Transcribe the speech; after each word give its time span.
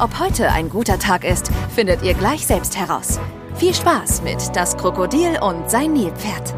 Ob 0.00 0.18
heute 0.18 0.50
ein 0.50 0.70
guter 0.70 0.98
Tag 0.98 1.24
ist, 1.24 1.50
findet 1.74 2.02
ihr 2.02 2.14
gleich 2.14 2.46
selbst 2.46 2.74
heraus. 2.74 3.20
Viel 3.56 3.74
Spaß 3.74 4.22
mit 4.22 4.38
Das 4.56 4.74
Krokodil 4.78 5.38
und 5.42 5.68
sein 5.68 5.92
Nilpferd. 5.92 6.54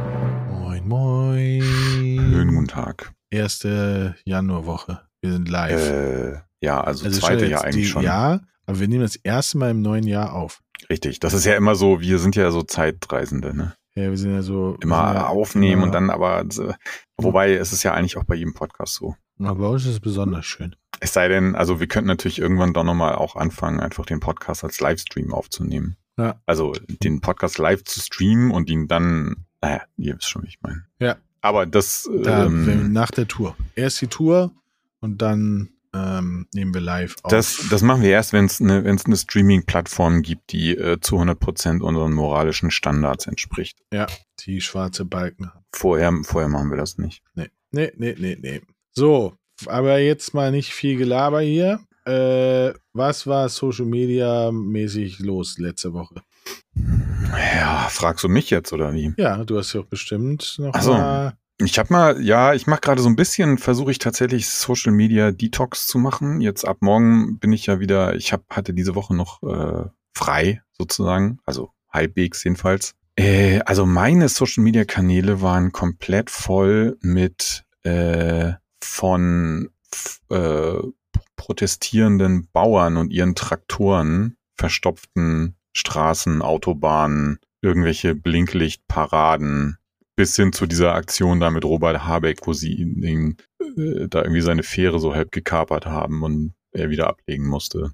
Moin, 0.49 0.87
moin. 0.87 1.61
Schönen 1.61 2.55
guten 2.55 2.69
Tag. 2.69 3.13
Erste 3.31 4.15
Januarwoche. 4.25 5.01
Wir 5.23 5.33
sind 5.33 5.49
live. 5.49 5.91
Äh, 5.91 6.39
ja, 6.61 6.81
also, 6.83 7.05
also 7.05 7.19
zweite 7.19 7.47
ja 7.47 7.51
jetzt 7.51 7.65
eigentlich 7.65 7.89
schon. 7.89 8.05
Ja, 8.05 8.43
aber 8.67 8.79
wir 8.79 8.87
nehmen 8.87 9.03
das 9.03 9.17
erste 9.17 9.59
Mal 9.59 9.73
im 9.73 9.83
neuen 9.83 10.07
Jahr 10.07 10.35
auf. 10.35 10.63
Richtig. 10.89 11.19
Das 11.19 11.35
ist 11.35 11.45
ja 11.45 11.57
immer 11.57 11.75
so, 11.75 12.01
wir 12.01 12.21
sind 12.21 12.37
ja 12.37 12.49
so 12.53 12.63
Zeitreisende, 12.63 13.57
ne? 13.57 13.75
Ja, 13.97 14.09
wir 14.09 14.19
sind 14.19 14.35
ja 14.35 14.43
so. 14.43 14.77
Immer 14.81 15.15
ja, 15.15 15.27
aufnehmen 15.27 15.73
immer- 15.73 15.83
und 15.87 15.93
dann 15.93 16.11
aber, 16.11 16.43
äh, 16.43 16.75
wobei 17.17 17.55
es 17.55 17.73
ist 17.73 17.83
ja 17.83 17.93
eigentlich 17.93 18.17
auch 18.17 18.25
bei 18.25 18.37
jedem 18.37 18.55
Podcast 18.55 18.95
so. 18.95 19.17
Aber 19.41 19.57
bei 19.57 19.67
uns 19.67 19.83
ist 19.83 19.95
es 19.95 20.01
besonders 20.01 20.47
schön. 20.47 20.77
Es 21.03 21.13
sei 21.13 21.27
denn, 21.27 21.57
also 21.57 21.81
wir 21.81 21.89
könnten 21.89 22.07
natürlich 22.07 22.39
irgendwann 22.39 22.73
doch 22.73 22.85
nochmal 22.85 23.17
auch 23.17 23.35
anfangen, 23.35 23.81
einfach 23.81 24.07
den 24.07 24.21
Podcast 24.21 24.63
als 24.63 24.81
Livestream 24.81 25.35
aufzunehmen. 25.35 25.97
Ja. 26.17 26.41
Also 26.47 26.75
den 27.03 27.21
Podcast 27.21 27.59
live 27.59 27.83
zu 27.83 27.99
streamen 27.99 28.53
und 28.53 28.71
ihn 28.71 28.87
dann, 28.87 29.47
naja, 29.61 29.83
ihr 29.97 30.15
wisst 30.17 30.29
schon, 30.29 30.45
wie 30.45 30.49
ich 30.49 30.63
meine. 30.63 30.85
Ja. 31.01 31.17
Aber 31.41 31.67
das, 31.67 32.09
Da, 32.23 32.47
ähm, 32.47 32.93
nach 32.93 33.11
der 33.11 33.27
Tour. 33.27 33.57
Erst 33.75 34.01
die 34.01 34.07
Tour 34.07 34.53
und 35.01 35.21
dann 35.23 35.71
ähm, 35.93 36.47
nehmen 36.55 36.73
wir 36.73 36.81
live 36.81 37.17
auf. 37.25 37.33
Das, 37.33 37.67
das 37.69 37.83
machen 37.83 38.03
wir 38.03 38.11
erst, 38.11 38.33
wenn 38.33 38.45
es 38.45 38.61
eine, 38.61 38.89
es 38.89 39.05
eine 39.05 39.17
Streaming-Plattform 39.17 40.23
gibt, 40.23 40.53
die 40.53 40.77
äh, 40.77 41.01
zu 41.01 41.17
100% 41.17 41.81
unseren 41.81 42.13
moralischen 42.13 42.71
Standards 42.71 43.27
entspricht. 43.27 43.81
ja, 43.93 44.07
die 44.39 44.61
schwarze 44.61 45.05
Balken. 45.05 45.51
Vorher, 45.75 46.13
vorher 46.23 46.49
machen 46.49 46.71
wir 46.71 46.77
das 46.77 46.97
nicht. 46.97 47.25
Nee, 47.35 47.49
nee, 47.73 47.91
nee, 47.97 48.15
nee, 48.17 48.39
nee. 48.41 48.61
So, 48.93 49.35
aber 49.69 49.99
jetzt 49.99 50.35
mal 50.35 50.51
nicht 50.51 50.73
viel 50.73 50.97
Gelaber 50.97 51.41
hier. 51.41 51.81
Äh, 52.05 52.73
was 52.93 53.27
war 53.27 53.49
Social 53.49 53.87
Media 53.87 54.51
mäßig 54.51 55.21
los 55.21 55.59
letzte 55.59 55.93
Woche? 55.93 56.17
Ja, 56.75 57.87
fragst 57.91 58.25
du 58.25 58.29
mich 58.29 58.51
jetzt 58.51 58.73
oder 58.73 58.93
wie? 58.93 59.13
Ja, 59.17 59.45
du 59.45 59.59
hast 59.59 59.73
ja 59.73 59.81
auch 59.81 59.87
bestimmt 59.87 60.57
noch 60.59 60.73
Ach 60.75 60.83
so. 60.83 60.93
mal. 60.95 61.37
Ich 61.59 61.79
habe 61.79 61.93
mal, 61.93 62.21
ja, 62.21 62.55
ich 62.55 62.67
mache 62.67 62.81
gerade 62.81 63.03
so 63.03 63.09
ein 63.09 63.15
bisschen, 63.15 63.57
versuche 63.59 63.93
ich 63.93 63.99
tatsächlich 63.99 64.49
Social 64.49 64.93
Media 64.93 65.31
Detox 65.31 65.87
zu 65.87 65.99
machen. 65.99 66.41
Jetzt 66.41 66.67
ab 66.67 66.79
morgen 66.81 67.39
bin 67.39 67.53
ich 67.53 67.67
ja 67.67 67.79
wieder, 67.79 68.17
ich 68.17 68.33
hab, 68.33 68.43
hatte 68.51 68.75
diese 68.75 68.97
Woche 68.97 69.15
noch 69.15 69.43
äh, 69.43 69.89
frei 70.15 70.63
sozusagen, 70.73 71.39
also 71.45 71.71
halbwegs 71.89 72.43
jedenfalls. 72.43 72.95
Äh, 73.17 73.61
also 73.61 73.87
meine 73.87 74.29
Social 74.29 74.65
Media 74.65 74.85
Kanäle 74.85 75.41
waren 75.41 75.71
komplett 75.71 76.31
voll 76.31 76.97
mit 77.01 77.65
äh, 77.85 78.55
von 78.85 79.71
äh, 80.31 80.79
protestierenden 81.37 82.49
Bauern 82.53 82.97
und 82.97 83.11
ihren 83.11 83.35
Traktoren 83.35 84.37
verstopften 84.55 85.57
Straßen, 85.75 86.43
Autobahnen, 86.43 87.39
irgendwelche 87.63 88.15
Blinklichtparaden, 88.15 89.79
bis 90.17 90.37
hin 90.37 90.53
zu 90.53 90.67
dieser 90.67 90.95
Aktion 90.95 91.41
da 91.41 91.51
mit 91.51 91.65
Robert 91.65 92.05
Habeck, 92.05 92.47
wo 92.47 92.53
sie 92.53 92.75
ihn 92.75 93.37
äh, 93.61 94.09
da 94.09 94.23
irgendwie 94.23 94.43
seine 94.43 94.63
Fähre 94.63 95.01
so 95.01 95.15
halb 95.15 95.33
gekapert 95.33 95.87
haben 95.87 96.23
und 96.23 96.53
er 96.73 96.91
wieder 96.91 97.09
ablegen 97.09 97.47
musste. 97.47 97.93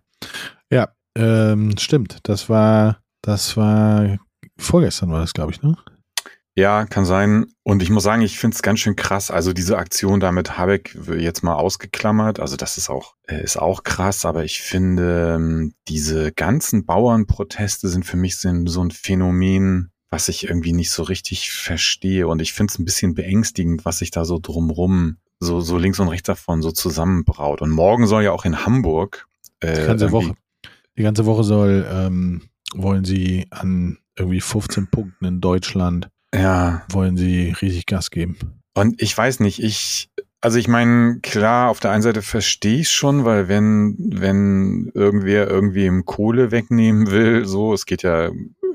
Ja, 0.71 0.89
ähm, 1.17 1.77
stimmt. 1.79 2.19
Das 2.25 2.49
war, 2.49 3.01
das 3.23 3.57
war 3.57 4.19
vorgestern 4.57 5.11
war 5.11 5.21
das, 5.21 5.33
glaube 5.33 5.53
ich, 5.53 5.63
ne? 5.63 5.77
Ja, 6.59 6.87
kann 6.87 7.05
sein. 7.05 7.47
Und 7.63 7.85
ich 7.85 7.91
muss 7.91 8.03
sagen, 8.03 8.21
ich 8.23 8.37
finde 8.37 8.57
es 8.57 8.63
ganz 8.63 8.81
schön 8.81 8.97
krass. 8.97 9.31
Also 9.31 9.53
diese 9.53 9.79
Aktion 9.79 10.19
da 10.19 10.33
mit 10.33 10.59
Habeck 10.59 10.99
jetzt 11.17 11.45
mal 11.45 11.55
ausgeklammert. 11.55 12.41
Also 12.41 12.57
das 12.57 12.79
ist 12.79 12.91
auch, 12.91 13.15
äh, 13.29 13.41
ist 13.45 13.57
auch 13.59 13.85
krass. 13.85 14.25
Aber 14.25 14.43
ich 14.45 14.61
finde, 14.61 15.35
ähm, 15.37 15.75
diese 15.87 16.33
ganzen 16.33 16.85
Bauernproteste 16.85 17.87
sind 17.89 18.05
für 18.05 18.17
mich 18.17 18.39
so 18.39 18.49
ein- 18.49 18.91
Phänomen, 18.91 19.93
was 20.11 20.29
ich 20.29 20.49
irgendwie 20.49 20.73
nicht 20.73 20.91
so 20.91 21.05
richtig 21.05 21.53
verstehe. 21.53 22.27
Und 22.27 22.43
ich 22.43 22.53
finde 22.53 22.73
es 22.73 22.79
ein 22.81 22.85
bisschen 22.85 23.15
beängstigend, 23.15 23.85
was 23.85 23.99
sich 24.01 24.11
da 24.11 24.25
so 24.25 24.41
drumrum, 24.43 25.19
so, 25.39 25.61
so 25.61 25.79
links 25.79 26.01
und 26.01 26.09
rechts 26.09 26.27
davon 26.27 26.61
so 26.63 26.73
zusammenbraut. 26.73 27.63
Und 27.63 27.71
morgen 27.71 28.09
soll 28.09 28.25
ja 28.25 28.33
auch 28.33 28.45
in 28.45 28.67
Hamburg, 28.67 29.29
äh, 29.61 29.83
Die 29.83 29.87
ganze 29.87 30.11
Woche. 30.11 30.35
Die 30.99 31.03
ganze 31.05 31.25
Woche 31.25 31.45
soll, 31.45 31.87
ähm, 31.89 32.49
wollen 32.75 33.05
sie 33.05 33.47
an 33.51 33.99
irgendwie 34.19 34.41
15 34.41 34.89
Punkten 34.89 35.25
in 35.25 35.41
Deutschland, 35.41 36.09
ja, 36.35 36.83
wollen 36.91 37.17
sie 37.17 37.55
riesig 37.61 37.87
Gas 37.87 38.11
geben. 38.11 38.37
Und 38.75 39.01
ich 39.03 39.17
weiß 39.17 39.41
nicht, 39.41 39.63
ich, 39.63 40.11
also 40.41 40.59
ich 40.59 40.69
meine, 40.69 41.21
klar, 41.21 41.71
auf 41.71 41.81
der 41.81 41.91
einen 41.91 42.03
Seite 42.03 42.23
verstehe 42.23 42.81
ich 42.81 42.91
schon, 42.91 43.25
weil 43.25 43.49
wenn, 43.49 43.97
wenn 43.99 44.91
irgendwer 44.95 45.49
irgendwie 45.49 45.87
im 45.87 46.05
Kohle 46.05 46.51
wegnehmen 46.51 47.11
will, 47.11 47.45
so, 47.45 47.73
es 47.73 47.87
geht 47.87 48.03
ja, 48.03 48.31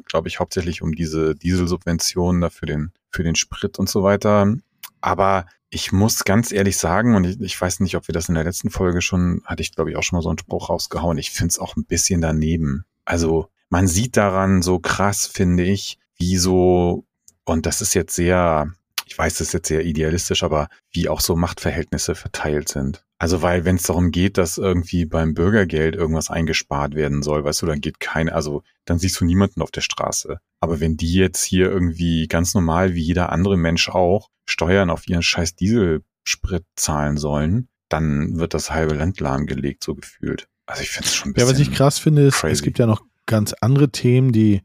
glaube 0.05 0.27
ich, 0.27 0.39
hauptsächlich 0.39 0.81
um 0.81 0.93
diese 0.93 1.35
Dieselsubventionen 1.35 2.41
da 2.41 2.49
für 2.49 2.65
den, 2.65 2.91
für 3.09 3.23
den 3.23 3.35
Sprit 3.35 3.79
und 3.79 3.87
so 3.87 4.03
weiter. 4.03 4.53
Aber 4.99 5.45
ich 5.69 5.91
muss 5.91 6.23
ganz 6.23 6.51
ehrlich 6.51 6.77
sagen, 6.77 7.15
und 7.15 7.23
ich, 7.23 7.39
ich 7.41 7.59
weiß 7.59 7.79
nicht, 7.79 7.95
ob 7.95 8.07
wir 8.07 8.13
das 8.13 8.29
in 8.29 8.35
der 8.35 8.43
letzten 8.43 8.69
Folge 8.69 9.01
schon, 9.01 9.41
hatte 9.45 9.61
ich, 9.61 9.73
glaube 9.73 9.89
ich, 9.89 9.97
auch 9.97 10.03
schon 10.03 10.17
mal 10.17 10.21
so 10.21 10.29
einen 10.29 10.37
Spruch 10.37 10.69
rausgehauen, 10.69 11.17
ich 11.17 11.31
finde 11.31 11.49
es 11.49 11.59
auch 11.59 11.75
ein 11.75 11.85
bisschen 11.85 12.21
daneben. 12.21 12.85
Also 13.05 13.47
man 13.69 13.87
sieht 13.87 14.17
daran 14.17 14.61
so 14.61 14.79
krass, 14.79 15.25
finde 15.25 15.63
ich, 15.63 15.97
wie 16.17 16.37
so, 16.37 17.05
und 17.45 17.65
das 17.65 17.81
ist 17.81 17.93
jetzt 17.93 18.15
sehr, 18.15 18.71
ich 19.05 19.17
weiß, 19.17 19.35
das 19.37 19.47
ist 19.47 19.53
jetzt 19.53 19.67
sehr 19.67 19.85
idealistisch, 19.85 20.43
aber 20.43 20.67
wie 20.91 21.09
auch 21.09 21.19
so 21.21 21.35
Machtverhältnisse 21.35 22.15
verteilt 22.15 22.69
sind. 22.69 23.03
Also 23.19 23.41
weil, 23.41 23.63
wenn 23.63 23.77
es 23.77 23.83
darum 23.83 24.11
geht, 24.11 24.37
dass 24.37 24.57
irgendwie 24.57 25.05
beim 25.05 25.33
Bürgergeld 25.33 25.95
irgendwas 25.95 26.29
eingespart 26.29 26.93
werden 26.95 27.23
soll, 27.23 27.43
weißt 27.45 27.61
du, 27.61 27.65
dann 27.65 27.79
geht 27.79 27.99
kein, 28.01 28.27
also 28.29 28.63
dann 28.85 28.99
siehst 28.99 29.19
du 29.21 29.25
niemanden 29.25 29.61
auf 29.61 29.71
der 29.71 29.81
Straße. 29.81 30.39
Aber 30.59 30.79
wenn 30.81 30.97
die 30.97 31.13
jetzt 31.13 31.43
hier 31.43 31.69
irgendwie 31.71 32.27
ganz 32.27 32.53
normal 32.53 32.95
wie 32.95 33.01
jeder 33.01 33.31
andere 33.31 33.55
Mensch 33.57 33.87
auch 33.89 34.29
Steuern 34.45 34.89
auf 34.89 35.07
ihren 35.07 35.23
scheiß 35.23 35.55
Dieselsprit 35.55 36.65
zahlen 36.75 37.17
sollen, 37.17 37.69
dann 37.87 38.39
wird 38.39 38.53
das 38.53 38.71
halbe 38.71 38.93
Land 38.95 39.19
lahmgelegt, 39.21 39.83
so 39.83 39.95
gefühlt. 39.95 40.47
Also 40.65 40.81
ich 40.81 40.89
finde 40.89 41.07
es 41.07 41.15
schon 41.15 41.31
ein 41.31 41.35
Ja, 41.37 41.45
bisschen. 41.45 41.61
was 41.61 41.67
ich 41.67 41.71
krass 41.73 41.99
finde, 41.99 42.23
ist, 42.23 42.35
es 42.35 42.41
crazy. 42.41 42.63
gibt 42.63 42.79
ja 42.79 42.87
noch 42.87 43.03
ganz 43.25 43.53
andere 43.61 43.89
Themen, 43.89 44.31
die 44.33 44.63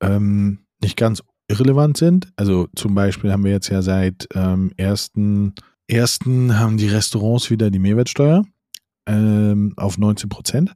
ähm, 0.00 0.66
nicht 0.80 0.96
ganz 0.96 1.22
irrelevant 1.50 1.96
sind. 1.96 2.32
Also 2.36 2.68
zum 2.74 2.94
Beispiel 2.94 3.32
haben 3.32 3.44
wir 3.44 3.50
jetzt 3.52 3.68
ja 3.68 3.82
seit 3.82 4.26
ähm, 4.34 4.72
ersten, 4.76 5.54
ersten 5.88 6.58
haben 6.58 6.76
die 6.76 6.88
Restaurants 6.88 7.50
wieder 7.50 7.70
die 7.70 7.78
Mehrwertsteuer 7.78 8.44
ähm, 9.06 9.74
auf 9.76 9.98
19 9.98 10.28
Prozent. 10.28 10.72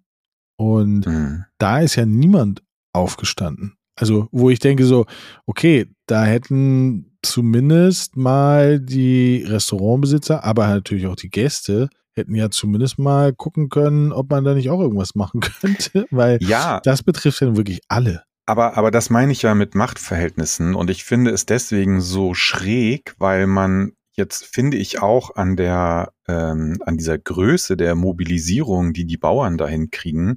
Und 0.57 1.07
Hm. 1.07 1.45
da 1.59 1.81
ist 1.81 1.97
ja 1.97 2.07
niemand 2.07 2.63
aufgestanden. 2.93 3.75
Also, 3.97 4.29
wo 4.33 4.51
ich 4.51 4.59
denke 4.59 4.85
so, 4.87 5.07
okay, 5.47 5.87
da 6.07 6.25
hätten 6.25 7.17
zumindest 7.23 8.17
mal 8.17 8.81
die 8.81 9.45
Restaurantbesitzer, 9.47 10.43
aber 10.45 10.67
natürlich 10.67 11.07
auch 11.07 11.17
die 11.17 11.31
Gäste, 11.31 11.89
hätten 12.17 12.35
ja 12.35 12.51
zumindest 12.51 12.99
mal 12.99 13.33
gucken 13.33 13.69
können, 13.69 14.13
ob 14.13 14.31
man 14.31 14.45
da 14.45 14.55
nicht 14.55 14.71
auch 14.71 14.81
irgendwas 14.81 15.15
machen 15.15 15.41
könnte, 15.61 16.07
weil 16.11 16.39
Ja, 16.43 16.81
das 16.85 17.03
betrifft 17.03 17.41
ja 17.41 17.57
wirklich 17.57 17.81
alle. 17.89 18.23
Aber, 18.47 18.77
aber 18.77 18.91
das 18.91 19.11
meine 19.11 19.33
ich 19.33 19.43
ja 19.43 19.55
mit 19.55 19.75
Machtverhältnissen. 19.75 20.75
Und 20.75 20.91
ich 20.91 21.05
finde 21.05 21.31
es 21.31 21.47
deswegen 21.47 22.01
so 22.01 22.35
schräg, 22.35 23.15
weil 23.19 23.47
man 23.47 23.93
jetzt 24.17 24.45
finde 24.45 24.77
ich 24.77 25.01
auch 25.03 25.35
an 25.35 25.57
der 25.57 26.13
ähm, 26.29 26.79
an 26.85 26.97
dieser 26.97 27.19
Größe 27.19 27.77
der 27.77 27.95
Mobilisierung, 27.95 28.93
die 28.93 29.07
die 29.07 29.17
Bauern 29.17 29.59
dahin 29.59 29.91
kriegen, 29.91 30.37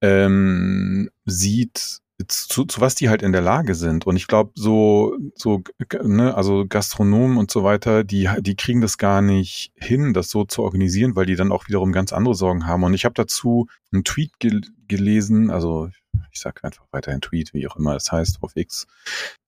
ähm, 0.00 1.10
sieht 1.24 2.00
zu, 2.28 2.64
zu 2.64 2.80
was 2.80 2.94
die 2.94 3.08
halt 3.08 3.22
in 3.22 3.32
der 3.32 3.40
Lage 3.40 3.74
sind. 3.74 4.06
Und 4.06 4.16
ich 4.16 4.26
glaube 4.26 4.52
so 4.54 5.16
so 5.34 5.62
ne 6.02 6.34
also 6.34 6.66
Gastronomen 6.68 7.36
und 7.36 7.50
so 7.50 7.64
weiter 7.64 8.04
die 8.04 8.28
die 8.40 8.56
kriegen 8.56 8.80
das 8.80 8.98
gar 8.98 9.22
nicht 9.22 9.72
hin 9.76 10.12
das 10.14 10.30
so 10.30 10.44
zu 10.44 10.62
organisieren 10.62 11.16
weil 11.16 11.26
die 11.26 11.36
dann 11.36 11.52
auch 11.52 11.68
wiederum 11.68 11.92
ganz 11.92 12.12
andere 12.12 12.34
Sorgen 12.34 12.66
haben. 12.66 12.84
Und 12.84 12.94
ich 12.94 13.04
habe 13.04 13.14
dazu 13.14 13.68
einen 13.92 14.04
Tweet 14.04 14.38
gel 14.38 14.62
gelesen 14.88 15.50
also 15.50 15.88
ich 16.32 16.40
sage 16.40 16.64
einfach 16.64 16.84
weiterhin 16.90 17.20
Tweet, 17.20 17.54
wie 17.54 17.66
auch 17.66 17.76
immer 17.76 17.94
das 17.94 18.12
heißt, 18.12 18.38
auf 18.42 18.52
X, 18.56 18.86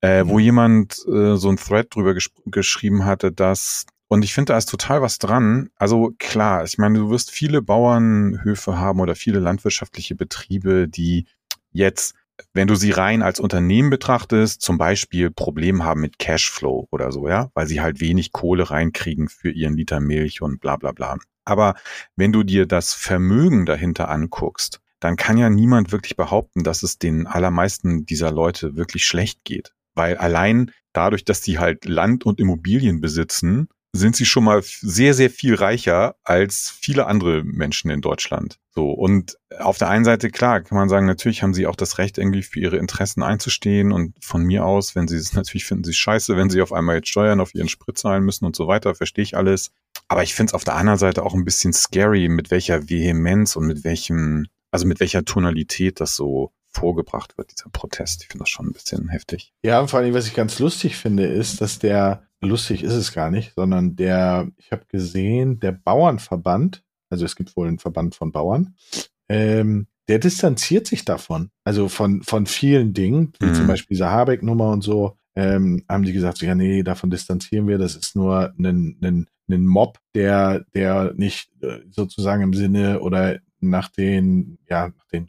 äh, 0.01 0.25
wo 0.27 0.39
jemand 0.39 0.99
äh, 1.07 1.37
so 1.37 1.49
ein 1.49 1.57
Thread 1.57 1.95
drüber 1.95 2.15
gesch 2.15 2.31
geschrieben 2.47 3.05
hatte, 3.05 3.33
dass, 3.33 3.87
und 4.09 4.25
ich 4.25 4.35
finde, 4.35 4.53
da 4.53 4.59
ist 4.59 4.69
total 4.69 5.03
was 5.03 5.19
dran. 5.19 5.71
Also 5.77 6.13
klar, 6.19 6.65
ich 6.65 6.79
meine, 6.79 6.99
du 6.99 7.11
wirst 7.11 7.31
viele 7.31 7.63
Bauernhöfe 7.63 8.79
haben 8.79 9.01
oder 9.01 9.15
viele 9.15 9.39
landwirtschaftliche 9.39 10.15
Betriebe, 10.15 10.89
die 10.89 11.27
jetzt 11.73 12.15
wenn 12.53 12.67
du 12.67 12.75
sie 12.75 12.91
rein 12.91 13.23
als 13.23 13.41
Unternehmen 13.41 13.91
betrachtest, 13.91 14.61
zum 14.61 14.79
Beispiel 14.79 15.31
Problem 15.31 15.85
haben 15.85 16.01
mit 16.01 16.19
Cashflow 16.19 16.89
oder 16.91 17.13
so, 17.13 17.29
ja, 17.29 17.51
weil 17.55 17.67
sie 17.67 17.81
halt 17.81 18.01
wenig 18.01 18.33
Kohle 18.33 18.71
reinkriegen 18.71 19.29
für 19.29 19.51
ihren 19.51 19.77
Liter 19.77 20.01
Milch 20.01 20.43
und 20.43 20.61
bla 20.61 20.77
bla 20.77 20.93
bla. 20.93 21.17
Aber 21.45 21.75
wenn 22.17 22.33
du 22.33 22.43
dir 22.43 22.67
das 22.67 22.93
Vermögen 22.93 23.67
dahinter 23.67 24.09
anguckst, 24.09 24.81
dann 25.05 25.17
kann 25.17 25.37
ja 25.37 25.51
niemand 25.51 25.93
wirklich 25.93 26.17
behaupten, 26.17 26.65
dass 26.65 26.83
es 26.83 26.99
den 26.99 27.27
allermeisten 27.27 28.07
dieser 28.07 28.33
Leute 28.33 28.75
wirklich 28.75 29.05
schlecht 29.05 29.45
geht. 29.45 29.75
Weil 29.95 30.17
allein 30.17 30.71
dadurch, 30.95 31.27
dass 31.27 31.43
die 31.43 31.59
halt 31.59 31.85
Land 31.85 32.25
und 32.25 32.41
Immobilien 32.41 33.03
besitzen, 33.03 33.69
sind 33.93 34.17
sie 34.17 34.25
schon 34.25 34.45
mal 34.45 34.63
sehr, 34.63 35.15
sehr 35.15 35.31
viel 35.31 35.55
reicher 35.55 36.17
als 36.25 36.75
viele 36.81 37.07
andere 37.07 37.45
Menschen 37.45 37.91
in 37.91 38.01
Deutschland. 38.01 38.59
So. 38.75 38.91
Und 38.91 39.39
auf 39.59 39.79
der 39.79 39.89
einen 39.89 40.05
Seite, 40.05 40.31
klar, 40.31 40.63
kann 40.63 40.77
man 40.77 40.89
sagen, 40.89 41.07
natürlich 41.07 41.43
haben 41.43 41.55
sie 41.55 41.67
auch 41.67 41.77
das 41.77 41.99
Recht, 41.99 42.17
irgendwie 42.19 42.43
für 42.43 42.59
ihre 42.59 42.79
Interessen 42.79 43.23
einzustehen. 43.23 43.93
Und 43.93 44.17
von 44.25 44.43
mir 44.43 44.65
aus, 44.65 44.97
wenn 44.97 45.07
sie 45.07 45.17
es 45.17 45.33
natürlich 45.35 45.67
finden, 45.67 45.85
sie 45.85 45.93
scheiße, 45.93 46.37
wenn 46.37 46.49
sie 46.49 46.63
auf 46.63 46.73
einmal 46.73 46.97
jetzt 46.97 47.09
Steuern 47.09 47.41
auf 47.41 47.55
ihren 47.55 47.69
Sprit 47.69 47.99
zahlen 47.99 48.25
müssen 48.25 48.47
und 48.47 48.57
so 48.57 48.67
weiter, 48.67 48.95
verstehe 48.95 49.23
ich 49.23 49.37
alles. 49.37 49.71
Aber 50.09 50.23
ich 50.23 50.35
finde 50.35 50.51
es 50.51 50.55
auf 50.55 50.65
der 50.65 50.77
anderen 50.77 50.99
Seite 50.99 51.23
auch 51.23 51.35
ein 51.35 51.45
bisschen 51.45 51.73
scary, 51.73 52.29
mit 52.29 52.51
welcher 52.51 52.89
Vehemenz 52.89 53.55
und 53.55 53.67
mit 53.67 53.85
welchem, 53.85 54.47
also 54.75 54.89
mit 54.89 54.99
welcher 54.99 55.25
Tonalität 55.25 56.01
das 56.01 56.17
so 56.17 56.53
vorgebracht 56.67 57.39
wird, 57.39 57.53
dieser 57.53 57.71
Protest. 57.71 58.23
Ich 58.23 58.29
finde 58.29 58.43
das 58.43 58.49
schon 58.49 58.67
ein 58.67 58.73
bisschen 58.73 59.09
heftig. 59.09 59.53
Ja, 59.63 59.81
und 59.81 59.89
vor 59.89 60.01
allem, 60.01 60.13
was 60.15 60.27
ich 60.27 60.35
ganz 60.35 60.59
lustig 60.59 60.97
finde, 60.97 61.27
ist, 61.27 61.61
dass 61.61 61.79
der, 61.79 62.27
lustig 62.41 62.83
ist 62.83 62.95
es 62.95 63.13
gar 63.13 63.31
nicht, 63.31 63.53
sondern 63.55 63.95
der, 63.95 64.49
ich 64.57 64.73
habe 64.73 64.85
gesehen, 64.89 65.61
der 65.61 65.71
Bauernverband, 65.71 66.83
also 67.09 67.25
es 67.25 67.37
gibt 67.37 67.57
wohl 67.57 67.69
einen 67.69 67.79
Verband 67.79 68.17
von 68.17 68.33
Bauern, 68.33 68.75
ähm, 69.29 69.87
der 70.09 70.19
distanziert 70.19 70.89
sich 70.89 71.05
davon. 71.05 71.51
Also 71.63 71.89
von, 71.89 72.25
von 72.25 72.47
vielen 72.47 72.95
Dingen, 72.95 73.33
wie 73.39 73.47
mhm. 73.47 73.55
zum 73.55 73.67
Beispiel 73.69 73.95
diese 73.95 74.11
Habeck-Nummer 74.11 74.73
und 74.73 74.83
so, 74.83 75.17
ähm, 75.37 75.85
haben 75.89 76.03
die 76.03 76.13
gesagt, 76.13 76.41
ja, 76.41 76.57
nee, 76.57 76.83
davon 76.83 77.11
distanzieren 77.11 77.69
wir, 77.69 77.79
das 77.79 77.95
ist 77.95 78.17
nur 78.17 78.53
ein, 78.59 78.99
ein, 79.01 79.29
ein 79.49 79.67
Mob, 79.67 80.01
der, 80.17 80.65
der 80.75 81.15
nicht 81.15 81.53
äh, 81.63 81.79
sozusagen 81.91 82.43
im 82.43 82.55
Sinne 82.55 82.99
oder 82.99 83.39
nach 83.71 83.89
den, 83.89 84.59
ja, 84.69 84.89
nach 84.89 85.07
den, 85.13 85.29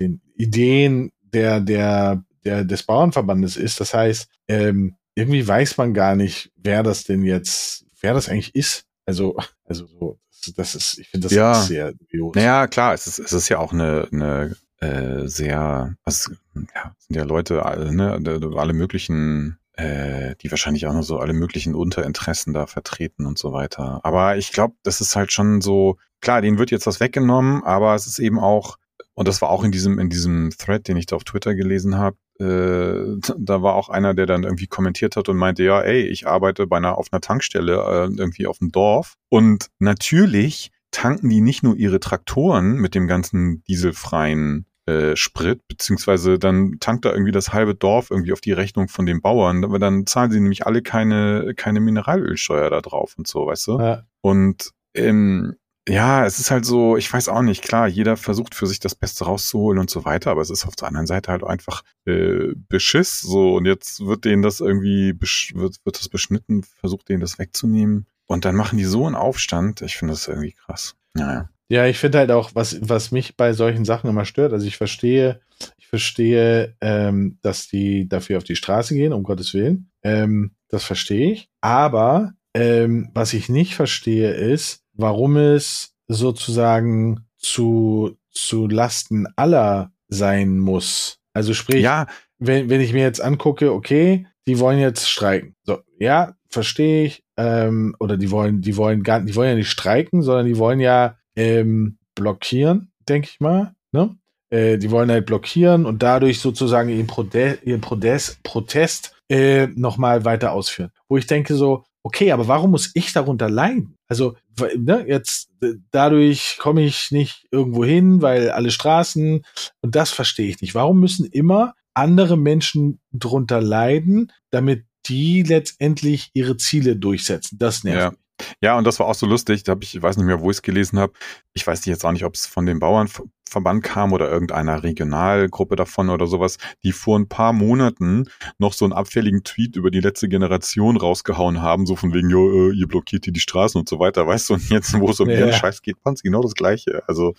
den 0.00 0.20
Ideen 0.36 1.12
der, 1.22 1.60
der, 1.60 2.22
der, 2.44 2.64
des 2.64 2.82
Bauernverbandes 2.82 3.56
ist. 3.56 3.80
Das 3.80 3.94
heißt, 3.94 4.28
ähm, 4.48 4.96
irgendwie 5.14 5.46
weiß 5.46 5.76
man 5.78 5.94
gar 5.94 6.14
nicht, 6.14 6.52
wer 6.56 6.82
das 6.82 7.04
denn 7.04 7.22
jetzt, 7.22 7.86
wer 8.00 8.14
das 8.14 8.28
eigentlich 8.28 8.54
ist. 8.54 8.84
Also, 9.06 9.36
also 9.64 9.86
so, 9.86 10.18
das 10.56 10.74
ist, 10.74 10.98
ich 10.98 11.08
finde 11.08 11.28
das 11.28 11.36
ja. 11.36 11.54
sehr 11.54 11.92
dubios. 11.92 12.34
Naja, 12.34 12.66
klar, 12.66 12.94
es 12.94 13.06
ist, 13.06 13.18
es 13.18 13.32
ist 13.32 13.48
ja 13.48 13.58
auch 13.58 13.72
eine, 13.72 14.08
eine 14.12 14.56
äh, 14.80 15.26
sehr, 15.26 15.96
was, 16.04 16.30
ja, 16.54 16.94
sind 16.98 17.16
ja 17.16 17.24
Leute, 17.24 17.64
alle, 17.64 17.94
ne, 17.94 18.12
alle 18.56 18.72
möglichen 18.72 19.58
äh, 19.76 20.34
die 20.42 20.50
wahrscheinlich 20.50 20.86
auch 20.86 20.92
nur 20.92 21.02
so 21.02 21.18
alle 21.18 21.32
möglichen 21.32 21.74
Unterinteressen 21.74 22.52
da 22.52 22.66
vertreten 22.66 23.26
und 23.26 23.38
so 23.38 23.52
weiter. 23.52 24.00
Aber 24.02 24.36
ich 24.36 24.52
glaube, 24.52 24.74
das 24.82 25.00
ist 25.00 25.16
halt 25.16 25.32
schon 25.32 25.60
so, 25.60 25.96
klar, 26.20 26.42
denen 26.42 26.58
wird 26.58 26.70
jetzt 26.70 26.86
was 26.86 27.00
weggenommen, 27.00 27.62
aber 27.62 27.94
es 27.94 28.06
ist 28.06 28.18
eben 28.18 28.38
auch, 28.38 28.76
und 29.14 29.28
das 29.28 29.40
war 29.42 29.50
auch 29.50 29.64
in 29.64 29.72
diesem, 29.72 29.98
in 29.98 30.10
diesem 30.10 30.50
Thread, 30.56 30.88
den 30.88 30.96
ich 30.96 31.06
da 31.06 31.16
auf 31.16 31.24
Twitter 31.24 31.54
gelesen 31.54 31.96
habe, 31.96 32.16
äh, 32.38 33.18
da 33.38 33.62
war 33.62 33.74
auch 33.74 33.88
einer, 33.88 34.14
der 34.14 34.26
dann 34.26 34.44
irgendwie 34.44 34.66
kommentiert 34.66 35.16
hat 35.16 35.28
und 35.28 35.36
meinte, 35.36 35.62
ja, 35.62 35.80
ey, 35.80 36.02
ich 36.02 36.26
arbeite 36.26 36.66
bei 36.66 36.76
einer 36.76 36.98
auf 36.98 37.08
einer 37.12 37.20
Tankstelle 37.20 37.74
äh, 37.74 38.14
irgendwie 38.14 38.46
auf 38.46 38.58
dem 38.58 38.72
Dorf 38.72 39.14
und 39.30 39.68
natürlich 39.78 40.70
tanken 40.90 41.28
die 41.28 41.40
nicht 41.40 41.62
nur 41.62 41.76
ihre 41.76 42.00
Traktoren 42.00 42.76
mit 42.76 42.94
dem 42.94 43.06
ganzen 43.06 43.62
dieselfreien 43.64 44.65
äh, 44.86 45.16
Sprit, 45.16 45.66
beziehungsweise 45.68 46.38
dann 46.38 46.76
tankt 46.80 47.04
da 47.04 47.12
irgendwie 47.12 47.32
das 47.32 47.52
halbe 47.52 47.74
Dorf 47.74 48.10
irgendwie 48.10 48.32
auf 48.32 48.40
die 48.40 48.52
Rechnung 48.52 48.88
von 48.88 49.04
den 49.06 49.20
Bauern, 49.20 49.64
aber 49.64 49.78
dann 49.78 50.06
zahlen 50.06 50.30
sie 50.30 50.40
nämlich 50.40 50.66
alle 50.66 50.82
keine, 50.82 51.54
keine 51.56 51.80
Mineralölsteuer 51.80 52.70
da 52.70 52.80
drauf 52.80 53.14
und 53.18 53.26
so, 53.26 53.46
weißt 53.46 53.66
du? 53.66 53.80
Ja. 53.80 54.04
Und 54.20 54.70
ähm, 54.94 55.56
ja, 55.88 56.26
es 56.26 56.40
ist 56.40 56.50
halt 56.50 56.64
so, 56.64 56.96
ich 56.96 57.12
weiß 57.12 57.28
auch 57.28 57.42
nicht, 57.42 57.62
klar, 57.62 57.86
jeder 57.86 58.16
versucht 58.16 58.54
für 58.54 58.66
sich 58.66 58.80
das 58.80 58.96
Beste 58.96 59.24
rauszuholen 59.24 59.78
und 59.78 59.88
so 59.88 60.04
weiter, 60.04 60.32
aber 60.32 60.40
es 60.40 60.50
ist 60.50 60.66
auf 60.66 60.74
der 60.74 60.88
anderen 60.88 61.06
Seite 61.06 61.30
halt 61.30 61.44
einfach 61.44 61.82
äh, 62.06 62.54
Beschiss 62.68 63.20
so 63.20 63.54
und 63.54 63.66
jetzt 63.66 64.04
wird 64.04 64.24
denen 64.24 64.42
das 64.42 64.60
irgendwie, 64.60 65.14
wird, 65.20 65.84
wird 65.84 65.98
das 65.98 66.08
beschnitten, 66.08 66.64
versucht 66.64 67.08
denen 67.08 67.20
das 67.20 67.38
wegzunehmen 67.38 68.06
und 68.26 68.44
dann 68.44 68.56
machen 68.56 68.78
die 68.78 68.84
so 68.84 69.06
einen 69.06 69.14
Aufstand, 69.14 69.82
ich 69.82 69.96
finde 69.96 70.14
das 70.14 70.26
irgendwie 70.26 70.52
krass. 70.52 70.96
Naja. 71.14 71.48
Ja, 71.68 71.86
ich 71.86 71.98
finde 71.98 72.18
halt 72.18 72.30
auch, 72.30 72.54
was, 72.54 72.78
was 72.88 73.10
mich 73.10 73.36
bei 73.36 73.52
solchen 73.52 73.84
Sachen 73.84 74.08
immer 74.08 74.24
stört, 74.24 74.52
also 74.52 74.66
ich 74.66 74.76
verstehe, 74.76 75.40
ich 75.78 75.88
verstehe, 75.88 76.76
ähm, 76.80 77.38
dass 77.42 77.68
die 77.68 78.08
dafür 78.08 78.38
auf 78.38 78.44
die 78.44 78.56
Straße 78.56 78.94
gehen, 78.94 79.12
um 79.12 79.24
Gottes 79.24 79.52
Willen. 79.52 79.90
Ähm, 80.02 80.52
das 80.68 80.84
verstehe 80.84 81.32
ich. 81.32 81.48
Aber 81.60 82.32
ähm, 82.54 83.10
was 83.14 83.32
ich 83.32 83.48
nicht 83.48 83.74
verstehe, 83.74 84.30
ist, 84.32 84.82
warum 84.94 85.36
es 85.36 85.94
sozusagen 86.08 87.26
zu, 87.36 88.16
zu 88.30 88.68
Lasten 88.68 89.26
aller 89.36 89.92
sein 90.08 90.58
muss. 90.58 91.18
Also 91.32 91.52
sprich, 91.52 91.82
ja. 91.82 92.06
wenn, 92.38 92.70
wenn 92.70 92.80
ich 92.80 92.92
mir 92.92 93.02
jetzt 93.02 93.20
angucke, 93.20 93.72
okay, 93.72 94.26
die 94.46 94.58
wollen 94.58 94.78
jetzt 94.78 95.08
streiken. 95.08 95.54
So, 95.64 95.78
ja, 95.98 96.34
verstehe 96.48 97.04
ich. 97.04 97.24
Ähm, 97.36 97.94
oder 97.98 98.16
die 98.16 98.30
wollen, 98.30 98.62
die 98.62 98.76
wollen 98.76 99.02
gar, 99.02 99.20
die 99.20 99.34
wollen 99.34 99.50
ja 99.50 99.56
nicht 99.56 99.70
streiken, 99.70 100.22
sondern 100.22 100.46
die 100.46 100.56
wollen 100.56 100.80
ja 100.80 101.16
ähm, 101.36 101.98
blockieren, 102.14 102.90
denke 103.08 103.28
ich 103.30 103.40
mal. 103.40 103.74
Ne? 103.92 104.16
Äh, 104.50 104.78
die 104.78 104.90
wollen 104.90 105.10
halt 105.10 105.26
blockieren 105.26 105.86
und 105.86 106.02
dadurch 106.02 106.40
sozusagen 106.40 106.88
ihren, 106.88 107.06
Prode 107.06 107.58
ihren 107.64 107.80
Protest, 107.80 108.42
Protest 108.42 109.14
äh, 109.28 109.66
nochmal 109.68 110.24
weiter 110.24 110.52
ausführen. 110.52 110.90
Wo 111.08 111.16
ich 111.16 111.26
denke 111.26 111.54
so, 111.54 111.84
okay, 112.02 112.30
aber 112.32 112.46
warum 112.46 112.70
muss 112.70 112.92
ich 112.94 113.12
darunter 113.12 113.50
leiden? 113.50 113.96
Also 114.08 114.36
ne, 114.76 115.04
jetzt 115.08 115.50
dadurch 115.90 116.56
komme 116.58 116.84
ich 116.84 117.10
nicht 117.10 117.46
irgendwo 117.50 117.84
hin, 117.84 118.22
weil 118.22 118.50
alle 118.50 118.70
Straßen 118.70 119.44
und 119.80 119.94
das 119.96 120.10
verstehe 120.10 120.48
ich 120.48 120.60
nicht. 120.60 120.74
Warum 120.74 121.00
müssen 121.00 121.26
immer 121.26 121.74
andere 121.94 122.36
Menschen 122.36 123.00
drunter 123.12 123.60
leiden, 123.60 124.32
damit 124.50 124.84
die 125.06 125.42
letztendlich 125.42 126.30
ihre 126.34 126.56
Ziele 126.56 126.94
durchsetzen? 126.94 127.58
Das 127.58 127.82
nervt 127.82 128.00
ja. 128.00 128.10
mich. 128.10 128.20
Ja, 128.60 128.76
und 128.76 128.84
das 128.84 128.98
war 129.00 129.06
auch 129.06 129.14
so 129.14 129.26
lustig. 129.26 129.62
Da 129.62 129.72
habe 129.72 129.84
ich, 129.84 129.94
ich 129.94 130.02
weiß 130.02 130.16
nicht 130.16 130.26
mehr, 130.26 130.40
wo 130.40 130.50
ich 130.50 130.58
es 130.58 130.62
gelesen 130.62 130.98
habe. 130.98 131.12
Ich 131.54 131.66
weiß 131.66 131.84
jetzt 131.86 132.04
auch 132.04 132.12
nicht, 132.12 132.24
ob 132.24 132.34
es 132.34 132.46
von 132.46 132.66
den 132.66 132.78
Bauernverband 132.78 133.82
kam 133.82 134.12
oder 134.12 134.30
irgendeiner 134.30 134.82
Regionalgruppe 134.82 135.76
davon 135.76 136.10
oder 136.10 136.26
sowas. 136.26 136.58
Die 136.82 136.92
vor 136.92 137.18
ein 137.18 137.28
paar 137.28 137.52
Monaten 137.52 138.24
noch 138.58 138.72
so 138.72 138.84
einen 138.84 138.92
abfälligen 138.92 139.44
Tweet 139.44 139.76
über 139.76 139.90
die 139.90 140.00
letzte 140.00 140.28
Generation 140.28 140.96
rausgehauen 140.96 141.62
haben, 141.62 141.86
so 141.86 141.96
von 141.96 142.12
wegen, 142.12 142.30
jo, 142.30 142.70
äh, 142.70 142.74
ihr 142.74 142.88
blockiert 142.88 143.24
hier 143.24 143.32
die 143.32 143.40
Straßen 143.40 143.78
und 143.78 143.88
so 143.88 143.98
weiter, 143.98 144.26
weißt 144.26 144.50
du? 144.50 144.54
Und 144.54 144.68
jetzt, 144.70 144.98
wo 144.98 145.10
es 145.10 145.20
um 145.20 145.30
ja. 145.30 145.38
ihren 145.38 145.52
Scheiß 145.52 145.82
geht, 145.82 145.96
fand 146.02 146.22
genau 146.22 146.42
das 146.42 146.54
Gleiche. 146.54 147.02
Also 147.06 147.34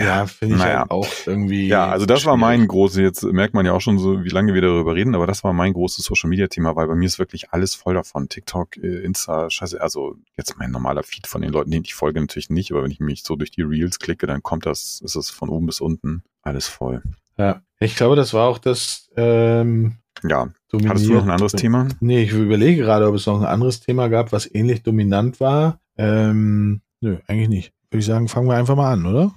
ja, 0.00 0.26
finde 0.26 0.54
ich 0.54 0.60
naja. 0.60 0.80
halt 0.80 0.90
auch 0.90 1.08
irgendwie. 1.26 1.66
Ja, 1.66 1.88
also 1.88 2.06
das 2.06 2.20
schwierig. 2.20 2.30
war 2.30 2.36
mein 2.36 2.68
großes, 2.68 2.98
jetzt 2.98 3.22
merkt 3.24 3.54
man 3.54 3.66
ja 3.66 3.72
auch 3.72 3.80
schon 3.80 3.98
so, 3.98 4.22
wie 4.22 4.28
lange 4.28 4.54
wir 4.54 4.60
darüber 4.60 4.94
reden, 4.94 5.14
aber 5.14 5.26
das 5.26 5.42
war 5.42 5.52
mein 5.52 5.72
großes 5.72 6.04
Social 6.04 6.30
Media 6.30 6.46
Thema, 6.46 6.76
weil 6.76 6.86
bei 6.86 6.94
mir 6.94 7.06
ist 7.06 7.18
wirklich 7.18 7.50
alles 7.50 7.74
voll 7.74 7.94
davon. 7.94 8.28
TikTok, 8.28 8.76
äh, 8.76 9.02
Insta, 9.02 9.50
scheiße, 9.50 9.80
also 9.80 10.16
jetzt 10.36 10.56
mein 10.58 10.70
normaler 10.70 11.02
Feed 11.02 11.26
von 11.26 11.42
den 11.42 11.52
Leuten, 11.52 11.70
denen 11.70 11.84
ich 11.84 11.94
folge 11.94 12.20
natürlich 12.20 12.50
nicht, 12.50 12.70
aber 12.70 12.84
wenn 12.84 12.90
ich 12.90 13.00
mich 13.00 13.24
so 13.24 13.34
durch 13.36 13.50
die 13.50 13.62
Reels 13.62 13.98
klicke, 13.98 14.26
dann 14.26 14.42
kommt 14.42 14.66
das, 14.66 15.00
ist 15.04 15.16
es 15.16 15.30
von 15.30 15.48
oben 15.48 15.66
bis 15.66 15.80
unten 15.80 16.22
alles 16.42 16.68
voll. 16.68 17.02
Ja, 17.36 17.62
ich 17.80 17.96
glaube, 17.96 18.16
das 18.16 18.34
war 18.34 18.48
auch 18.48 18.58
das, 18.58 19.10
ähm, 19.16 19.96
ja. 20.22 20.48
Hattest 20.86 21.06
du 21.06 21.14
noch 21.14 21.22
ein 21.22 21.30
anderes 21.30 21.52
Thema? 21.52 21.88
Nee, 22.00 22.22
ich 22.22 22.32
überlege 22.32 22.82
gerade, 22.82 23.06
ob 23.08 23.14
es 23.14 23.26
noch 23.26 23.40
ein 23.40 23.46
anderes 23.46 23.80
Thema 23.80 24.08
gab, 24.08 24.32
was 24.32 24.52
ähnlich 24.52 24.82
dominant 24.82 25.40
war. 25.40 25.80
Ähm, 25.96 26.82
nö, 27.00 27.18
eigentlich 27.26 27.48
nicht. 27.48 27.72
Würde 27.90 28.00
ich 28.00 28.06
sagen, 28.06 28.28
fangen 28.28 28.48
wir 28.48 28.56
einfach 28.56 28.76
mal 28.76 28.92
an, 28.92 29.06
oder? 29.06 29.34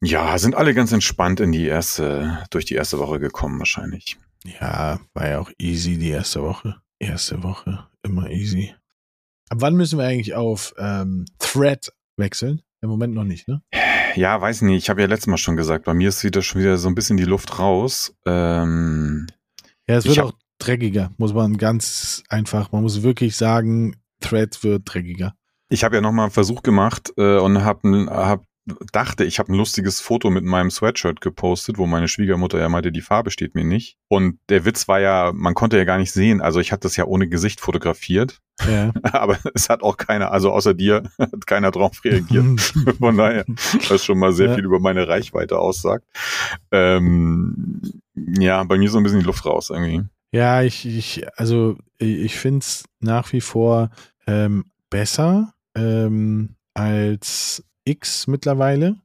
Ja, 0.00 0.38
sind 0.38 0.54
alle 0.54 0.74
ganz 0.74 0.92
entspannt 0.92 1.40
in 1.40 1.50
die 1.50 1.66
erste, 1.66 2.44
durch 2.50 2.64
die 2.66 2.74
erste 2.74 2.98
Woche 2.98 3.18
gekommen 3.18 3.58
wahrscheinlich. 3.58 4.18
Ja, 4.44 5.00
war 5.14 5.28
ja 5.28 5.40
auch 5.40 5.50
easy 5.58 5.98
die 5.98 6.10
erste 6.10 6.42
Woche. 6.42 6.76
Erste 6.98 7.42
Woche, 7.42 7.86
immer 8.02 8.30
easy. 8.30 8.74
Ab 9.48 9.58
wann 9.60 9.74
müssen 9.74 9.98
wir 9.98 10.06
eigentlich 10.06 10.34
auf 10.34 10.74
ähm, 10.78 11.24
Thread 11.38 11.92
wechseln? 12.16 12.62
Im 12.80 12.90
Moment 12.90 13.14
noch 13.14 13.24
nicht, 13.24 13.48
ne? 13.48 13.62
Ja, 14.14 14.40
weiß 14.40 14.62
nicht. 14.62 14.76
Ich 14.76 14.90
habe 14.90 15.00
ja 15.00 15.08
letztes 15.08 15.26
Mal 15.26 15.38
schon 15.38 15.56
gesagt, 15.56 15.86
bei 15.86 15.94
mir 15.94 16.10
ist 16.10 16.22
wieder 16.22 16.42
schon 16.42 16.60
wieder 16.60 16.76
so 16.76 16.88
ein 16.88 16.94
bisschen 16.94 17.16
die 17.16 17.24
Luft 17.24 17.58
raus. 17.58 18.14
Ähm, 18.26 19.26
ja, 19.88 19.96
es 19.96 20.04
wird 20.04 20.20
auch 20.20 20.32
dreckiger, 20.58 21.10
muss 21.16 21.32
man 21.32 21.56
ganz 21.56 22.22
einfach, 22.28 22.72
man 22.72 22.82
muss 22.82 23.02
wirklich 23.02 23.36
sagen, 23.36 23.96
Thread 24.20 24.62
wird 24.62 24.82
dreckiger. 24.84 25.34
Ich 25.74 25.82
habe 25.82 25.96
ja 25.96 26.00
nochmal 26.00 26.26
einen 26.26 26.32
Versuch 26.32 26.62
gemacht 26.62 27.12
äh, 27.16 27.36
und 27.38 27.64
habe 27.64 28.06
hab 28.08 28.44
dachte, 28.92 29.24
ich 29.24 29.40
habe 29.40 29.52
ein 29.52 29.56
lustiges 29.56 30.00
Foto 30.00 30.30
mit 30.30 30.44
meinem 30.44 30.70
Sweatshirt 30.70 31.20
gepostet, 31.20 31.78
wo 31.78 31.86
meine 31.86 32.06
Schwiegermutter 32.06 32.60
ja 32.60 32.68
meinte, 32.68 32.92
die 32.92 33.00
Farbe 33.00 33.32
steht 33.32 33.56
mir 33.56 33.64
nicht. 33.64 33.98
Und 34.06 34.38
der 34.48 34.64
Witz 34.64 34.86
war 34.86 35.00
ja, 35.00 35.32
man 35.34 35.54
konnte 35.54 35.76
ja 35.76 35.84
gar 35.84 35.98
nicht 35.98 36.12
sehen. 36.12 36.40
Also 36.40 36.60
ich 36.60 36.70
hatte 36.70 36.82
das 36.82 36.96
ja 36.96 37.06
ohne 37.06 37.28
Gesicht 37.28 37.60
fotografiert. 37.60 38.40
Ja. 38.70 38.92
Aber 39.02 39.36
es 39.52 39.68
hat 39.68 39.82
auch 39.82 39.96
keiner, 39.96 40.30
also 40.30 40.52
außer 40.52 40.74
dir, 40.74 41.02
hat 41.18 41.44
keiner 41.48 41.72
drauf 41.72 42.04
reagiert. 42.04 42.60
Von 43.00 43.16
daher, 43.16 43.44
was 43.88 44.04
schon 44.04 44.20
mal 44.20 44.32
sehr 44.32 44.50
ja. 44.50 44.54
viel 44.54 44.64
über 44.64 44.78
meine 44.78 45.08
Reichweite 45.08 45.58
aussagt. 45.58 46.06
Ähm, 46.70 47.82
ja, 48.14 48.62
bei 48.62 48.78
mir 48.78 48.90
so 48.90 48.98
ein 48.98 49.02
bisschen 49.02 49.20
die 49.20 49.26
Luft 49.26 49.44
raus 49.44 49.70
irgendwie. 49.70 50.04
Ja, 50.30 50.62
ich, 50.62 50.86
ich 50.86 51.26
also 51.36 51.76
ich 51.98 52.36
finde 52.36 52.60
es 52.60 52.84
nach 53.00 53.32
wie 53.32 53.40
vor 53.40 53.90
ähm, 54.28 54.66
besser 54.88 55.53
ähm, 55.76 56.56
als 56.74 57.64
X 57.84 58.26
mittlerweile. 58.26 58.96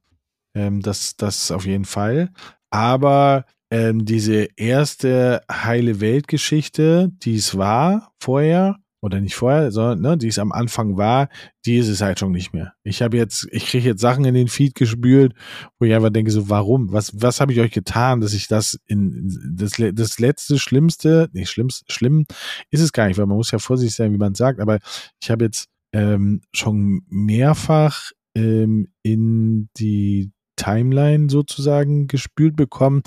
Ähm, 0.55 0.81
das, 0.81 1.15
das 1.15 1.51
auf 1.51 1.65
jeden 1.65 1.85
Fall. 1.85 2.31
Aber 2.71 3.45
ähm, 3.71 4.05
diese 4.05 4.47
erste 4.55 5.41
heile 5.51 5.99
Weltgeschichte, 5.99 7.11
die 7.23 7.35
es 7.35 7.57
war 7.57 8.13
vorher, 8.19 8.77
oder 9.01 9.21
nicht 9.21 9.35
vorher, 9.35 9.71
sondern 9.71 10.01
ne, 10.01 10.17
die 10.17 10.27
es 10.27 10.39
am 10.39 10.51
Anfang 10.51 10.97
war, 10.97 11.29
die 11.65 11.77
ist 11.77 11.87
es 11.87 12.01
halt 12.01 12.19
schon 12.19 12.31
nicht 12.31 12.53
mehr. 12.53 12.73
Ich 12.83 13.01
habe 13.01 13.17
jetzt, 13.17 13.47
ich 13.51 13.67
kriege 13.67 13.87
jetzt 13.87 14.01
Sachen 14.01 14.25
in 14.25 14.33
den 14.33 14.49
Feed 14.49 14.75
gespült, 14.75 15.33
wo 15.77 15.85
ich 15.85 15.93
einfach 15.93 16.09
denke, 16.09 16.31
so, 16.31 16.49
warum? 16.49 16.91
Was, 16.91 17.11
was 17.21 17.39
habe 17.39 17.53
ich 17.53 17.59
euch 17.59 17.71
getan, 17.71 18.19
dass 18.19 18.33
ich 18.33 18.47
das 18.47 18.79
in 18.87 19.55
das, 19.55 19.73
das 19.93 20.19
letzte 20.19 20.59
Schlimmste, 20.59 21.29
nicht 21.31 21.49
schlimmst, 21.49 21.91
schlimm 21.91 22.25
ist 22.71 22.81
es 22.81 22.91
gar 22.91 23.07
nicht, 23.07 23.17
weil 23.17 23.25
man 23.25 23.37
muss 23.37 23.51
ja 23.51 23.59
vorsichtig 23.59 23.95
sein, 23.95 24.11
wie 24.11 24.17
man 24.17 24.35
sagt, 24.35 24.59
aber 24.59 24.79
ich 25.21 25.31
habe 25.31 25.45
jetzt 25.45 25.67
ähm, 25.93 26.41
schon 26.53 27.01
mehrfach 27.07 28.11
ähm, 28.35 28.87
in 29.03 29.69
die 29.77 30.31
Timeline 30.55 31.29
sozusagen 31.29 32.07
gespült 32.07 32.55
bekommen, 32.55 33.01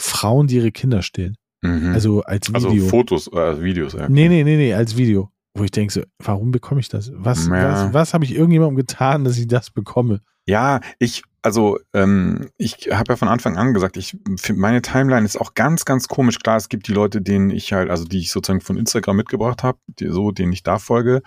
Frauen, 0.00 0.46
die 0.46 0.56
ihre 0.56 0.72
Kinder 0.72 1.02
stillen. 1.02 1.36
Mhm. 1.62 1.92
Also 1.92 2.22
als 2.22 2.52
also 2.54 2.70
Video. 2.70 2.84
Also 2.84 2.96
Fotos, 2.96 3.26
äh, 3.28 3.62
Videos. 3.62 3.94
Ja. 3.94 4.08
Nee, 4.08 4.28
nee, 4.28 4.44
nee, 4.44 4.56
nee, 4.56 4.74
als 4.74 4.96
Video. 4.96 5.30
Wo 5.54 5.64
ich 5.64 5.70
denke 5.70 5.92
so, 5.92 6.02
warum 6.22 6.52
bekomme 6.52 6.80
ich 6.80 6.88
das? 6.88 7.10
Was, 7.14 7.48
ja. 7.48 7.52
was, 7.52 7.94
was 7.94 8.14
habe 8.14 8.24
ich 8.24 8.34
irgendjemandem 8.34 8.76
getan, 8.76 9.24
dass 9.24 9.38
ich 9.38 9.48
das 9.48 9.70
bekomme? 9.70 10.20
Ja, 10.48 10.80
ich, 10.98 11.24
also 11.42 11.78
ähm, 11.92 12.48
ich 12.56 12.88
habe 12.90 13.12
ja 13.12 13.16
von 13.16 13.28
Anfang 13.28 13.58
an 13.58 13.74
gesagt, 13.74 13.98
ich 13.98 14.16
finde 14.40 14.62
meine 14.62 14.80
Timeline 14.80 15.26
ist 15.26 15.38
auch 15.38 15.52
ganz, 15.52 15.84
ganz 15.84 16.08
komisch. 16.08 16.38
Klar, 16.38 16.56
es 16.56 16.70
gibt 16.70 16.88
die 16.88 16.94
Leute, 16.94 17.20
denen 17.20 17.50
ich 17.50 17.74
halt, 17.74 17.90
also 17.90 18.04
die 18.04 18.20
ich 18.20 18.30
sozusagen 18.30 18.62
von 18.62 18.78
Instagram 18.78 19.16
mitgebracht 19.16 19.62
habe, 19.62 19.78
so 20.00 20.30
denen 20.30 20.54
ich 20.54 20.62
da 20.62 20.78
folge. 20.78 21.20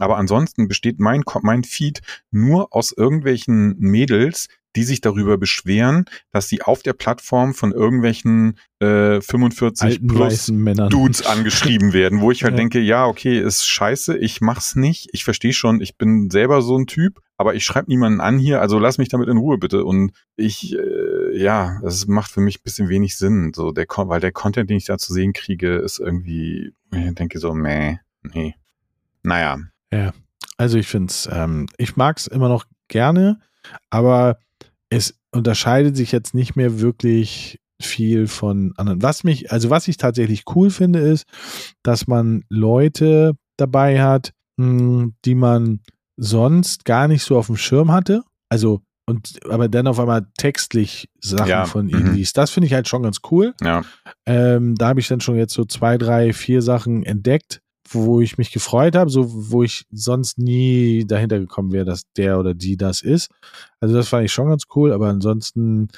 Aber 0.00 0.16
ansonsten 0.16 0.66
besteht 0.66 0.98
mein 0.98 1.22
mein 1.42 1.62
Feed 1.62 2.00
nur 2.32 2.74
aus 2.74 2.90
irgendwelchen 2.90 3.76
Mädels, 3.78 4.48
die 4.74 4.82
sich 4.82 5.00
darüber 5.00 5.38
beschweren, 5.38 6.06
dass 6.32 6.48
sie 6.48 6.62
auf 6.62 6.82
der 6.82 6.94
Plattform 6.94 7.54
von 7.54 7.70
irgendwelchen 7.70 8.58
äh, 8.80 9.20
45 9.20 9.82
Alten 9.84 10.06
plus 10.08 10.46
Dudes 10.90 11.24
angeschrieben 11.24 11.92
werden, 11.92 12.20
wo 12.20 12.32
ich 12.32 12.42
halt 12.42 12.52
ja. 12.54 12.56
denke, 12.56 12.80
ja, 12.80 13.06
okay, 13.06 13.38
ist 13.38 13.68
scheiße, 13.68 14.18
ich 14.18 14.40
mach's 14.40 14.74
nicht. 14.74 15.10
Ich 15.12 15.22
verstehe 15.22 15.52
schon, 15.52 15.80
ich 15.80 15.96
bin 15.96 16.28
selber 16.28 16.60
so 16.60 16.76
ein 16.76 16.88
Typ, 16.88 17.20
aber 17.36 17.54
ich 17.54 17.64
schreibe 17.64 17.90
niemanden 17.90 18.20
an 18.20 18.38
hier, 18.38 18.60
also 18.60 18.78
lass 18.78 18.98
mich 18.98 19.08
damit 19.08 19.28
in 19.28 19.38
Ruhe 19.38 19.58
bitte. 19.58 19.84
Und 19.84 20.12
ich, 20.36 20.74
äh, 20.74 21.36
ja, 21.36 21.80
das 21.82 22.06
macht 22.06 22.30
für 22.30 22.40
mich 22.40 22.58
ein 22.58 22.62
bisschen 22.64 22.88
wenig 22.88 23.16
Sinn, 23.16 23.52
so 23.54 23.72
der, 23.72 23.86
weil 23.88 24.20
der 24.20 24.32
Content, 24.32 24.70
den 24.70 24.76
ich 24.76 24.84
da 24.84 24.98
zu 24.98 25.12
sehen 25.12 25.32
kriege, 25.32 25.76
ist 25.76 25.98
irgendwie, 25.98 26.72
ich 26.92 27.14
denke 27.14 27.38
so, 27.38 27.52
meh, 27.54 27.96
nee. 28.22 28.54
Naja. 29.22 29.58
Ja, 29.92 30.12
also 30.56 30.78
ich 30.78 30.86
finde 30.86 31.10
es, 31.10 31.28
ähm, 31.32 31.66
ich 31.76 31.96
mag's 31.96 32.26
immer 32.26 32.48
noch 32.48 32.66
gerne, 32.88 33.40
aber 33.90 34.38
es 34.90 35.18
unterscheidet 35.32 35.96
sich 35.96 36.12
jetzt 36.12 36.34
nicht 36.34 36.56
mehr 36.56 36.80
wirklich 36.80 37.58
viel 37.80 38.28
von 38.28 38.72
anderen. 38.76 39.02
Was 39.02 39.24
mich, 39.24 39.50
also 39.50 39.70
was 39.70 39.88
ich 39.88 39.96
tatsächlich 39.96 40.44
cool 40.54 40.70
finde, 40.70 41.00
ist, 41.00 41.26
dass 41.82 42.06
man 42.06 42.44
Leute 42.48 43.32
dabei 43.56 44.02
hat, 44.02 44.32
hm, 44.58 45.14
die 45.24 45.34
man 45.34 45.80
sonst 46.16 46.84
gar 46.84 47.08
nicht 47.08 47.22
so 47.22 47.36
auf 47.36 47.46
dem 47.46 47.56
Schirm 47.56 47.92
hatte. 47.92 48.22
Also, 48.48 48.80
und 49.06 49.40
aber 49.50 49.68
dann 49.68 49.86
auf 49.86 49.98
einmal 50.00 50.26
textlich 50.38 51.08
Sachen 51.20 51.48
ja, 51.48 51.64
von 51.66 51.88
ihnen 51.88 52.10
mhm. 52.10 52.14
liest. 52.14 52.38
Das 52.38 52.50
finde 52.50 52.66
ich 52.66 52.72
halt 52.72 52.88
schon 52.88 53.02
ganz 53.02 53.18
cool. 53.30 53.54
Ja. 53.62 53.82
Ähm, 54.26 54.76
da 54.76 54.88
habe 54.88 55.00
ich 55.00 55.08
dann 55.08 55.20
schon 55.20 55.36
jetzt 55.36 55.52
so 55.52 55.64
zwei, 55.64 55.98
drei, 55.98 56.32
vier 56.32 56.62
Sachen 56.62 57.04
entdeckt, 57.04 57.60
wo 57.90 58.20
ich 58.20 58.38
mich 58.38 58.50
gefreut 58.50 58.96
habe, 58.96 59.10
so 59.10 59.26
wo 59.50 59.62
ich 59.62 59.84
sonst 59.90 60.38
nie 60.38 61.04
dahinter 61.06 61.38
gekommen 61.38 61.72
wäre, 61.72 61.84
dass 61.84 62.04
der 62.16 62.38
oder 62.38 62.54
die 62.54 62.76
das 62.76 63.02
ist. 63.02 63.30
Also 63.80 63.94
das 63.94 64.08
fand 64.08 64.24
ich 64.24 64.32
schon 64.32 64.48
ganz 64.48 64.64
cool, 64.74 64.92
aber 64.92 65.08
ansonsten, 65.08 65.88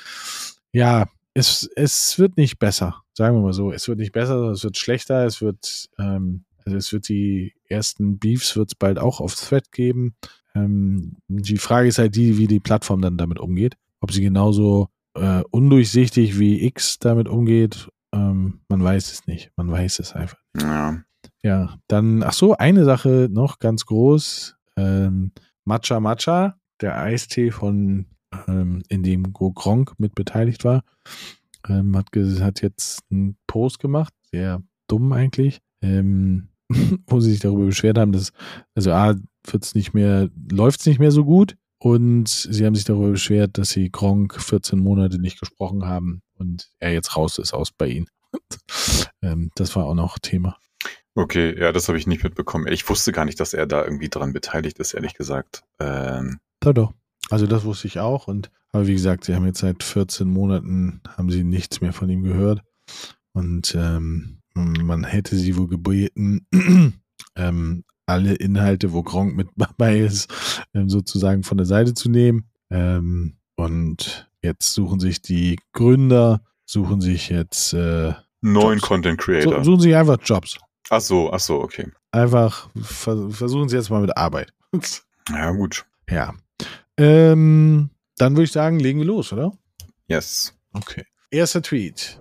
ja, 0.72 1.06
es, 1.32 1.68
es 1.76 2.18
wird 2.18 2.38
nicht 2.38 2.58
besser, 2.58 3.02
sagen 3.12 3.36
wir 3.36 3.42
mal 3.42 3.52
so. 3.52 3.70
Es 3.70 3.86
wird 3.88 3.98
nicht 3.98 4.12
besser, 4.12 4.50
es 4.50 4.64
wird 4.64 4.78
schlechter, 4.78 5.26
es 5.26 5.42
wird, 5.42 5.88
ähm, 5.98 6.45
also 6.66 6.76
es 6.76 6.92
wird 6.92 7.08
die 7.08 7.54
ersten 7.68 8.18
Beefs 8.18 8.56
wird 8.56 8.72
es 8.72 8.74
bald 8.74 8.98
auch 8.98 9.20
auf 9.20 9.34
Thread 9.34 9.70
geben. 9.72 10.16
Ähm, 10.54 11.16
die 11.28 11.58
Frage 11.58 11.88
ist 11.88 11.98
halt 11.98 12.16
die, 12.16 12.38
wie 12.38 12.48
die 12.48 12.60
Plattform 12.60 13.00
dann 13.00 13.16
damit 13.16 13.38
umgeht. 13.38 13.76
Ob 14.00 14.12
sie 14.12 14.22
genauso 14.22 14.88
äh, 15.14 15.42
undurchsichtig 15.50 16.38
wie 16.38 16.64
X 16.66 16.98
damit 16.98 17.28
umgeht, 17.28 17.88
ähm, 18.12 18.60
man 18.68 18.82
weiß 18.82 19.12
es 19.12 19.26
nicht. 19.26 19.52
Man 19.56 19.70
weiß 19.70 20.00
es 20.00 20.12
einfach. 20.12 20.38
Ja. 20.60 21.02
Ja, 21.42 21.76
dann, 21.86 22.22
ach 22.22 22.32
so, 22.32 22.56
eine 22.56 22.84
Sache 22.84 23.28
noch 23.30 23.58
ganz 23.58 23.86
groß. 23.86 24.56
Ähm, 24.76 25.32
Matcha 25.64 26.00
Matcha, 26.00 26.56
der 26.80 26.98
Eistee 26.98 27.50
von, 27.50 28.06
ähm, 28.48 28.82
in 28.88 29.02
dem 29.02 29.32
Go 29.32 29.52
Gronk 29.52 29.94
mit 29.98 30.14
beteiligt 30.14 30.64
war, 30.64 30.82
ähm, 31.68 31.96
hat, 31.96 32.08
hat 32.40 32.62
jetzt 32.62 33.04
einen 33.10 33.36
Post 33.46 33.78
gemacht, 33.78 34.12
sehr 34.30 34.62
dumm 34.88 35.12
eigentlich, 35.12 35.60
ähm, 35.82 36.48
wo 37.06 37.20
sie 37.20 37.30
sich 37.32 37.40
darüber 37.40 37.66
beschwert 37.66 37.98
haben, 37.98 38.12
dass, 38.12 38.32
also 38.74 38.92
A, 38.92 39.14
wird's 39.46 39.74
nicht 39.74 39.94
mehr, 39.94 40.28
läuft's 40.50 40.86
nicht 40.86 40.98
mehr 40.98 41.12
so 41.12 41.24
gut 41.24 41.56
und 41.78 42.28
sie 42.28 42.64
haben 42.64 42.74
sich 42.74 42.84
darüber 42.84 43.10
beschwert, 43.10 43.58
dass 43.58 43.70
sie 43.70 43.90
Gronk 43.90 44.40
14 44.40 44.78
Monate 44.78 45.18
nicht 45.18 45.38
gesprochen 45.38 45.86
haben 45.86 46.22
und 46.34 46.68
er 46.78 46.92
jetzt 46.92 47.16
raus 47.16 47.38
ist 47.38 47.52
aus 47.52 47.70
bei 47.70 47.88
ihnen. 47.88 48.06
ähm, 49.22 49.50
das 49.54 49.76
war 49.76 49.84
auch 49.84 49.94
noch 49.94 50.18
Thema. 50.18 50.58
Okay, 51.14 51.58
ja, 51.58 51.72
das 51.72 51.88
habe 51.88 51.96
ich 51.96 52.06
nicht 52.06 52.24
mitbekommen. 52.24 52.66
Ich 52.70 52.86
wusste 52.88 53.10
gar 53.10 53.24
nicht, 53.24 53.40
dass 53.40 53.54
er 53.54 53.66
da 53.66 53.84
irgendwie 53.84 54.10
dran 54.10 54.34
beteiligt 54.34 54.78
ist, 54.78 54.92
ehrlich 54.92 55.14
gesagt. 55.14 55.62
Ähm. 55.80 56.38
Doch, 56.60 56.74
doch. 56.74 56.92
Also 57.30 57.46
das 57.46 57.64
wusste 57.64 57.86
ich 57.86 57.98
auch. 58.00 58.28
Und 58.28 58.50
aber 58.70 58.86
wie 58.86 58.92
gesagt, 58.92 59.24
sie 59.24 59.34
haben 59.34 59.46
jetzt 59.46 59.60
seit 59.60 59.82
14 59.82 60.28
Monaten 60.28 61.00
haben 61.16 61.30
sie 61.30 61.42
nichts 61.42 61.80
mehr 61.80 61.94
von 61.94 62.10
ihm 62.10 62.22
gehört. 62.22 62.62
Und 63.32 63.74
ähm, 63.74 64.40
man 64.56 65.04
hätte 65.04 65.36
sie 65.36 65.56
wohl 65.56 65.68
gebeten, 65.68 66.46
ähm, 67.36 67.84
alle 68.06 68.34
Inhalte, 68.34 68.92
wo 68.92 69.02
Gronk 69.02 69.36
mit 69.36 69.48
dabei 69.56 70.00
ist, 70.00 70.32
ähm, 70.74 70.88
sozusagen 70.88 71.42
von 71.42 71.58
der 71.58 71.66
Seite 71.66 71.94
zu 71.94 72.08
nehmen. 72.08 72.50
Ähm, 72.70 73.36
und 73.56 74.28
jetzt 74.42 74.72
suchen 74.72 75.00
sich 75.00 75.22
die 75.22 75.58
Gründer, 75.72 76.42
suchen 76.64 77.00
sich 77.00 77.28
jetzt 77.28 77.72
äh, 77.72 78.14
neuen 78.40 78.78
Jobs. 78.78 78.88
Content 78.88 79.18
Creator. 79.18 79.64
suchen 79.64 79.80
sich 79.80 79.94
einfach 79.94 80.18
Jobs. 80.22 80.58
Ach 80.90 81.00
so, 81.00 81.32
ach 81.32 81.40
so, 81.40 81.60
okay. 81.60 81.90
Einfach 82.12 82.70
versuchen 82.80 83.68
Sie 83.68 83.76
jetzt 83.76 83.90
mal 83.90 84.00
mit 84.00 84.16
Arbeit. 84.16 84.52
Ja, 85.28 85.50
gut. 85.50 85.84
Ja. 86.08 86.32
Ähm, 86.96 87.90
dann 88.16 88.34
würde 88.34 88.44
ich 88.44 88.52
sagen, 88.52 88.78
legen 88.78 89.00
wir 89.00 89.06
los, 89.06 89.32
oder? 89.32 89.52
Yes. 90.06 90.54
Okay. 90.72 91.04
Erster 91.30 91.60
Tweet. 91.60 92.20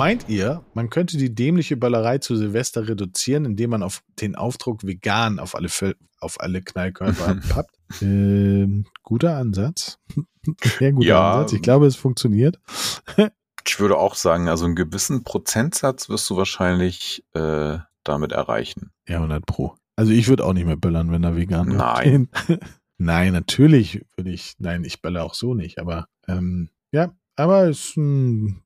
Meint 0.00 0.30
ihr, 0.30 0.64
man 0.72 0.88
könnte 0.88 1.18
die 1.18 1.34
dämliche 1.34 1.76
Böllerei 1.76 2.16
zu 2.16 2.34
Silvester 2.34 2.88
reduzieren, 2.88 3.44
indem 3.44 3.68
man 3.68 3.82
auf 3.82 4.02
den 4.18 4.34
Aufdruck 4.34 4.86
vegan 4.86 5.38
auf 5.38 5.54
alle, 5.54 5.68
auf 6.20 6.40
alle 6.40 6.62
Knallkörper 6.62 7.34
pappt? 7.50 7.78
Ähm, 8.00 8.86
guter 9.02 9.36
Ansatz. 9.36 9.98
Sehr 10.78 10.92
guter 10.92 11.06
ja, 11.06 11.32
Ansatz. 11.32 11.52
Ich 11.52 11.60
glaube, 11.60 11.86
es 11.86 11.96
funktioniert. 11.96 12.58
Ich 13.66 13.78
würde 13.78 13.98
auch 13.98 14.14
sagen, 14.14 14.48
also 14.48 14.64
einen 14.64 14.74
gewissen 14.74 15.22
Prozentsatz 15.22 16.08
wirst 16.08 16.28
du 16.30 16.36
wahrscheinlich 16.36 17.22
äh, 17.34 17.76
damit 18.04 18.32
erreichen. 18.32 18.90
Ja, 19.06 19.16
100 19.16 19.44
Pro. 19.44 19.76
Also 19.96 20.12
ich 20.12 20.28
würde 20.28 20.46
auch 20.46 20.54
nicht 20.54 20.64
mehr 20.64 20.78
böllern, 20.78 21.12
wenn 21.12 21.22
er 21.22 21.36
vegan 21.36 21.68
Nein. 21.68 22.30
nein, 22.96 23.34
natürlich 23.34 24.06
würde 24.16 24.30
ich, 24.30 24.54
nein, 24.58 24.82
ich 24.82 25.02
bölle 25.02 25.22
auch 25.22 25.34
so 25.34 25.52
nicht, 25.52 25.78
aber 25.78 26.08
ähm, 26.26 26.70
ja, 26.90 27.12
aber 27.40 27.68
es, 27.68 27.94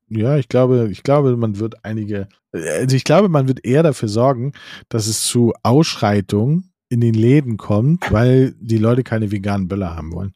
ja, 0.09 0.37
ich 0.37 0.47
glaube, 0.47 0.89
ich 0.91 1.03
glaube, 1.03 1.35
man 1.37 1.59
wird 1.59 1.83
einige, 1.83 2.27
also 2.51 2.95
ich 2.95 3.03
glaube, 3.03 3.29
man 3.29 3.47
wird 3.47 3.65
eher 3.65 3.83
dafür 3.83 4.09
sorgen, 4.09 4.53
dass 4.89 5.07
es 5.07 5.23
zu 5.23 5.53
Ausschreitungen 5.63 6.71
in 6.89 7.01
den 7.01 7.13
Läden 7.13 7.57
kommt, 7.57 8.11
weil 8.11 8.53
die 8.59 8.77
Leute 8.77 9.03
keine 9.03 9.31
veganen 9.31 9.67
Böller 9.67 9.95
haben 9.95 10.13
wollen. 10.13 10.33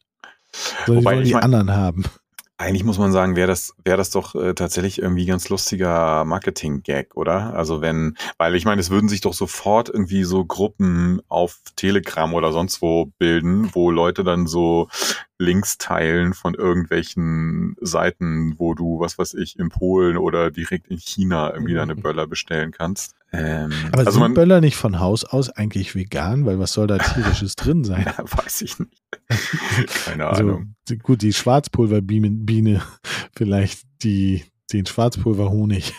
Sondern 0.86 1.04
Wobei 1.04 1.12
die 1.12 1.16
wollen 1.16 1.26
die 1.26 1.32
mein, 1.34 1.42
anderen 1.44 1.70
haben. 1.70 2.04
Eigentlich 2.60 2.84
muss 2.84 2.98
man 2.98 3.10
sagen, 3.10 3.36
wäre 3.36 3.48
das, 3.48 3.74
wäre 3.84 3.96
das 3.96 4.10
doch 4.10 4.34
äh, 4.34 4.52
tatsächlich 4.52 5.00
irgendwie 5.00 5.24
ganz 5.24 5.48
lustiger 5.48 6.26
Marketing-Gag, 6.26 7.16
oder? 7.16 7.54
Also 7.54 7.80
wenn, 7.80 8.18
weil 8.36 8.54
ich 8.54 8.66
meine, 8.66 8.82
es 8.82 8.90
würden 8.90 9.08
sich 9.08 9.22
doch 9.22 9.32
sofort 9.32 9.88
irgendwie 9.88 10.24
so 10.24 10.44
Gruppen 10.44 11.22
auf 11.28 11.58
Telegram 11.74 12.34
oder 12.34 12.52
sonst 12.52 12.82
wo 12.82 13.06
bilden, 13.16 13.70
wo 13.74 13.90
Leute 13.90 14.24
dann 14.24 14.46
so 14.46 14.88
Links 15.38 15.78
teilen 15.78 16.34
von 16.34 16.52
irgendwelchen 16.52 17.76
Seiten, 17.80 18.54
wo 18.58 18.74
du, 18.74 19.00
was 19.00 19.16
weiß 19.16 19.32
ich, 19.34 19.58
in 19.58 19.70
Polen 19.70 20.18
oder 20.18 20.50
direkt 20.50 20.88
in 20.88 20.98
China 20.98 21.54
irgendwie 21.54 21.72
deine 21.72 21.94
mhm. 21.94 22.02
Böller 22.02 22.26
bestellen 22.26 22.72
kannst. 22.72 23.14
Ähm, 23.32 23.72
Aber 23.88 23.98
also 23.98 24.10
sind 24.12 24.20
man, 24.20 24.34
Böller 24.34 24.60
nicht 24.60 24.76
von 24.76 24.98
Haus 24.98 25.24
aus 25.24 25.50
eigentlich 25.50 25.94
vegan? 25.94 26.46
Weil 26.46 26.58
was 26.58 26.72
soll 26.72 26.86
da 26.86 26.98
tierisches 26.98 27.54
drin 27.56 27.84
sein? 27.84 28.04
Ja, 28.04 28.24
weiß 28.24 28.62
ich 28.62 28.78
nicht. 28.78 29.02
Keine 30.04 30.26
also, 30.26 30.42
Ahnung. 30.42 30.74
Gut, 31.02 31.22
die 31.22 31.32
Schwarzpulverbiene 31.32 32.30
Biene 32.30 32.82
vielleicht, 33.36 33.82
die, 34.02 34.44
den 34.72 34.86
Schwarzpulver 34.86 35.50
Honig. 35.50 35.94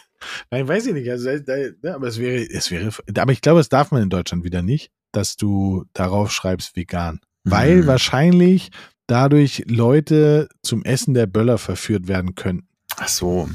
Nein, 0.52 0.68
weiß 0.68 0.88
ich 0.88 0.94
nicht. 0.94 1.10
Also, 1.10 1.38
da, 1.40 1.56
da, 1.82 1.96
aber 1.96 2.08
es 2.08 2.20
wäre, 2.20 2.44
es 2.50 2.70
wäre, 2.70 2.92
aber 3.18 3.32
ich 3.32 3.42
glaube, 3.42 3.60
es 3.60 3.70
darf 3.70 3.92
man 3.92 4.04
in 4.04 4.10
Deutschland 4.10 4.44
wieder 4.44 4.62
nicht, 4.62 4.92
dass 5.12 5.36
du 5.36 5.86
darauf 5.94 6.32
schreibst 6.32 6.76
vegan. 6.76 7.22
Weil 7.44 7.78
Mhm. 7.78 7.88
wahrscheinlich 7.88 8.70
dadurch 9.08 9.64
Leute 9.68 10.48
zum 10.62 10.84
Essen 10.84 11.14
der 11.14 11.26
Böller 11.26 11.58
verführt 11.58 12.08
werden 12.08 12.36
könnten. 12.36 12.68
Ach 12.98 13.08
so. 13.08 13.50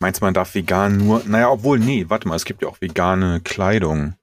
Meinst 0.00 0.20
du, 0.20 0.24
man 0.24 0.34
darf 0.34 0.54
vegan 0.54 0.96
nur, 0.96 1.22
naja, 1.26 1.50
obwohl, 1.50 1.78
nee, 1.78 2.04
warte 2.08 2.28
mal, 2.28 2.36
es 2.36 2.44
gibt 2.44 2.62
ja 2.62 2.68
auch 2.68 2.80
vegane 2.80 3.40
Kleidung. 3.42 4.14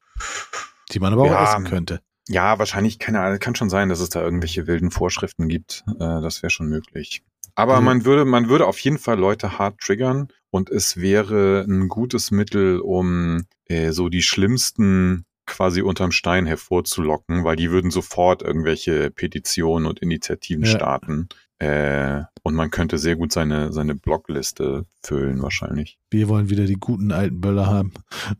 Die 0.91 0.99
man 0.99 1.11
aber 1.13 1.23
auch 1.23 1.31
Ja. 1.31 1.43
essen 1.43 1.65
könnte. 1.65 1.99
Ja, 2.27 2.57
wahrscheinlich, 2.57 2.97
keine 2.97 3.19
Ahnung, 3.21 3.39
kann 3.39 3.55
schon 3.55 3.69
sein, 3.69 3.89
dass 3.89 3.99
es 3.99 4.09
da 4.09 4.21
irgendwelche 4.21 4.67
wilden 4.67 4.89
Vorschriften 4.89 5.47
gibt. 5.49 5.83
Äh, 5.99 6.21
das 6.21 6.41
wäre 6.41 6.49
schon 6.49 6.67
möglich. 6.69 7.23
Aber 7.55 7.73
Also- 7.73 7.83
man 7.83 8.05
würde, 8.05 8.25
man 8.25 8.47
würde 8.49 8.67
auf 8.67 8.79
jeden 8.79 8.97
Fall 8.97 9.19
Leute 9.19 9.59
hart 9.59 9.79
triggern 9.79 10.29
und 10.49 10.69
es 10.69 10.97
wäre 10.97 11.65
ein 11.67 11.87
gutes 11.89 12.31
Mittel, 12.31 12.79
um 12.79 13.45
äh, 13.67 13.91
so 13.91 14.09
die 14.09 14.21
schlimmsten 14.21 15.25
quasi 15.45 15.81
unterm 15.81 16.11
Stein 16.11 16.45
hervorzulocken, 16.45 17.43
weil 17.43 17.55
die 17.55 17.69
würden 17.71 17.91
sofort 17.91 18.41
irgendwelche 18.41 19.11
Petitionen 19.11 19.85
und 19.87 19.99
Initiativen 19.99 20.63
Ja. 20.65 20.71
starten. 20.71 21.29
Äh, 21.59 22.23
und 22.45 22.53
man 22.53 22.69
könnte 22.69 22.99
sehr 22.99 23.15
gut 23.15 23.33
seine, 23.33 23.73
seine 23.73 23.95
Blogliste 23.95 24.85
füllen, 25.03 25.41
wahrscheinlich. 25.41 25.97
Wir 26.11 26.29
wollen 26.29 26.49
wieder 26.51 26.65
die 26.65 26.75
guten 26.75 27.11
alten 27.11 27.41
Böller 27.41 27.65
haben. 27.65 27.91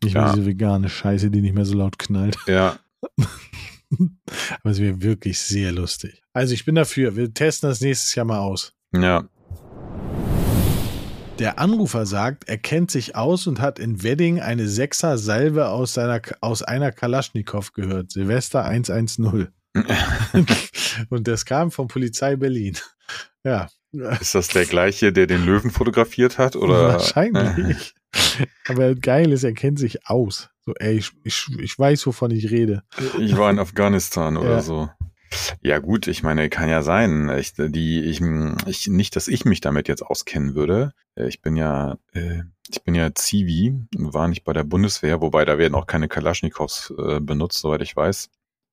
Nicht 0.04 0.14
mehr 0.14 0.24
Ja. 0.28 0.34
diese 0.34 0.46
vegane 0.46 0.90
Scheiße, 0.90 1.32
die 1.32 1.42
nicht 1.42 1.56
mehr 1.56 1.66
so 1.66 1.76
laut 1.76 1.98
knallt. 1.98 2.38
Ja, 2.48 2.78
Aber 4.62 4.72
es 4.72 4.80
wäre 4.80 5.02
wirklich 5.02 5.40
sehr 5.40 5.72
lustig. 5.72 6.22
Also 6.34 6.54
ich 6.54 6.66
bin 6.66 6.76
dafür. 6.76 7.16
Wir 7.16 7.34
testen 7.34 7.70
das 7.70 7.82
nächstes 7.82 8.14
Jahr 8.16 8.26
mal 8.26 8.40
aus. 8.40 8.74
ja. 8.94 9.28
Der 11.40 11.60
Anrufer 11.60 12.06
sagt, 12.06 12.48
er 12.48 12.58
kennt 12.58 12.92
sich 12.92 13.18
aus 13.18 13.46
und 13.46 13.60
hat 13.60 13.78
in 13.78 14.04
Wedding 14.04 14.40
eine 14.40 14.70
Sechser 14.70 15.18
Salve 15.18 15.68
aus, 15.68 15.94
seiner, 15.94 16.22
aus 16.40 16.64
einer 16.64 16.94
Kalaschnikow 16.94 17.74
gehört. 17.74 18.12
Silvester 18.14 18.64
110. 18.64 19.50
und 21.10 21.28
das 21.28 21.44
kam 21.44 21.72
von 21.72 21.90
Polizei 21.90 22.38
Berlin. 22.38 22.78
Ja. 23.44 23.68
Ist 24.22 24.36
das 24.36 24.48
der 24.50 24.66
gleiche, 24.66 25.12
der 25.14 25.28
den 25.28 25.46
Löwen 25.46 25.72
fotografiert 25.72 26.38
hat? 26.38 26.56
Oder? 26.56 26.94
Wahrscheinlich. 26.94 27.94
Aber 28.68 28.96
geil 28.96 29.32
ist, 29.32 29.44
er 29.44 29.54
kennt 29.54 29.78
sich 29.80 30.08
aus. 30.08 30.50
So, 30.66 30.74
ey, 30.76 30.98
ich, 30.98 31.12
ich, 31.24 31.48
ich 31.60 31.78
weiß, 31.78 32.08
wovon 32.08 32.32
ich 32.32 32.50
rede. 32.50 32.84
Ich 33.20 33.38
war 33.38 33.52
in 33.52 33.60
Afghanistan 33.60 34.38
oder 34.38 34.50
Ja. 34.56 34.62
so. 34.62 34.90
Ja 35.62 35.80
gut, 35.80 36.08
ich 36.08 36.24
meine, 36.24 36.50
kann 36.50 36.70
ja 36.70 36.82
sein. 36.82 37.30
Ich, 37.38 37.54
die, 37.58 38.02
ich, 38.04 38.22
ich, 38.68 38.88
nicht, 38.88 39.16
dass 39.16 39.28
ich 39.28 39.44
mich 39.44 39.60
damit 39.60 39.88
jetzt 39.90 40.02
auskennen 40.04 40.56
würde. 40.56 40.94
Äh, 41.16 41.28
Ich 41.28 41.42
bin 41.42 41.58
ja, 41.58 41.98
äh, 42.14 42.44
ich 42.70 42.82
bin 42.84 42.96
ja 42.96 43.14
Zivi 43.14 43.74
und 43.98 44.14
war 44.14 44.28
nicht 44.28 44.44
bei 44.46 44.54
der 44.54 44.64
Bundeswehr, 44.64 45.22
wobei 45.22 45.44
da 45.44 45.58
werden 45.58 45.76
auch 45.76 45.88
keine 45.88 46.08
Kalaschnikows 46.08 46.94
äh, 46.98 47.20
benutzt, 47.20 47.60
soweit 47.60 47.82
ich 47.82 47.96
weiß. 47.96 48.30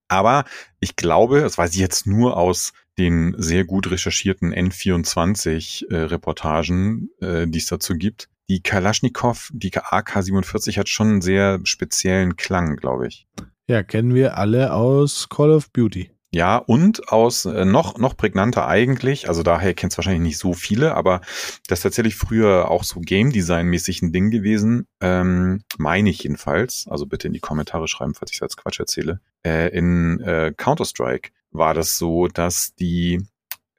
Aber 0.08 0.44
ich 0.78 0.94
glaube, 0.94 1.40
das 1.40 1.58
weiß 1.58 1.72
ich 1.72 1.80
jetzt 1.80 2.06
nur 2.06 2.36
aus 2.36 2.72
den 2.98 3.34
sehr 3.38 3.64
gut 3.64 3.90
recherchierten 3.90 4.54
N24-Reportagen, 4.54 7.08
äh, 7.20 7.46
die 7.46 7.58
es 7.58 7.66
dazu 7.66 7.94
gibt. 7.94 8.28
Die 8.48 8.62
Kalaschnikow, 8.62 9.50
die 9.52 9.72
AK-47 9.72 10.78
hat 10.78 10.88
schon 10.88 11.08
einen 11.08 11.20
sehr 11.22 11.60
speziellen 11.64 12.36
Klang, 12.36 12.76
glaube 12.76 13.08
ich. 13.08 13.26
Ja, 13.66 13.82
kennen 13.82 14.14
wir 14.14 14.36
alle 14.36 14.74
aus 14.74 15.28
Call 15.28 15.50
of 15.50 15.70
Beauty. 15.70 16.12
Ja, 16.34 16.56
und 16.56 17.12
aus 17.12 17.44
äh, 17.44 17.66
noch, 17.66 17.98
noch 17.98 18.16
prägnanter 18.16 18.66
eigentlich, 18.66 19.28
also 19.28 19.42
daher 19.42 19.74
kennt 19.74 19.92
es 19.92 19.98
wahrscheinlich 19.98 20.22
nicht 20.22 20.38
so 20.38 20.54
viele, 20.54 20.94
aber 20.94 21.20
das 21.68 21.80
ist 21.80 21.82
tatsächlich 21.82 22.16
früher 22.16 22.70
auch 22.70 22.84
so 22.84 23.00
Game 23.00 23.32
Design-mäßig 23.32 24.00
ein 24.00 24.12
Ding 24.12 24.30
gewesen, 24.30 24.86
ähm, 25.02 25.62
meine 25.76 26.08
ich 26.08 26.22
jedenfalls, 26.22 26.86
also 26.88 27.04
bitte 27.04 27.26
in 27.26 27.34
die 27.34 27.40
Kommentare 27.40 27.86
schreiben, 27.86 28.14
falls 28.14 28.30
ich 28.30 28.38
es 28.38 28.42
als 28.42 28.56
Quatsch 28.56 28.80
erzähle. 28.80 29.20
Äh, 29.44 29.76
in 29.76 30.20
äh, 30.20 30.54
Counter-Strike 30.56 31.32
war 31.52 31.74
das 31.74 31.98
so, 31.98 32.28
dass 32.28 32.74
die 32.74 33.22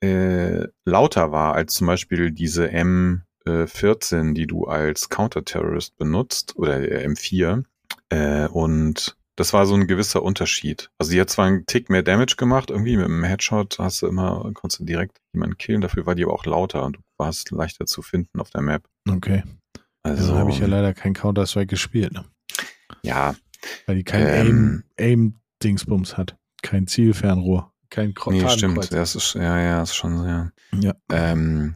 äh, 0.02 0.68
lauter 0.86 1.32
war 1.32 1.54
als 1.56 1.74
zum 1.76 1.88
Beispiel 1.88 2.32
diese 2.32 2.68
M14, 3.46 4.34
die 4.34 4.48
du 4.48 4.66
als 4.66 5.10
Counter-Terrorist 5.10 5.96
benutzt, 5.98 6.56
oder 6.56 6.80
äh, 6.80 7.06
M4. 7.08 7.64
Äh, 8.10 8.48
und 8.48 9.18
das 9.36 9.54
war 9.54 9.66
so 9.66 9.74
ein 9.76 9.88
gewisser 9.88 10.22
Unterschied. 10.22 10.92
Also 11.00 11.12
die 11.14 11.20
hat 11.22 11.30
zwar 11.30 11.46
einen 11.48 11.66
Tick 11.66 11.90
mehr 11.90 12.04
Damage 12.04 12.36
gemacht, 12.38 12.70
irgendwie 12.70 12.96
mit 12.98 13.06
einem 13.06 13.24
Headshot 13.24 13.80
hast 13.80 14.02
du 14.02 14.08
immer, 14.08 14.52
konntest 14.54 14.82
du 14.82 14.86
direkt 14.86 15.18
jemanden 15.34 15.58
killen, 15.58 15.82
dafür 15.82 16.06
war 16.06 16.14
die 16.16 16.24
aber 16.24 16.34
auch 16.34 16.46
lauter 16.46 16.84
und 16.86 16.98
du 16.98 17.02
warst 17.18 17.50
leichter 17.52 17.86
zu 17.86 18.02
finden 18.04 18.40
auf 18.40 18.52
der 18.52 18.62
Map. 18.62 18.84
Okay. 19.10 19.44
Also, 20.04 20.24
Also 20.24 20.36
habe 20.38 20.52
ich 20.52 20.60
ja 20.60 20.68
leider 20.68 20.94
kein 20.94 21.14
Counter-Strike 21.14 21.68
gespielt, 21.68 22.12
ne? 22.14 22.26
ja, 23.04 23.36
weil 23.88 23.96
die 23.96 24.04
kein 24.04 24.22
Ähm. 24.28 24.84
Aim- 25.00 25.34
Aim-Dingsbums 25.64 26.16
hat. 26.18 26.36
Kein 26.64 26.88
Zielfernrohr. 26.88 27.72
Kein 27.92 28.16
Kro 28.16 28.32
nee, 28.32 28.48
stimmt. 28.50 28.90
Ja, 28.90 28.98
das 28.98 29.16
ist, 29.16 29.36
ja, 29.36 29.60
ja, 29.60 29.84
ist 29.84 29.94
schon 29.94 30.24
sehr. 30.24 30.52
Ja. 30.80 30.94
Ähm, 31.12 31.76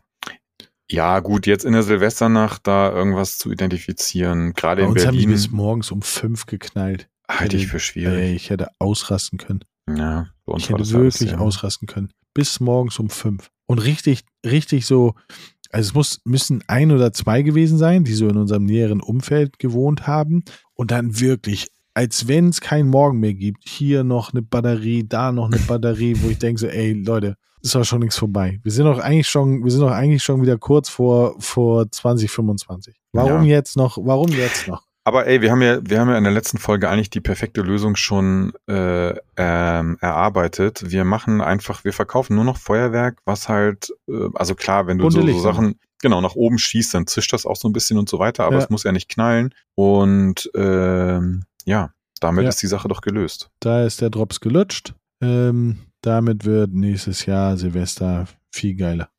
ja, 0.89 1.19
gut, 1.19 1.45
jetzt 1.45 1.65
in 1.65 1.73
der 1.73 1.83
Silvesternacht 1.83 2.65
da 2.65 2.91
irgendwas 2.91 3.37
zu 3.37 3.51
identifizieren, 3.51 4.53
gerade 4.53 4.81
in 4.81 4.87
uns 4.87 5.05
haben 5.05 5.11
die 5.11 5.17
Berlin, 5.25 5.31
bis 5.35 5.51
morgens 5.51 5.91
um 5.91 6.01
fünf 6.01 6.47
geknallt. 6.47 7.07
halte 7.29 7.57
ich 7.57 7.67
für 7.67 7.79
schwierig. 7.79 8.17
Ey, 8.17 8.35
ich 8.35 8.49
hätte 8.49 8.69
ausrasten 8.79 9.37
können. 9.37 9.63
Ja, 9.89 10.29
bei 10.45 10.53
uns 10.53 10.63
Ich 10.63 10.69
hätte 10.69 10.79
das 10.79 10.93
alles 10.95 11.19
wirklich 11.19 11.29
sehr- 11.31 11.41
ausrasten 11.41 11.87
können. 11.87 12.09
Bis 12.33 12.59
morgens 12.59 12.97
um 12.99 13.09
fünf. 13.09 13.51
Und 13.67 13.79
richtig, 13.79 14.23
richtig 14.45 14.85
so, 14.85 15.13
also 15.71 15.89
es 15.89 15.93
muss, 15.93 16.21
müssen 16.23 16.63
ein 16.67 16.91
oder 16.91 17.11
zwei 17.11 17.41
gewesen 17.41 17.77
sein, 17.77 18.05
die 18.05 18.13
so 18.13 18.27
in 18.29 18.37
unserem 18.37 18.63
näheren 18.65 19.01
Umfeld 19.01 19.59
gewohnt 19.59 20.07
haben. 20.07 20.43
Und 20.73 20.91
dann 20.91 21.19
wirklich, 21.19 21.67
als 21.97 22.27
wenn 22.27 22.49
es 22.49 22.61
keinen 22.61 22.89
Morgen 22.89 23.19
mehr 23.19 23.33
gibt, 23.33 23.67
hier 23.67 24.03
noch 24.03 24.31
eine 24.31 24.43
Batterie, 24.43 25.03
da 25.03 25.31
noch 25.31 25.47
eine 25.47 25.57
Batterie, 25.57 26.15
wo 26.21 26.29
ich 26.29 26.37
denke 26.37 26.61
so, 26.61 26.67
ey, 26.67 26.93
Leute, 26.93 27.37
ist 27.63 27.73
doch 27.73 27.83
schon 27.83 28.01
nichts 28.01 28.15
vorbei. 28.17 28.59
Wir 28.61 28.71
sind 28.71 28.85
doch 28.85 28.99
eigentlich 28.99 29.27
schon, 29.27 29.63
wir 29.63 29.71
sind 29.71 29.81
doch 29.81 29.89
eigentlich 29.91 30.21
schon 30.21 30.43
wieder 30.43 30.59
kurz 30.59 30.89
vor, 30.89 31.33
vor 31.39 31.89
2025. 31.91 32.95
Warum 33.13 33.41
Ja. 33.43 33.55
jetzt 33.57 33.77
noch, 33.77 33.97
warum 33.99 34.29
jetzt 34.29 34.67
noch? 34.67 34.83
Aber 35.05 35.25
ey, 35.25 35.41
wir 35.41 35.49
haben 35.49 35.63
ja, 35.63 35.79
wir 35.81 35.99
haben 35.99 36.09
ja 36.09 36.17
in 36.19 36.23
der 36.23 36.33
letzten 36.33 36.59
Folge 36.59 36.87
eigentlich 36.87 37.09
die 37.09 37.19
perfekte 37.21 37.61
Lösung 37.61 37.95
schon 37.95 38.53
äh, 38.69 39.15
ähm, 39.37 39.97
erarbeitet. 39.99 40.91
Wir 40.91 41.03
machen 41.03 41.41
einfach, 41.41 41.83
wir 41.83 41.93
verkaufen 41.93 42.35
nur 42.35 42.43
noch 42.45 42.57
Feuerwerk, 42.57 43.17
was 43.25 43.49
halt, 43.49 43.91
äh, 44.07 44.27
also 44.35 44.53
klar, 44.53 44.85
wenn 44.85 44.99
du 44.99 45.09
so, 45.09 45.25
so. 45.25 45.39
Sachen 45.39 45.79
genau 45.99 46.21
nach 46.21 46.35
oben 46.35 46.59
schießt, 46.59 46.93
dann 46.93 47.07
zischt 47.07 47.33
das 47.33 47.47
auch 47.47 47.55
so 47.55 47.67
ein 47.67 47.73
bisschen 47.73 47.97
und 47.97 48.07
so 48.07 48.19
weiter, 48.19 48.43
aber 48.43 48.57
Ja. 48.57 48.63
es 48.63 48.69
muss 48.69 48.83
ja 48.83 48.91
nicht 48.91 49.09
knallen. 49.09 49.51
Und 49.73 50.51
ähm, 50.55 51.43
ja, 51.67 51.91
damit 52.19 52.43
Ja. 52.43 52.49
ist 52.49 52.61
die 52.63 52.67
Sache 52.67 52.87
doch 52.87 53.01
gelöst. 53.01 53.51
Da 53.59 53.83
ist 53.85 54.01
der 54.01 54.09
Drops 54.09 54.39
gelutscht. 54.39 54.95
Ähm, 55.21 55.77
damit 56.01 56.45
wird 56.45 56.73
nächstes 56.73 57.25
Jahr 57.25 57.57
Silvester 57.57 58.27
viel 58.51 58.75
geiler. 58.75 59.09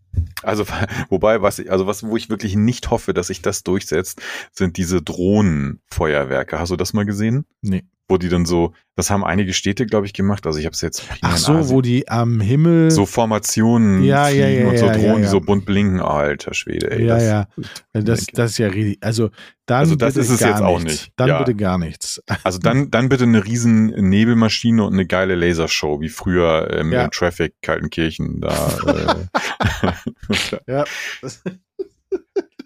Also, 0.42 0.64
wobei, 1.10 1.42
was 1.42 1.58
ich, 1.58 1.70
also 1.70 1.86
was, 1.86 2.02
wo 2.02 2.16
ich 2.16 2.30
wirklich 2.30 2.56
nicht 2.56 2.90
hoffe, 2.90 3.14
dass 3.14 3.28
sich 3.28 3.42
das 3.42 3.62
durchsetzt, 3.62 4.20
sind 4.52 4.76
diese 4.76 5.02
Drohnenfeuerwerke. 5.02 6.58
Hast 6.58 6.70
du 6.70 6.76
das 6.76 6.92
mal 6.92 7.04
gesehen? 7.04 7.44
Nee. 7.62 7.84
Wo 8.10 8.16
die 8.16 8.30
dann 8.30 8.46
so, 8.46 8.72
das 8.96 9.10
haben 9.10 9.22
einige 9.22 9.52
Städte, 9.52 9.84
glaube 9.84 10.06
ich, 10.06 10.14
gemacht. 10.14 10.46
Also 10.46 10.58
ich 10.58 10.64
habe 10.64 10.72
es 10.72 10.80
jetzt 10.80 11.06
Ach 11.20 11.36
so, 11.36 11.52
Asien- 11.52 11.68
wo 11.68 11.82
die 11.82 12.08
am 12.08 12.40
Himmel. 12.40 12.90
so 12.90 13.04
Formationen 13.04 14.02
Ja, 14.02 14.30
ja, 14.30 14.48
ja, 14.48 14.66
und 14.66 14.78
so 14.78 14.86
Drohnen, 14.86 15.22
die 15.22 15.28
so 15.28 15.40
bunt 15.40 15.66
blinken. 15.66 16.00
Alter 16.00 16.54
Schwede, 16.54 16.90
ey. 16.90 17.04
ja, 17.04 17.14
das, 17.14 17.24
ja. 17.24 17.48
Das, 17.92 18.26
das 18.32 18.50
ist 18.52 18.58
ja 18.58 18.68
richtig. 18.68 18.96
Also, 19.02 19.28
dann 19.66 19.80
Also 19.80 19.94
das 19.96 20.14
bitte 20.14 20.24
ist 20.24 20.30
es 20.30 20.40
gar 20.40 20.48
jetzt 20.52 20.62
auch 20.62 20.78
nichts. 20.78 21.02
nicht. 21.02 21.12
Dann 21.16 21.38
bitte 21.38 21.54
gar 21.54 21.76
nichts. 21.76 22.22
Also 22.44 22.58
dann, 22.58 22.90
dann 22.90 23.10
bitte 23.10 23.24
eine 23.24 23.44
riesen 23.44 23.86
Nebelmaschine 24.08 24.82
und 24.84 24.94
eine 24.94 25.04
geile 25.06 25.34
Lasershow, 25.34 26.00
wie 26.00 26.08
früher 26.08 26.70
ähm, 26.72 26.90
im 26.92 27.10
Traffic 27.10 27.56
Kaltenkirchen. 27.60 28.40
Da, 28.40 28.68
äh, 28.86 29.90
Ja. 30.66 30.84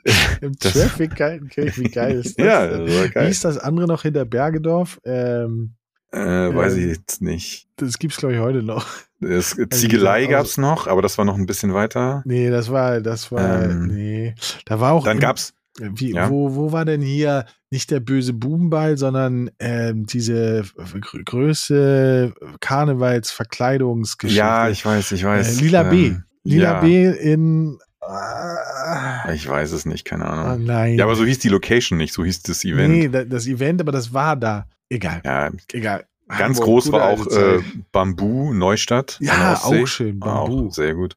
Im 0.41 0.53
Das- 0.61 0.73
Traffic 0.73 1.15
Kaltenkirch, 1.17 1.79
wie 1.79 1.85
geil 1.91 2.17
ist 2.21 2.37
das? 2.39 2.47
ja, 2.47 2.67
das 2.67 2.79
war 2.81 3.05
Wie 3.05 3.09
geil. 3.11 3.29
ist 3.31 3.45
das 3.45 3.59
andere 3.59 3.87
noch 3.87 4.03
hinter 4.03 4.25
Bergedorf? 4.25 4.99
Ähm, 5.05 5.75
Äh, 6.15 6.19
weiß 6.55 6.75
ich 6.77 6.83
Ähm, 6.85 6.89
jetzt 6.91 7.23
nicht. 7.23 7.69
das 7.77 7.99
gibt's, 7.99 8.19
glaube 8.19 8.35
ich, 8.35 8.41
heute 8.41 8.63
noch. 8.63 8.87
Das, 9.21 9.53
Also 9.59 9.67
Ziegelei 9.71 10.21
diese- 10.21 10.31
gab's 10.33 10.59
noch, 10.59 10.87
aber 10.87 11.01
das 11.03 11.17
war 11.19 11.25
noch 11.25 11.37
ein 11.37 11.47
bisschen 11.47 11.73
weiter. 11.73 12.23
Nee, 12.27 12.51
das 12.51 12.71
war, 12.71 13.01
das 13.01 13.31
war, 13.33 13.63
Ähm, 13.65 13.87
nee. 13.87 14.35
Da 14.67 14.79
war 14.81 14.93
auch. 14.93 15.05
Dann 15.05 15.21
gab's, 15.21 15.55
Wie, 15.81 16.13
Ja. 16.13 16.29
wo, 16.29 16.55
wo 16.55 16.71
war 16.73 16.85
denn 16.85 17.01
hier 17.01 17.47
nicht 17.71 17.91
der 17.91 18.01
böse 18.01 18.35
Bubenball, 18.35 18.99
sondern 18.99 19.51
ähm, 19.59 20.05
diese 20.05 20.65
gr- 20.77 21.25
größte 21.25 22.35
Karnevalsverkleidungsgeschichte? 22.61 24.39
ja, 24.39 24.69
ich 24.69 24.85
weiß, 24.85 25.13
ich 25.13 25.25
weiß. 25.25 25.59
äh, 25.59 25.65
Lila 25.65 25.83
B. 25.85 26.07
ähm, 26.09 26.25
Lila 26.45 26.73
ja, 26.75 26.81
B 26.81 27.07
in. 27.07 27.79
Ah, 28.03 29.33
Ich 29.33 29.49
weiß 29.49 29.73
es 29.73 29.87
nicht, 29.87 30.05
keine 30.05 30.27
ah, 30.27 30.53
Ahnung. 30.53 30.65
nein. 30.67 30.97
Ja, 30.99 31.05
aber 31.05 31.15
so 31.15 31.25
hieß 31.25 31.39
die 31.39 31.49
Location 31.49 31.99
nicht, 31.99 32.13
so 32.13 32.25
hieß 32.25 32.43
das 32.43 32.65
Event. 32.65 32.93
Nee, 32.95 33.09
da- 33.09 33.25
das 33.25 33.47
Event, 33.47 33.81
aber 33.81 33.93
das 33.93 34.13
war 34.13 34.37
da. 34.37 34.67
Egal, 34.89 35.23
Ja, 35.25 35.51
egal. 35.73 36.07
Ganz 36.29 36.59
Hamburg, 36.59 36.65
groß 36.65 36.93
war 36.93 37.03
auch 37.11 37.27
äh. 37.27 37.61
Bambu, 37.93 38.55
Neustadt. 38.55 39.19
ja, 39.21 39.59
auch 39.63 39.87
schön. 39.87 40.19
Bambu. 40.19 40.69
Auch 40.69 40.73
sehr 40.73 40.95
gut. 40.95 41.17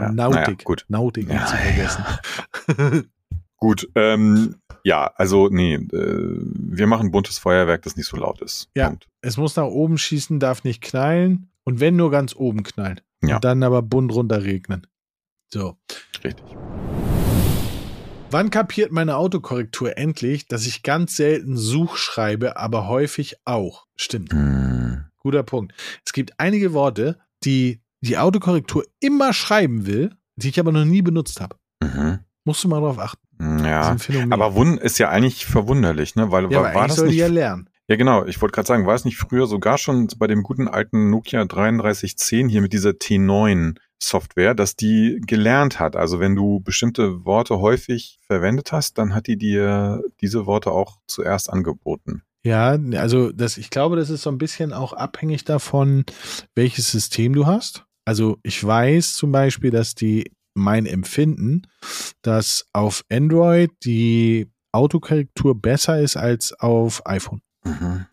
Ja, 0.00 0.10
Nautik. 0.12 0.40
naja, 0.44 0.56
gut. 0.64 0.84
Nautik 0.88 1.28
Ja, 1.28 1.34
nicht 1.34 1.48
zu 1.48 1.56
vergessen. 1.56 3.08
Gut, 3.56 3.88
ähm, 3.94 4.56
ja, 4.82 5.12
also 5.14 5.48
nee, 5.48 5.74
äh, 5.74 5.88
wir 5.92 6.88
machen 6.88 7.12
buntes 7.12 7.38
Feuerwerk, 7.38 7.82
das 7.82 7.96
nicht 7.96 8.08
so 8.08 8.16
laut 8.16 8.42
ist. 8.42 8.68
Ja. 8.74 8.88
Punkt. 8.88 9.06
Es 9.20 9.36
muss 9.36 9.54
nach 9.54 9.66
oben 9.66 9.98
schießen, 9.98 10.40
darf 10.40 10.64
nicht 10.64 10.82
knallen. 10.82 11.48
Und 11.62 11.78
wenn 11.78 11.94
nur 11.94 12.10
ganz 12.10 12.34
oben 12.34 12.64
knallen. 12.64 13.00
Ja. 13.22 13.36
Und 13.36 13.44
dann 13.44 13.62
aber 13.62 13.80
bunt 13.82 14.12
runter 14.12 14.42
regnen. 14.42 14.84
So. 15.52 15.76
Richtig. 16.24 16.44
Wann 18.30 18.48
kapiert 18.48 18.90
meine 18.90 19.18
Autokorrektur 19.18 19.98
endlich, 19.98 20.46
dass 20.46 20.66
ich 20.66 20.82
ganz 20.82 21.16
selten 21.16 21.58
Such 21.58 21.98
schreibe, 21.98 22.56
aber 22.56 22.88
häufig 22.88 23.36
auch? 23.44 23.86
Stimmt. 23.94 24.32
Hm. 24.32 25.04
Guter 25.18 25.42
Punkt. 25.42 25.74
Es 26.06 26.14
gibt 26.14 26.32
einige 26.38 26.72
Worte, 26.72 27.18
die 27.44 27.82
die 28.00 28.16
Autokorrektur 28.16 28.84
immer 29.00 29.34
schreiben 29.34 29.84
will, 29.84 30.16
die 30.36 30.48
ich 30.48 30.58
aber 30.58 30.72
noch 30.72 30.86
nie 30.86 31.02
benutzt 31.02 31.42
habe. 31.42 31.56
Mhm. 31.82 32.20
Musst 32.44 32.64
du 32.64 32.68
mal 32.68 32.80
drauf 32.80 32.98
achten. 32.98 33.20
Ja, 33.64 33.96
aber 34.30 34.54
Wund 34.54 34.80
ist 34.80 34.98
ja 34.98 35.10
eigentlich 35.10 35.44
verwunderlich, 35.44 36.16
ne? 36.16 36.30
Weil 36.30 36.50
ja, 36.50 36.62
war, 36.62 36.74
war 36.74 36.88
das 36.88 36.96
soll 36.96 37.08
die 37.08 37.12
nicht 37.12 37.20
ja 37.20 37.26
lernen. 37.26 37.68
Ja, 37.88 37.96
genau. 37.96 38.24
Ich 38.26 38.40
wollte 38.40 38.54
gerade 38.54 38.68
sagen, 38.68 38.86
war 38.86 38.94
es 38.94 39.04
nicht 39.04 39.16
früher 39.16 39.46
sogar 39.46 39.76
schon 39.76 40.08
bei 40.16 40.26
dem 40.26 40.42
guten 40.42 40.68
alten 40.68 41.10
Nokia 41.10 41.44
3310 41.44 42.48
hier 42.48 42.62
mit 42.62 42.72
dieser 42.72 42.90
T9 42.90 43.76
Software, 44.02 44.54
dass 44.54 44.76
die 44.76 45.20
gelernt 45.26 45.78
hat. 45.78 45.96
Also 45.96 46.20
wenn 46.20 46.34
du 46.34 46.60
bestimmte 46.60 47.24
Worte 47.24 47.60
häufig 47.60 48.18
verwendet 48.26 48.72
hast, 48.72 48.98
dann 48.98 49.14
hat 49.14 49.26
die 49.26 49.36
dir 49.36 50.02
diese 50.20 50.46
Worte 50.46 50.72
auch 50.72 50.98
zuerst 51.06 51.50
angeboten. 51.50 52.22
Ja, 52.44 52.76
also 52.94 53.30
das, 53.30 53.56
ich 53.56 53.70
glaube, 53.70 53.96
das 53.96 54.10
ist 54.10 54.22
so 54.22 54.30
ein 54.30 54.38
bisschen 54.38 54.72
auch 54.72 54.92
abhängig 54.92 55.44
davon, 55.44 56.04
welches 56.56 56.90
System 56.90 57.34
du 57.34 57.46
hast. 57.46 57.84
Also 58.04 58.38
ich 58.42 58.62
weiß 58.62 59.14
zum 59.14 59.30
Beispiel, 59.30 59.70
dass 59.70 59.94
die 59.94 60.32
mein 60.54 60.86
Empfinden, 60.86 61.62
dass 62.22 62.66
auf 62.72 63.04
Android 63.10 63.70
die 63.84 64.50
Autokorrektur 64.72 65.60
besser 65.60 66.00
ist 66.00 66.16
als 66.16 66.52
auf 66.58 67.06
iPhone. 67.06 67.42
Mhm. 67.64 68.06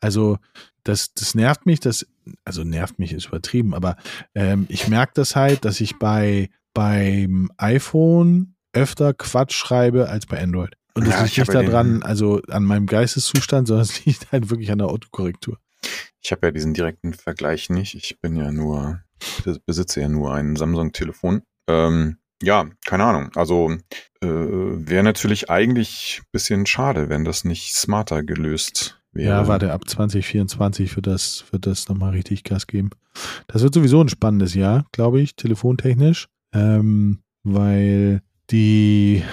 Also 0.00 0.38
das, 0.84 1.12
das 1.14 1.34
nervt 1.34 1.66
mich, 1.66 1.80
das, 1.80 2.06
also 2.44 2.64
nervt 2.64 2.98
mich 2.98 3.12
ist 3.12 3.26
übertrieben, 3.26 3.74
aber 3.74 3.96
ähm, 4.34 4.66
ich 4.68 4.88
merke 4.88 5.12
das 5.14 5.34
halt, 5.36 5.64
dass 5.64 5.80
ich 5.80 5.98
bei 5.98 6.50
beim 6.74 7.50
iPhone 7.56 8.54
öfter 8.72 9.12
Quatsch 9.12 9.54
schreibe 9.54 10.08
als 10.08 10.26
bei 10.26 10.40
Android. 10.40 10.74
Und 10.94 11.06
das 11.06 11.14
Ja, 11.14 11.22
liegt 11.22 11.32
ich 11.32 11.38
nicht 11.38 11.54
daran, 11.54 12.02
also 12.04 12.40
an 12.48 12.64
meinem 12.64 12.86
Geisteszustand, 12.86 13.66
sondern 13.66 13.82
es 13.84 14.04
liegt 14.04 14.30
halt 14.30 14.50
wirklich 14.50 14.70
an 14.70 14.78
der 14.78 14.88
Autokorrektur. 14.88 15.58
Ich 16.20 16.30
habe 16.30 16.46
ja 16.46 16.50
diesen 16.52 16.74
direkten 16.74 17.14
Vergleich 17.14 17.70
nicht. 17.70 17.94
Ich 17.94 18.20
bin 18.20 18.36
ja 18.36 18.52
nur, 18.52 19.00
be- 19.44 19.60
besitze 19.66 20.00
ja 20.00 20.08
nur 20.08 20.32
ein 20.34 20.54
Samsung-Telefon. 20.56 21.42
Ähm, 21.68 22.18
ja, 22.42 22.66
keine 22.86 23.04
Ahnung. 23.04 23.30
Also 23.34 23.72
äh, 24.20 24.26
wäre 24.26 25.02
natürlich 25.02 25.50
eigentlich 25.50 26.20
ein 26.22 26.28
bisschen 26.32 26.66
schade, 26.66 27.08
wenn 27.08 27.24
das 27.24 27.44
nicht 27.44 27.74
smarter 27.74 28.22
gelöst 28.22 29.00
wäre. 29.12 29.30
Ja, 29.30 29.48
warte, 29.48 29.72
ab 29.72 29.88
2024 29.88 30.94
wird 30.96 31.06
das, 31.06 31.44
wird 31.50 31.66
das 31.66 31.88
nochmal 31.88 32.10
richtig 32.10 32.44
Gas 32.44 32.66
geben. 32.66 32.90
Das 33.48 33.62
wird 33.62 33.74
sowieso 33.74 34.00
ein 34.00 34.08
spannendes 34.08 34.54
Jahr, 34.54 34.86
glaube 34.92 35.20
ich, 35.20 35.34
telefontechnisch, 35.34 36.28
ähm, 36.52 37.22
weil 37.42 38.22
die, 38.50 39.24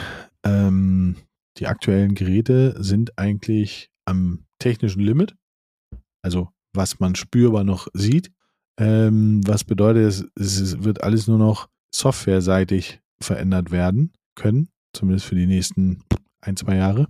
ähm, 0.43 1.15
die 1.57 1.67
aktuellen 1.67 2.15
Geräte 2.15 2.75
sind 2.83 3.17
eigentlich 3.17 3.91
am 4.05 4.45
technischen 4.59 5.01
Limit. 5.01 5.35
Also, 6.21 6.49
was 6.73 6.99
man 6.99 7.15
spürbar 7.15 7.63
noch 7.63 7.87
sieht. 7.93 8.31
Ähm, 8.77 9.41
was 9.45 9.63
bedeutet, 9.63 10.29
es, 10.35 10.59
es 10.59 10.83
wird 10.83 11.01
alles 11.03 11.27
nur 11.27 11.37
noch 11.37 11.69
softwareseitig 11.95 12.99
verändert 13.19 13.71
werden 13.71 14.11
können, 14.35 14.69
zumindest 14.93 15.25
für 15.25 15.35
die 15.35 15.47
nächsten 15.47 16.03
ein, 16.41 16.57
zwei 16.57 16.75
Jahre. 16.75 17.07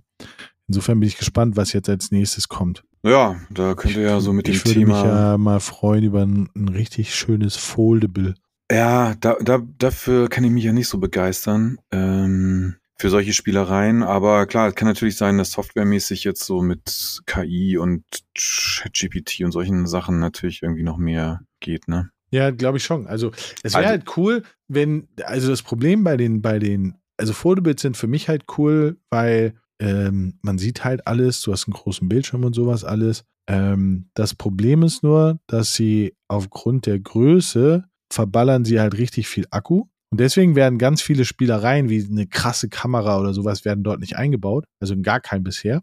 Insofern 0.68 1.00
bin 1.00 1.08
ich 1.08 1.18
gespannt, 1.18 1.56
was 1.56 1.72
jetzt 1.72 1.88
als 1.88 2.10
nächstes 2.10 2.48
kommt. 2.48 2.84
Ja, 3.04 3.36
da 3.50 3.74
könnte 3.74 4.00
ja 4.00 4.20
so 4.20 4.32
mit 4.32 4.46
dem 4.46 4.54
ich 4.54 4.64
würde 4.64 4.80
Thema. 4.80 5.02
mich 5.02 5.04
ja 5.04 5.38
mal 5.38 5.60
freuen 5.60 6.02
über 6.02 6.22
ein, 6.22 6.48
ein 6.56 6.68
richtig 6.68 7.14
schönes 7.14 7.56
Foldable. 7.56 8.34
Ja, 8.70 9.14
da, 9.20 9.36
da, 9.40 9.62
dafür 9.78 10.28
kann 10.28 10.42
ich 10.42 10.50
mich 10.50 10.64
ja 10.64 10.72
nicht 10.72 10.88
so 10.88 10.98
begeistern. 10.98 11.78
Ähm, 11.92 12.76
für 12.98 13.10
solche 13.10 13.32
Spielereien. 13.32 14.02
Aber 14.02 14.46
klar, 14.46 14.68
es 14.68 14.74
kann 14.74 14.88
natürlich 14.88 15.16
sein, 15.16 15.38
dass 15.38 15.52
softwaremäßig 15.52 16.24
jetzt 16.24 16.44
so 16.44 16.62
mit 16.62 17.22
KI 17.26 17.76
und 17.76 18.04
ChatGPT 18.34 19.42
und 19.42 19.52
solchen 19.52 19.86
Sachen 19.86 20.18
natürlich 20.18 20.62
irgendwie 20.62 20.82
noch 20.82 20.96
mehr 20.96 21.42
geht, 21.60 21.88
ne? 21.88 22.10
Ja, 22.30 22.50
glaube 22.50 22.78
ich 22.78 22.84
schon. 22.84 23.06
Also 23.06 23.30
es 23.62 23.74
wäre 23.74 23.78
Also- 23.84 23.88
halt 23.90 24.16
cool, 24.16 24.42
wenn, 24.68 25.08
also 25.24 25.48
das 25.48 25.62
Problem 25.62 26.04
bei 26.04 26.16
den, 26.16 26.42
bei 26.42 26.58
den, 26.58 26.96
also 27.16 27.32
Foldables 27.32 27.80
sind 27.82 27.96
für 27.96 28.08
mich 28.08 28.28
halt 28.28 28.44
cool, 28.58 28.98
weil 29.10 29.54
ähm, 29.80 30.38
man 30.42 30.58
sieht 30.58 30.84
halt 30.84 31.06
alles, 31.06 31.42
du 31.42 31.52
hast 31.52 31.66
einen 31.66 31.74
großen 31.74 32.08
Bildschirm 32.08 32.44
und 32.44 32.54
sowas 32.54 32.82
alles. 32.84 33.24
Ähm, 33.48 34.08
das 34.14 34.34
Problem 34.34 34.82
ist 34.82 35.02
nur, 35.02 35.38
dass 35.46 35.74
sie 35.74 36.14
aufgrund 36.28 36.86
der 36.86 36.98
Größe 36.98 37.84
verballern 38.12 38.64
sie 38.64 38.80
halt 38.80 38.96
richtig 38.98 39.28
viel 39.28 39.46
Akku. 39.50 39.84
Und 40.10 40.20
deswegen 40.20 40.54
werden 40.56 40.78
ganz 40.78 41.02
viele 41.02 41.24
Spielereien 41.24 41.88
wie 41.90 42.04
eine 42.10 42.26
krasse 42.26 42.68
Kamera 42.68 43.18
oder 43.20 43.34
sowas 43.34 43.64
werden 43.64 43.84
dort 43.84 44.00
nicht 44.00 44.16
eingebaut. 44.16 44.64
Also 44.80 44.94
in 44.94 45.02
gar 45.02 45.20
keinem 45.20 45.44
bisher. 45.44 45.82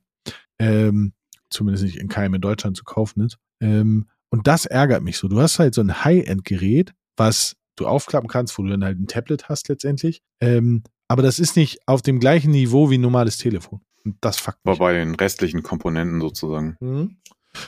Ähm, 0.59 1.13
zumindest 1.49 1.83
nicht 1.85 1.97
in 1.97 2.07
keinem 2.07 2.33
in 2.35 2.41
Deutschland 2.41 2.75
zu 2.77 2.83
kaufen 2.83 3.21
ist. 3.25 3.37
Ähm, 3.61 4.07
und 4.33 4.47
das 4.47 4.65
ärgert 4.65 5.03
mich 5.03 5.19
so. 5.19 5.27
Du 5.27 5.39
hast 5.39 5.59
halt 5.59 5.75
so 5.75 5.81
ein 5.81 6.03
High-End-Gerät, 6.03 6.95
was 7.15 7.55
du 7.75 7.85
aufklappen 7.85 8.27
kannst, 8.27 8.57
wo 8.57 8.63
du 8.63 8.69
dann 8.69 8.83
halt 8.83 8.99
ein 8.99 9.05
Tablet 9.05 9.47
hast 9.47 9.69
letztendlich. 9.69 10.23
Ähm, 10.41 10.81
aber 11.07 11.21
das 11.21 11.37
ist 11.37 11.55
nicht 11.55 11.87
auf 11.87 12.01
dem 12.01 12.19
gleichen 12.19 12.49
Niveau 12.49 12.89
wie 12.89 12.97
ein 12.97 13.01
normales 13.01 13.37
Telefon. 13.37 13.81
Und 14.03 14.15
das 14.21 14.39
fuckt 14.39 14.57
Aber 14.63 14.77
bei 14.77 14.93
den 14.93 15.13
restlichen 15.13 15.61
Komponenten 15.61 16.19
sozusagen. 16.19 16.77
Mhm. 16.79 17.17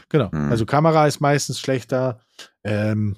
Genau. 0.10 0.30
Mhm. 0.32 0.49
Also 0.49 0.65
Kamera 0.65 1.06
ist 1.06 1.19
meistens 1.19 1.60
schlechter, 1.60 2.19
ähm, 2.63 3.17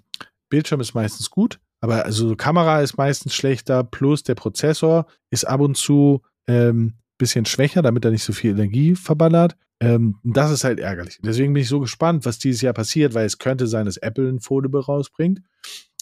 Bildschirm 0.50 0.82
ist 0.82 0.94
meistens 0.94 1.30
gut, 1.30 1.62
aber 1.80 2.04
also 2.04 2.36
Kamera 2.36 2.82
ist 2.82 2.98
meistens 2.98 3.34
schlechter, 3.34 3.86
plus 3.86 4.24
der 4.24 4.36
Prozessor 4.36 5.06
ist 5.30 5.48
ab 5.48 5.62
und 5.62 5.78
zu 5.78 6.22
ähm, 6.48 6.96
bisschen 7.18 7.46
schwächer, 7.46 7.82
damit 7.82 8.04
er 8.04 8.12
nicht 8.12 8.26
so 8.26 8.34
viel 8.34 8.52
Energie 8.52 8.94
verballert. 8.96 9.56
Ähm, 9.80 10.18
das 10.24 10.52
ist 10.52 10.64
halt 10.64 10.80
ärgerlich. 10.80 11.20
Deswegen 11.24 11.54
bin 11.54 11.62
ich 11.62 11.70
so 11.70 11.80
gespannt, 11.80 12.26
was 12.26 12.40
dieses 12.40 12.62
Jahr 12.62 12.74
passiert, 12.74 13.14
weil 13.14 13.26
es 13.26 13.38
könnte 13.38 13.68
sein, 13.68 13.86
dass 13.86 13.98
Apple 13.98 14.28
ein 14.30 14.40
Foldable 14.40 14.84
rausbringt. 14.84 15.42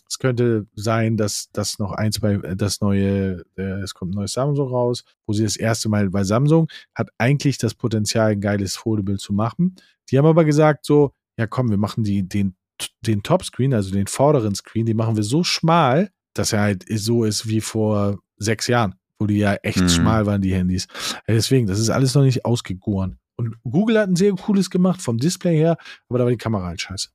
Es 0.08 0.20
könnte 0.20 0.68
sein, 0.76 1.18
dass 1.18 1.50
das 1.52 1.78
noch 1.80 1.92
ein, 1.92 2.12
zwei, 2.12 2.36
äh, 2.36 2.56
das 2.56 2.80
neue, 2.80 3.44
äh, 3.58 3.82
es 3.82 3.94
kommt 3.94 4.12
ein 4.14 4.16
neues 4.16 4.34
Samsung 4.34 4.70
raus, 4.70 5.04
wo 5.26 5.34
sie 5.34 5.44
das 5.44 5.58
erste 5.58 5.90
Mal, 5.90 6.14
weil 6.14 6.24
Samsung 6.26 6.68
hat 6.94 7.10
eigentlich 7.18 7.58
das 7.58 7.74
Potenzial, 7.74 8.32
ein 8.32 8.40
geiles 8.42 8.76
Foldable 8.76 9.18
zu 9.18 9.34
machen. 9.34 9.76
Die 10.10 10.18
haben 10.18 10.26
aber 10.26 10.46
gesagt 10.46 10.86
so, 10.86 11.12
ja 11.38 11.48
komm, 11.48 11.70
wir 11.70 11.78
machen 11.78 12.04
die, 12.04 12.24
den, 12.24 12.56
den 13.02 13.24
Topscreen, 13.24 13.74
also 13.74 13.92
den 13.92 14.08
vorderen 14.08 14.56
Screen, 14.56 14.86
den 14.86 14.96
machen 14.98 15.16
wir 15.18 15.24
so 15.24 15.44
schmal, 15.44 16.12
dass 16.34 16.54
er 16.54 16.62
halt 16.62 16.86
so 16.90 17.26
ist 17.26 17.48
wie 17.50 17.62
vor 17.62 18.20
sechs 18.38 18.68
Jahren, 18.68 18.96
wo 19.20 19.26
die 19.26 19.38
ja 19.40 19.56
echt 19.64 19.82
Mhm. 19.82 19.90
schmal 19.90 20.26
waren, 20.26 20.42
die 20.42 20.54
Handys. 20.54 20.88
Deswegen, 21.28 21.68
das 21.68 21.80
ist 21.80 21.90
alles 21.90 22.14
noch 22.16 22.24
nicht 22.24 22.46
ausgegoren. 22.46 23.18
Und 23.38 23.56
Google 23.64 24.00
hat 24.00 24.10
ein 24.10 24.16
sehr 24.16 24.32
cooles 24.34 24.70
gemacht 24.70 25.02
vom 25.02 25.18
Display 25.18 25.58
her, 25.58 25.78
aber 26.10 26.20
da 26.20 26.24
war 26.26 26.32
die 26.32 26.38
Kamera 26.38 26.68
halt 26.68 26.82
scheiße. 26.82 27.10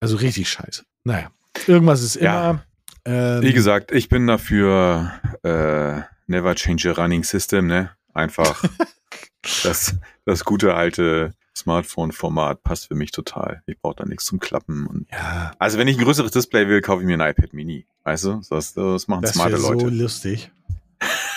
Also 0.00 0.16
richtig 0.16 0.48
scheiße. 0.48 0.84
Naja, 1.04 1.30
irgendwas 1.66 2.02
ist 2.02 2.16
Ja. 2.16 2.50
immer. 2.50 2.62
Ähm, 3.04 3.42
Wie 3.42 3.52
gesagt, 3.52 3.90
ich 3.92 4.08
bin 4.08 4.26
dafür 4.26 5.12
äh, 5.42 6.02
never 6.26 6.54
change 6.54 6.90
a 6.90 6.92
running 7.02 7.24
system, 7.24 7.66
ne? 7.66 7.90
Einfach 8.14 8.62
das, 9.64 9.96
das 10.24 10.44
gute 10.44 10.74
alte 10.74 11.32
Smartphone-Format 11.56 12.62
passt 12.62 12.88
für 12.88 12.94
mich 12.94 13.10
total. 13.10 13.62
Ich 13.66 13.78
brauche 13.80 13.96
da 13.96 14.04
nichts 14.04 14.24
zum 14.26 14.38
Klappen. 14.40 14.86
Und 14.86 15.06
Ja, 15.10 15.52
also 15.58 15.78
wenn 15.78 15.88
ich 15.88 15.98
ein 15.98 16.04
größeres 16.04 16.30
Display 16.30 16.68
will, 16.68 16.80
kaufe 16.80 17.02
ich 17.02 17.06
mir 17.06 17.20
ein 17.20 17.30
iPad 17.30 17.52
Mini. 17.52 17.86
Weißt 18.04 18.24
du? 18.24 18.40
Das, 18.50 18.74
das 18.74 19.08
machen 19.08 19.22
das 19.22 19.32
smarte 19.32 19.52
wäre 19.52 19.62
so 19.62 19.72
Leute. 19.72 19.86
lustig. 19.90 20.50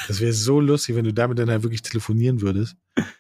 Das 0.08 0.20
wäre 0.20 0.34
so 0.34 0.60
lustig, 0.60 0.96
wenn 0.96 1.06
du 1.06 1.14
damit 1.14 1.40
dann 1.40 1.50
halt 1.50 1.64
wirklich 1.64 1.82
telefonieren 1.82 2.42
würdest. 2.42 2.76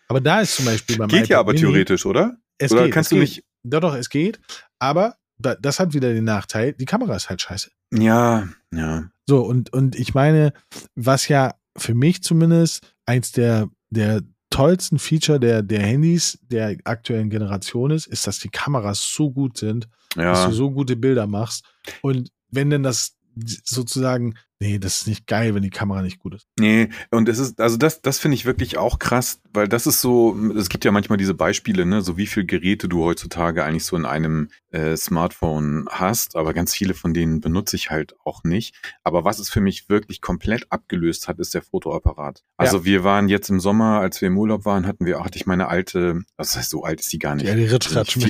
Aber 0.08 0.21
da 0.21 0.41
ist 0.41 0.56
zum 0.56 0.65
Beispiel 0.65 0.98
beim 0.98 1.08
Geht 1.10 1.28
ja 1.28 1.38
iPad 1.38 1.39
aber 1.39 1.52
Mini- 1.54 1.62
theoretisch, 1.62 2.06
oder? 2.06 2.38
Es 2.58 2.71
oder 2.71 2.84
geht, 2.84 2.93
kannst 2.93 3.12
es 3.12 3.15
du 3.15 3.21
nicht. 3.21 3.43
Doch, 3.63 3.80
doch, 3.82 3.95
es 3.95 4.10
geht. 4.10 4.39
Aber 4.80 5.15
da, 5.38 5.56
das 5.56 5.80
hat 5.80 5.93
wieder 5.93 6.13
den 6.13 6.24
Nachteil, 6.24 6.74
die 6.74 6.86
Kamera 6.86 7.15
ist 7.15 7.30
halt 7.30 7.41
scheiße. 7.41 7.71
Ja, 7.93 8.48
ja. 8.71 9.10
So, 9.28 9.41
und, 9.43 9.74
und 9.74 9.95
ich 9.95 10.13
meine, 10.13 10.54
was 10.95 11.28
ja 11.28 11.56
für 11.76 11.93
mich 11.93 12.21
zumindest 12.24 12.95
eins 13.06 13.32
der, 13.32 13.69
der 13.89 14.21
tollsten 14.52 15.00
Feature 15.00 15.39
der, 15.39 15.62
der 15.63 15.82
Handys 15.82 16.39
der 16.43 16.78
aktuellen 16.86 17.30
Generation 17.30 17.91
ist, 17.91 18.08
ist, 18.08 18.28
dass 18.28 18.39
die 18.39 18.50
Kameras 18.50 19.02
so 19.02 19.32
gut 19.32 19.58
sind, 19.58 19.89
dass 20.15 20.43
Ja, 20.43 20.48
du 20.48 20.54
so 20.54 20.71
gute 20.71 20.95
Bilder 20.95 21.28
machst. 21.28 21.65
Und 22.02 22.32
wenn 22.52 22.69
denn 22.69 22.84
das, 22.84 23.17
sozusagen, 23.63 24.36
nee, 24.60 24.80
das 24.80 24.98
ist 24.98 25.08
nicht 25.08 25.28
geil, 25.28 25.54
wenn 25.54 25.63
die 25.63 25.69
Kamera 25.69 26.02
nicht 26.02 26.19
gut 26.19 26.36
ist. 26.36 26.48
Nee, 26.60 26.89
und 27.12 27.28
es 27.28 27.39
ist, 27.39 27.60
also 27.60 27.78
das, 27.78 28.02
das 28.02 28.19
finde 28.19 28.36
ich 28.36 28.45
wirklich 28.45 28.78
auch 28.78 29.00
krass, 29.00 29.41
weil 29.54 29.67
das 29.67 29.88
ist 29.88 30.02
so, 30.02 30.38
es 30.56 30.69
gibt 30.69 30.86
ja 30.86 30.91
manchmal 30.91 31.17
diese 31.17 31.34
Beispiele, 31.34 31.86
ne, 31.86 32.02
so 32.02 32.17
wie 32.17 32.28
viele 32.28 32.45
Geräte 32.45 32.88
du 32.88 33.04
heutzutage 33.04 33.63
eigentlich 33.63 33.86
so 33.86 33.95
in 33.95 34.06
einem 34.06 34.50
äh, 34.71 34.95
Smartphone 34.95 35.88
hast, 35.89 36.36
aber 36.36 36.54
ganz 36.54 36.74
viele 36.74 36.93
von 36.93 37.13
denen 37.13 37.41
benutze 37.41 37.76
ich 37.76 37.91
halt 37.91 38.15
auch 38.24 38.43
nicht. 38.43 38.76
Aber 39.04 39.26
was 39.26 39.39
es 39.39 39.50
für 39.50 39.62
mich 39.62 39.89
wirklich 39.89 40.21
komplett 40.21 40.71
abgelöst 40.71 41.28
hat, 41.28 41.39
ist 41.39 41.54
der 41.54 41.62
Fotoapparat. 41.62 42.43
Also 42.58 42.78
ja. 42.80 42.86
wir 42.86 43.04
waren 43.04 43.30
jetzt 43.30 43.50
im 43.50 43.60
Sommer, 43.60 44.00
als 44.00 44.21
wir 44.21 44.28
im 44.28 44.38
Urlaub 44.38 44.65
waren, 44.65 44.88
hatten 44.88 45.06
wir, 45.06 45.24
hatte 45.24 45.38
ich 45.38 45.45
meine 45.45 45.67
alte, 45.67 46.24
das 46.38 46.56
heißt, 46.56 46.69
so 46.69 46.84
alt 46.84 47.02
ist 47.02 47.10
sie 47.10 47.19
gar 47.19 47.36
nicht. 47.36 47.48
Ja, 47.48 47.56
die. 47.56 47.67
Also 47.67 48.28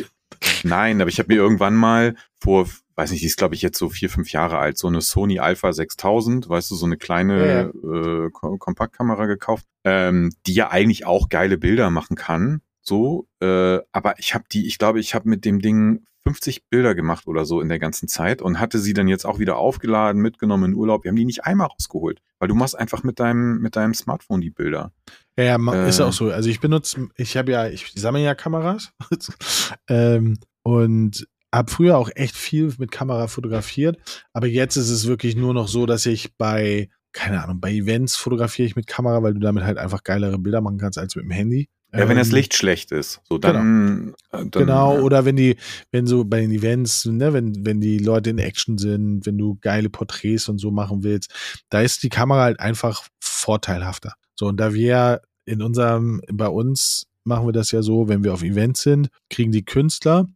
Nein, 0.63 1.01
aber 1.01 1.09
ich 1.09 1.19
habe 1.19 1.33
mir 1.33 1.39
irgendwann 1.39 1.75
mal 1.75 2.15
vor, 2.39 2.67
weiß 2.95 3.11
nicht, 3.11 3.21
die 3.21 3.27
ist 3.27 3.37
glaube 3.37 3.55
ich 3.55 3.61
jetzt 3.61 3.77
so 3.77 3.89
vier, 3.89 4.09
fünf 4.09 4.31
Jahre 4.31 4.57
alt, 4.57 4.77
so 4.77 4.87
eine 4.87 5.01
Sony 5.01 5.39
Alpha 5.39 5.71
6000, 5.71 6.49
weißt 6.49 6.71
du, 6.71 6.75
so 6.75 6.85
eine 6.85 6.97
kleine 6.97 7.71
ja. 7.83 8.25
Äh, 8.25 8.29
Kompaktkamera 8.31 9.25
gekauft, 9.25 9.65
ähm, 9.83 10.31
die 10.47 10.53
ja 10.53 10.71
eigentlich 10.71 11.05
auch 11.05 11.29
geile 11.29 11.57
Bilder 11.57 11.89
machen 11.89 12.15
kann, 12.15 12.61
so, 12.81 13.27
äh, 13.41 13.79
aber 13.91 14.19
ich 14.19 14.35
habe 14.35 14.45
die, 14.51 14.67
ich 14.67 14.77
glaube, 14.77 14.99
ich 14.99 15.15
habe 15.15 15.27
mit 15.27 15.43
dem 15.43 15.59
Ding 15.59 16.03
50 16.27 16.69
Bilder 16.69 16.95
gemacht 16.95 17.27
oder 17.27 17.45
so 17.45 17.61
in 17.61 17.69
der 17.69 17.79
ganzen 17.79 18.07
Zeit 18.07 18.41
und 18.41 18.59
hatte 18.59 18.79
sie 18.79 18.93
dann 18.93 19.07
jetzt 19.07 19.25
auch 19.25 19.39
wieder 19.39 19.57
aufgeladen, 19.57 20.21
mitgenommen 20.21 20.71
in 20.71 20.73
Urlaub. 20.73 21.03
Wir 21.03 21.09
haben 21.09 21.15
die 21.15 21.25
nicht 21.25 21.45
einmal 21.45 21.67
rausgeholt, 21.67 22.21
weil 22.39 22.47
du 22.47 22.55
machst 22.55 22.77
einfach 22.77 23.03
mit 23.03 23.19
deinem, 23.19 23.59
mit 23.59 23.75
deinem 23.75 23.93
Smartphone 23.93 24.41
die 24.41 24.49
Bilder. 24.49 24.91
Ja, 25.37 25.57
ja 25.57 25.85
ist 25.85 26.01
auch 26.01 26.13
so. 26.13 26.31
Also 26.31 26.49
ich 26.49 26.59
benutze, 26.59 27.09
ich 27.15 27.37
habe 27.37 27.51
ja, 27.51 27.67
ich 27.67 27.91
sammle 27.95 28.23
ja 28.23 28.33
Kameras 28.33 28.91
ähm, 29.87 30.39
und 30.63 31.27
habe 31.55 31.71
früher 31.71 31.97
auch 31.97 32.09
echt 32.15 32.35
viel 32.35 32.73
mit 32.77 32.91
Kamera 32.91 33.27
fotografiert, 33.27 33.97
aber 34.33 34.47
jetzt 34.47 34.75
ist 34.75 34.89
es 34.89 35.07
wirklich 35.07 35.35
nur 35.35 35.53
noch 35.53 35.67
so, 35.67 35.85
dass 35.85 36.05
ich 36.05 36.35
bei 36.37 36.89
keine 37.15 37.41
Ahnung, 37.41 37.61
bei 37.61 37.71
Events 37.71 38.17
fotografiere 38.17 38.67
ich 38.67 38.75
mit 38.75 38.87
Kamera, 38.87 39.23
weil 39.23 39.33
du 39.33 39.39
damit 39.39 39.63
halt 39.63 39.77
einfach 39.77 40.03
geilere 40.03 40.37
Bilder 40.37 40.59
machen 40.59 40.77
kannst 40.77 40.97
als 40.97 41.15
mit 41.15 41.23
dem 41.23 41.31
Handy. 41.31 41.69
Ja, 41.93 42.09
wenn 42.09 42.17
das 42.17 42.27
ähm, 42.27 42.35
Licht 42.35 42.53
schlecht 42.53 42.91
ist, 42.91 43.21
so 43.23 43.37
dann. 43.37 44.13
Genau, 44.31 44.43
äh, 44.43 44.49
dann, 44.49 44.51
genau 44.51 44.95
ja. 44.97 45.01
oder 45.01 45.23
wenn 45.23 45.37
die, 45.37 45.55
wenn 45.91 46.07
so 46.07 46.25
bei 46.25 46.41
den 46.41 46.51
Events, 46.51 47.05
ne, 47.05 47.31
wenn, 47.31 47.65
wenn 47.65 47.79
die 47.79 47.99
Leute 47.99 48.31
in 48.31 48.37
Action 48.37 48.77
sind, 48.77 49.25
wenn 49.25 49.37
du 49.37 49.57
geile 49.61 49.89
Porträts 49.89 50.49
und 50.49 50.57
so 50.57 50.71
machen 50.71 51.03
willst, 51.03 51.33
da 51.69 51.81
ist 51.81 52.03
die 52.03 52.09
Kamera 52.09 52.43
halt 52.43 52.59
einfach 52.59 53.07
vorteilhafter. 53.21 54.15
So, 54.35 54.47
und 54.47 54.57
da 54.57 54.73
wir 54.73 55.21
in 55.45 55.61
unserem, 55.61 56.21
bei 56.29 56.47
uns 56.47 57.07
machen 57.23 57.47
wir 57.47 57.53
das 57.53 57.71
ja 57.71 57.81
so, 57.81 58.09
wenn 58.09 58.25
wir 58.25 58.33
auf 58.33 58.43
Events 58.43 58.81
sind, 58.81 59.07
kriegen 59.29 59.53
die 59.53 59.63
Künstler, 59.63 60.27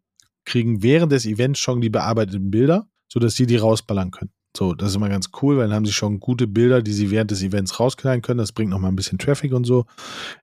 kriegen 0.45 0.84
während 0.84 1.12
des 1.12 1.25
Events 1.25 1.60
schon 1.60 1.82
die 1.82 1.89
bearbeiteten 1.89 2.52
Bilder, 2.52 2.88
sodass 3.12 3.36
sie 3.36 3.45
die 3.45 3.58
rausballern 3.58 4.12
können. 4.12 4.32
So, 4.58 4.73
das 4.73 4.89
ist 4.89 4.95
immer 4.95 5.10
ganz 5.10 5.30
cool, 5.41 5.58
weil 5.58 5.67
dann 5.67 5.75
haben 5.75 5.86
sie 5.86 5.93
schon 5.93 6.19
gute 6.19 6.47
Bilder, 6.47 6.82
die 6.82 6.93
sie 6.93 7.12
während 7.12 7.32
des 7.32 7.43
Events 7.43 7.80
rausknallen 7.80 8.21
können. 8.21 8.39
Das 8.39 8.52
bringt 8.52 8.71
nochmal 8.71 8.91
ein 8.91 8.95
bisschen 8.95 9.19
Traffic 9.19 9.54
und 9.54 9.63
so. 9.63 9.86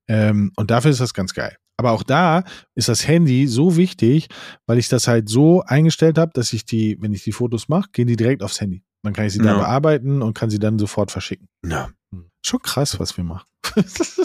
Ähm, 0.08 0.52
und 0.56 0.70
dafür 0.70 0.90
ist 0.90 1.00
das 1.00 1.12
ganz 1.12 1.34
geil. 1.34 1.56
Aber 1.76 1.92
auch 1.92 2.02
da 2.02 2.44
ist 2.74 2.88
das 2.88 3.06
Handy 3.06 3.46
so 3.48 3.76
wichtig, 3.76 4.28
weil 4.66 4.78
ich 4.78 4.88
das 4.88 5.08
halt 5.08 5.28
so 5.28 5.62
eingestellt 5.62 6.18
habe, 6.18 6.32
dass 6.34 6.52
ich 6.52 6.64
die, 6.64 6.96
wenn 7.00 7.12
ich 7.12 7.24
die 7.24 7.32
Fotos 7.32 7.68
mache, 7.68 7.90
gehen 7.92 8.06
die 8.06 8.16
direkt 8.16 8.42
aufs 8.42 8.60
Handy. 8.60 8.82
Dann 9.02 9.12
kann 9.12 9.26
ich 9.26 9.34
sie 9.34 9.40
ja. 9.40 9.44
da 9.44 9.58
bearbeiten 9.58 10.22
und 10.22 10.34
kann 10.34 10.50
sie 10.50 10.58
dann 10.58 10.78
sofort 10.78 11.10
verschicken. 11.10 11.48
Ja. 11.64 11.90
Hm. 12.12 12.30
Schon 12.44 12.62
krass, 12.62 12.98
was 12.98 13.16
wir 13.16 13.24
machen. 13.24 13.46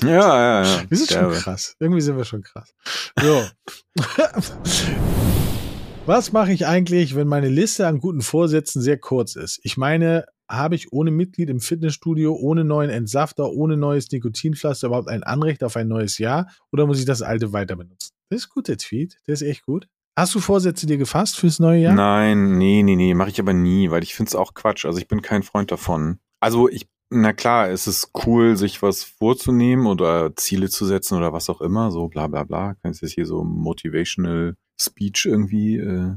ja, 0.01 0.07
ja, 0.09 0.63
ja. 0.63 0.83
Wir 0.89 0.97
sind 0.97 1.11
schon 1.11 1.31
krass. 1.33 1.75
Irgendwie 1.79 2.01
sind 2.01 2.17
wir 2.17 2.25
schon 2.25 2.41
krass. 2.41 2.73
So. 3.19 3.43
Was 6.07 6.31
mache 6.31 6.51
ich 6.51 6.65
eigentlich, 6.65 7.15
wenn 7.15 7.27
meine 7.27 7.47
Liste 7.47 7.85
an 7.85 7.99
guten 7.99 8.21
Vorsätzen 8.21 8.81
sehr 8.81 8.97
kurz 8.97 9.35
ist? 9.35 9.59
Ich 9.63 9.77
meine, 9.77 10.25
habe 10.49 10.73
ich 10.73 10.91
ohne 10.91 11.11
Mitglied 11.11 11.49
im 11.49 11.59
Fitnessstudio, 11.59 12.35
ohne 12.35 12.65
neuen 12.65 12.89
Entsafter, 12.89 13.51
ohne 13.51 13.77
neues 13.77 14.11
Nikotinpflaster 14.11 14.87
überhaupt 14.87 15.09
ein 15.09 15.21
Anrecht 15.21 15.63
auf 15.63 15.75
ein 15.75 15.87
neues 15.87 16.17
Jahr 16.17 16.49
oder 16.71 16.87
muss 16.87 16.99
ich 16.99 17.05
das 17.05 17.21
alte 17.21 17.53
weiter 17.53 17.75
benutzen? 17.75 18.13
Das 18.29 18.41
ist 18.41 18.49
gut, 18.49 18.67
der 18.67 18.77
Tweet. 18.77 19.19
Der 19.27 19.33
ist 19.33 19.43
echt 19.43 19.63
gut. 19.63 19.87
Hast 20.17 20.33
du 20.33 20.39
Vorsätze 20.39 20.87
dir 20.87 20.97
gefasst 20.97 21.37
fürs 21.37 21.59
neue 21.59 21.81
Jahr? 21.81 21.93
Nein, 21.93 22.57
nee, 22.57 22.81
nee, 22.81 22.95
nee, 22.95 23.13
mache 23.13 23.29
ich 23.29 23.39
aber 23.39 23.53
nie, 23.53 23.91
weil 23.91 24.01
ich 24.03 24.15
finde 24.15 24.29
es 24.29 24.35
auch 24.35 24.55
Quatsch. 24.55 24.85
Also 24.85 24.97
ich 24.97 25.07
bin 25.07 25.21
kein 25.21 25.43
Freund 25.43 25.71
davon. 25.71 26.19
Also 26.39 26.67
ich, 26.67 26.87
na 27.13 27.33
klar, 27.33 27.69
es 27.69 27.87
ist 27.87 28.11
cool, 28.25 28.55
sich 28.55 28.81
was 28.81 29.03
vorzunehmen 29.03 29.85
oder 29.85 30.33
Ziele 30.37 30.69
zu 30.69 30.85
setzen 30.85 31.17
oder 31.17 31.33
was 31.33 31.49
auch 31.49 31.59
immer, 31.59 31.91
so 31.91 32.07
bla 32.07 32.27
bla 32.27 32.43
bla. 32.43 32.75
Das 32.83 33.01
ist 33.01 33.13
hier 33.13 33.25
so 33.25 33.43
motivational 33.43 34.55
Speech 34.79 35.25
irgendwie. 35.25 35.77
Äh. 35.77 36.15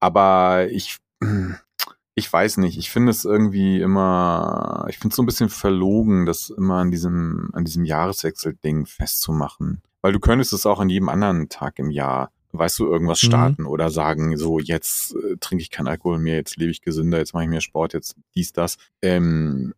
Aber 0.00 0.68
ich, 0.70 0.98
ich 2.14 2.30
weiß 2.30 2.58
nicht. 2.58 2.78
Ich 2.78 2.90
finde 2.90 3.10
es 3.10 3.24
irgendwie 3.24 3.80
immer, 3.80 4.86
ich 4.90 4.98
finde 4.98 5.12
es 5.12 5.16
so 5.16 5.22
ein 5.22 5.26
bisschen 5.26 5.48
verlogen, 5.48 6.26
das 6.26 6.50
immer 6.50 6.76
an 6.76 6.90
diesem, 6.90 7.48
an 7.54 7.64
diesem 7.64 7.86
Jahreswechsel-Ding 7.86 8.84
festzumachen. 8.84 9.80
Weil 10.02 10.12
du 10.12 10.20
könntest 10.20 10.52
es 10.52 10.66
auch 10.66 10.78
an 10.78 10.90
jedem 10.90 11.08
anderen 11.08 11.48
Tag 11.48 11.78
im 11.78 11.90
Jahr 11.90 12.30
weißt 12.56 12.78
du, 12.78 12.86
irgendwas 12.86 13.20
mhm. 13.22 13.26
starten 13.26 13.62
mhm. 13.62 13.68
oder 13.68 13.90
sagen, 13.90 14.36
so 14.36 14.60
jetzt 14.60 15.16
äh, 15.16 15.36
trinke 15.40 15.62
ich 15.62 15.70
keinen 15.70 15.88
Alkohol 15.88 16.20
mehr, 16.20 16.36
jetzt 16.36 16.56
lebe 16.56 16.70
ich 16.70 16.82
gesünder, 16.82 17.18
jetzt 17.18 17.34
mache 17.34 17.42
ich 17.42 17.50
mehr 17.50 17.60
Sport, 17.60 17.94
jetzt 17.94 18.14
dies, 18.36 18.52
das. 18.52 18.76
Ähm, 19.02 19.74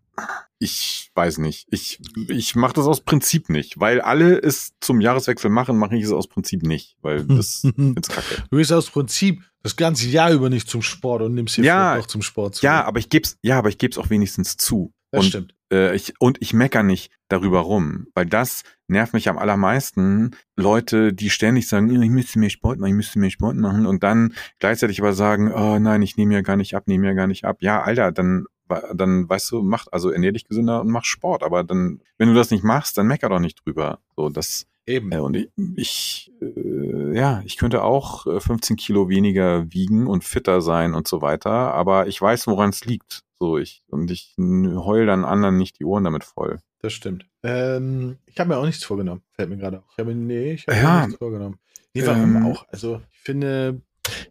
ich 0.59 1.11
weiß 1.15 1.39
nicht. 1.39 1.67
Ich, 1.71 2.01
ich 2.29 2.55
mache 2.55 2.75
das 2.75 2.87
aus 2.87 3.03
Prinzip 3.03 3.51
nicht, 3.51 3.79
weil 3.79 4.01
alle 4.01 4.41
es 4.41 4.73
zum 4.81 5.01
Jahreswechsel 5.01 5.51
machen, 5.51 5.77
mache 5.77 5.97
ich 5.97 6.05
es 6.05 6.13
aus 6.13 6.29
Prinzip 6.29 6.63
nicht, 6.63 6.97
weil 7.03 7.25
das 7.25 7.65
ist 7.65 8.09
kacke. 8.09 8.45
Du 8.51 8.57
gehst 8.57 8.73
aus 8.73 8.91
Prinzip 8.91 9.43
das 9.63 9.77
ganze 9.77 10.07
Jahr 10.09 10.33
über 10.33 10.49
nicht 10.49 10.69
zum 10.69 10.83
Sport 10.83 11.23
und 11.23 11.35
nimmst 11.35 11.57
hier 11.57 11.65
ja, 11.65 11.97
doch 11.97 12.07
zum 12.07 12.23
Sport 12.23 12.57
zu. 12.57 12.67
Ja, 12.67 12.85
aber 12.85 12.99
ich 12.99 13.09
geb's, 13.09 13.37
ja, 13.43 13.59
aber 13.59 13.69
ich 13.69 13.79
geb's 13.79 13.99
auch 13.99 14.11
wenigstens 14.11 14.57
zu. 14.57 14.93
Das 15.11 15.25
und, 15.25 15.29
stimmt. 15.29 15.55
Äh, 15.73 15.95
ich, 15.95 16.15
und 16.21 16.41
ich 16.41 16.53
mecker 16.55 16.83
nicht 16.83 17.11
darüber 17.29 17.61
rum, 17.61 18.07
weil 18.15 18.27
das 18.27 18.63
nervt 18.89 19.13
mich 19.13 19.29
am 19.29 19.39
allermeisten. 19.39 20.37
Leute, 20.57 21.13
die 21.13 21.31
ständig 21.31 21.69
sagen, 21.69 21.91
ich 22.03 22.11
müsste 22.11 22.39
mehr 22.39 22.51
Sport 22.51 22.79
machen, 22.79 22.91
ich 22.91 22.97
müsste 22.97 23.19
mehr 23.19 23.31
Sport 23.31 23.57
machen 23.57 23.87
und 23.87 24.03
dann 24.03 24.35
gleichzeitig 24.59 25.01
aber 25.01 25.13
sagen, 25.13 25.53
oh 25.53 25.79
nein, 25.79 26.03
ich 26.03 26.17
nehme 26.17 26.35
ja 26.35 26.41
gar 26.41 26.57
nicht 26.57 26.75
ab, 26.75 26.85
nehme 26.87 27.07
ja 27.07 27.13
gar 27.13 27.27
nicht 27.27 27.45
ab. 27.45 27.59
Ja, 27.61 27.83
Alter, 27.83 28.13
dann 28.13 28.47
dann 28.95 29.29
weißt 29.29 29.51
du, 29.53 29.63
mach 29.63 29.87
also 29.93 30.11
ernähr 30.11 30.33
dich 30.33 30.45
gesünder 30.45 30.81
und 30.81 30.89
mach 30.89 31.05
Sport. 31.05 31.43
Aber 31.43 31.65
dann, 31.65 32.01
wenn 32.19 32.29
du 32.29 32.35
das 32.35 32.51
nicht 32.51 32.65
machst, 32.65 32.99
dann 32.99 33.07
mecker 33.07 33.29
doch 33.29 33.41
nicht 33.41 33.65
drüber. 33.65 34.01
So, 34.17 34.29
das 34.29 34.67
eben. 34.87 35.13
Äh, 35.13 35.19
und 35.19 35.37
ich, 35.37 35.51
ich 35.77 36.33
äh, 36.41 37.17
ja, 37.17 37.43
ich 37.45 37.57
könnte 37.57 37.83
auch 37.83 38.25
15 38.25 38.75
äh, 38.75 38.77
Kilo 38.77 39.09
weniger 39.09 39.73
wiegen 39.73 40.07
und 40.07 40.25
fitter 40.25 40.61
sein 40.61 40.95
und 40.95 41.07
so 41.09 41.21
weiter. 41.23 41.51
Aber 41.51 42.07
ich 42.07 42.21
weiß, 42.21 42.47
woran 42.47 42.71
es 42.71 42.85
liegt. 42.85 43.23
So, 43.39 43.59
ich 43.59 43.83
und 43.89 44.11
ich 44.11 44.35
heul 44.39 45.05
dann 45.05 45.25
anderen 45.25 45.59
nicht 45.59 45.79
die 45.79 45.85
Ohren 45.85 46.05
damit 46.05 46.25
voll. 46.25 46.59
Das 46.81 46.93
stimmt. 46.93 47.27
Ähm, 47.43 48.17
ich 48.27 48.39
habe 48.39 48.49
mir 48.49 48.57
auch 48.57 48.65
nichts 48.65 48.85
vorgenommen. 48.85 49.23
Fällt 49.33 49.51
mir 49.51 49.59
gerade 49.59 49.81
auch. 49.81 49.91
Ich 49.93 49.99
habe 49.99 50.15
nee, 50.15 50.53
ich 50.53 50.67
habe 50.67 50.79
ja, 50.79 50.95
mir 51.01 51.07
nichts 51.07 51.19
vorgenommen. 51.19 51.59
Nee, 51.95 52.07
warum 52.07 52.37
ähm, 52.37 52.47
auch? 52.47 52.67
Also 52.69 53.03
ich 53.13 53.19
finde, 53.21 53.83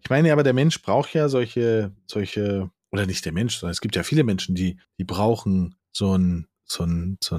ich 0.02 0.10
meine, 0.10 0.32
aber 0.32 0.44
der 0.44 0.54
Mensch 0.54 0.82
braucht 0.82 1.14
ja 1.14 1.30
solche, 1.30 1.92
solche 2.08 2.72
oder 2.96 3.06
nicht 3.06 3.26
der 3.26 3.34
Mensch, 3.34 3.58
sondern 3.58 3.72
es 3.72 3.82
gibt 3.82 3.96
ja 3.96 4.04
viele 4.04 4.24
Menschen, 4.24 4.56
die, 4.56 4.80
die 4.98 5.04
brauchen 5.04 5.76
so 5.92 6.18
ein, 6.18 6.48
so 6.66 6.84
ein, 6.84 7.18
so 7.22 7.38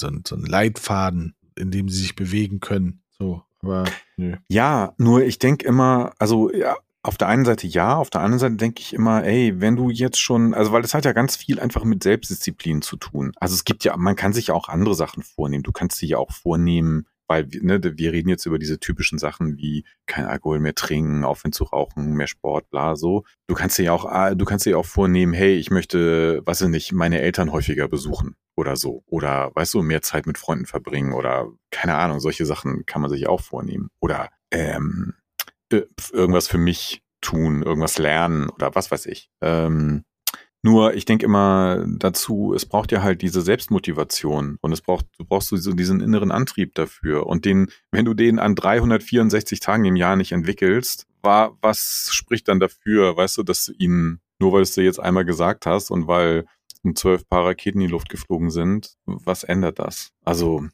so 0.00 0.10
so 0.26 0.36
Leitfaden, 0.36 1.34
in 1.56 1.70
dem 1.70 1.88
sie 1.88 2.00
sich 2.00 2.16
bewegen 2.16 2.60
können. 2.60 3.02
So, 3.18 3.42
aber 3.60 3.84
nö. 4.16 4.36
Ja, 4.48 4.94
nur 4.98 5.22
ich 5.22 5.38
denke 5.38 5.66
immer, 5.66 6.12
also 6.18 6.52
ja, 6.52 6.76
auf 7.02 7.16
der 7.16 7.28
einen 7.28 7.44
Seite 7.44 7.66
ja, 7.66 7.96
auf 7.96 8.10
der 8.10 8.20
anderen 8.20 8.40
Seite 8.40 8.56
denke 8.56 8.82
ich 8.82 8.92
immer, 8.92 9.24
ey, 9.24 9.60
wenn 9.60 9.76
du 9.76 9.90
jetzt 9.90 10.18
schon, 10.18 10.52
also 10.54 10.72
weil 10.72 10.82
das 10.82 10.94
hat 10.94 11.04
ja 11.04 11.12
ganz 11.12 11.36
viel 11.36 11.60
einfach 11.60 11.84
mit 11.84 12.02
Selbstdisziplin 12.02 12.82
zu 12.82 12.96
tun. 12.96 13.32
Also 13.36 13.54
es 13.54 13.64
gibt 13.64 13.84
ja, 13.84 13.96
man 13.96 14.16
kann 14.16 14.32
sich 14.32 14.48
ja 14.48 14.54
auch 14.54 14.68
andere 14.68 14.94
Sachen 14.94 15.22
vornehmen. 15.22 15.62
Du 15.62 15.72
kannst 15.72 16.02
dich 16.02 16.10
ja 16.10 16.18
auch 16.18 16.32
vornehmen, 16.32 17.06
weil 17.28 17.46
ne, 17.60 17.80
wir 17.82 18.12
reden 18.12 18.28
jetzt 18.28 18.46
über 18.46 18.58
diese 18.58 18.80
typischen 18.80 19.18
Sachen 19.18 19.56
wie 19.58 19.84
kein 20.06 20.24
Alkohol 20.24 20.58
mehr 20.58 20.74
trinken, 20.74 21.24
aufhören 21.24 21.52
zu 21.52 21.64
rauchen, 21.64 22.14
mehr 22.14 22.26
Sport, 22.26 22.68
bla 22.70 22.96
so. 22.96 23.24
Du 23.46 23.54
kannst 23.54 23.78
dir 23.78 23.84
ja 23.84 23.92
auch, 23.92 24.06
ah, 24.06 24.34
du 24.34 24.44
kannst 24.44 24.66
dir 24.66 24.78
auch 24.78 24.86
vornehmen, 24.86 25.34
hey, 25.34 25.54
ich 25.56 25.70
möchte, 25.70 26.42
was 26.44 26.62
weiß 26.62 26.68
nicht, 26.68 26.92
meine 26.92 27.20
Eltern 27.20 27.52
häufiger 27.52 27.86
besuchen 27.86 28.34
oder 28.56 28.76
so. 28.76 29.04
Oder 29.06 29.52
weißt 29.54 29.74
du, 29.74 29.82
mehr 29.82 30.02
Zeit 30.02 30.26
mit 30.26 30.38
Freunden 30.38 30.66
verbringen 30.66 31.12
oder 31.12 31.48
keine 31.70 31.94
Ahnung, 31.96 32.18
solche 32.18 32.46
Sachen 32.46 32.86
kann 32.86 33.02
man 33.02 33.10
sich 33.10 33.28
auch 33.28 33.40
vornehmen. 33.40 33.88
Oder 34.00 34.30
ähm, 34.50 35.14
äh, 35.70 35.82
irgendwas 36.12 36.48
für 36.48 36.58
mich 36.58 37.02
tun, 37.20 37.62
irgendwas 37.62 37.98
lernen 37.98 38.48
oder 38.48 38.74
was 38.74 38.90
weiß 38.90 39.06
ich. 39.06 39.30
Ähm, 39.42 40.04
nur 40.68 40.92
ich 40.94 41.06
denke 41.06 41.24
immer 41.24 41.86
dazu, 41.88 42.52
es 42.54 42.66
braucht 42.66 42.92
ja 42.92 43.02
halt 43.02 43.22
diese 43.22 43.40
Selbstmotivation 43.40 44.58
und 44.60 44.72
es 44.72 44.82
braucht, 44.82 45.06
du 45.18 45.24
brauchst 45.24 45.48
so 45.48 45.72
diesen 45.72 46.00
inneren 46.00 46.30
Antrieb 46.30 46.74
dafür. 46.74 47.26
Und 47.26 47.46
den, 47.46 47.68
wenn 47.90 48.04
du 48.04 48.12
den 48.12 48.38
an 48.38 48.54
364 48.54 49.60
Tagen 49.60 49.86
im 49.86 49.96
Jahr 49.96 50.16
nicht 50.16 50.32
entwickelst, 50.32 51.06
war, 51.22 51.56
was 51.62 52.08
spricht 52.12 52.48
dann 52.48 52.60
dafür, 52.60 53.16
weißt 53.16 53.38
du, 53.38 53.42
dass 53.44 53.64
du 53.64 53.72
ihn, 53.78 54.20
nur 54.40 54.52
weil 54.52 54.58
du 54.58 54.64
es 54.64 54.72
dir 54.72 54.84
jetzt 54.84 55.00
einmal 55.00 55.24
gesagt 55.24 55.64
hast 55.64 55.90
und 55.90 56.06
weil 56.06 56.44
um 56.84 56.94
zwölf 56.94 57.26
Paar 57.26 57.46
Raketen 57.46 57.80
in 57.80 57.86
die 57.86 57.92
Luft 57.92 58.10
geflogen 58.10 58.50
sind, 58.50 58.94
was 59.06 59.44
ändert 59.44 59.78
das? 59.78 60.10
Also, 60.24 60.68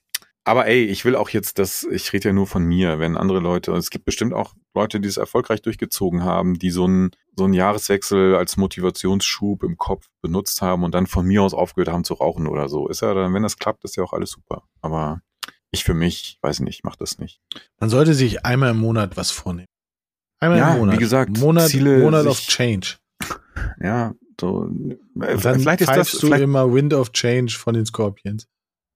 Aber 0.47 0.67
ey, 0.67 0.85
ich 0.85 1.07
will 1.07 1.17
auch 1.17 1.31
jetzt 1.31 1.59
das, 1.59 1.85
ich 1.91 2.13
rede 2.13 2.29
ja 2.29 2.33
nur 2.35 2.47
von 2.47 2.65
mir, 2.65 2.99
wenn 2.99 3.17
andere 3.17 3.41
Leute, 3.41 3.73
es 3.73 3.89
gibt 3.89 4.05
bestimmt 4.05 4.35
auch 4.35 4.55
Leute, 4.75 5.01
die 5.01 5.09
es 5.09 5.17
erfolgreich 5.17 5.63
durchgezogen 5.63 6.23
haben, 6.23 6.59
die 6.59 6.71
so 6.71 6.85
einen, 6.85 7.13
so 7.35 7.45
einen 7.45 7.55
Jahreswechsel 7.55 8.37
als 8.37 8.59
Motivationsschub 8.59 9.63
im 9.63 9.79
Kopf 9.79 10.07
benutzt 10.21 10.61
haben 10.61 10.85
und 10.85 10.95
dann 10.95 11.07
von 11.07 11.25
mir 11.27 11.43
aus 11.43 11.55
aufgehört 11.55 11.89
haben 11.89 12.05
zu 12.05 12.15
rauchen 12.15 12.47
oder 12.47 12.69
so. 12.69 12.89
Ist 12.89 13.01
ja 13.01 13.15
dann, 13.15 13.33
wenn 13.33 13.43
das 13.43 13.57
klappt, 13.57 13.85
ist 13.85 13.97
ja 13.97 14.05
auch 14.05 14.13
alles 14.13 14.31
super. 14.31 14.65
Aber 14.83 15.23
ich 15.71 15.83
für 15.83 15.95
mich, 15.95 16.39
weiß 16.43 16.61
nicht, 16.61 16.85
mach 16.85 16.97
das 16.97 17.19
nicht. 17.19 17.41
Man 17.81 17.89
sollte 17.89 18.13
sich 18.13 18.45
einmal 18.45 18.73
im 18.73 18.79
Monat 18.79 19.17
was 19.17 19.31
vornehmen. 19.31 19.69
Einmal 20.41 20.59
Ja, 20.59 20.75
im 20.75 20.81
Monat. 20.81 20.97
wie 20.97 21.01
gesagt, 21.01 21.39
Monat, 21.39 21.69
Ziele 21.69 22.01
Monat 22.01 22.27
of 22.27 22.39
Change. 22.39 22.97
Ja, 23.81 24.15
so. 24.41 24.57
Und 24.57 24.99
dann 25.15 25.61
vielleicht 25.61 25.81
ist 25.81 25.89
das, 25.89 26.11
du 26.11 26.27
vielleicht, 26.27 26.43
immer 26.43 26.73
Wind 26.73 26.93
of 26.93 27.13
Change 27.13 27.55
von 27.57 27.75
den 27.75 27.87
Scorpions. 27.87 28.49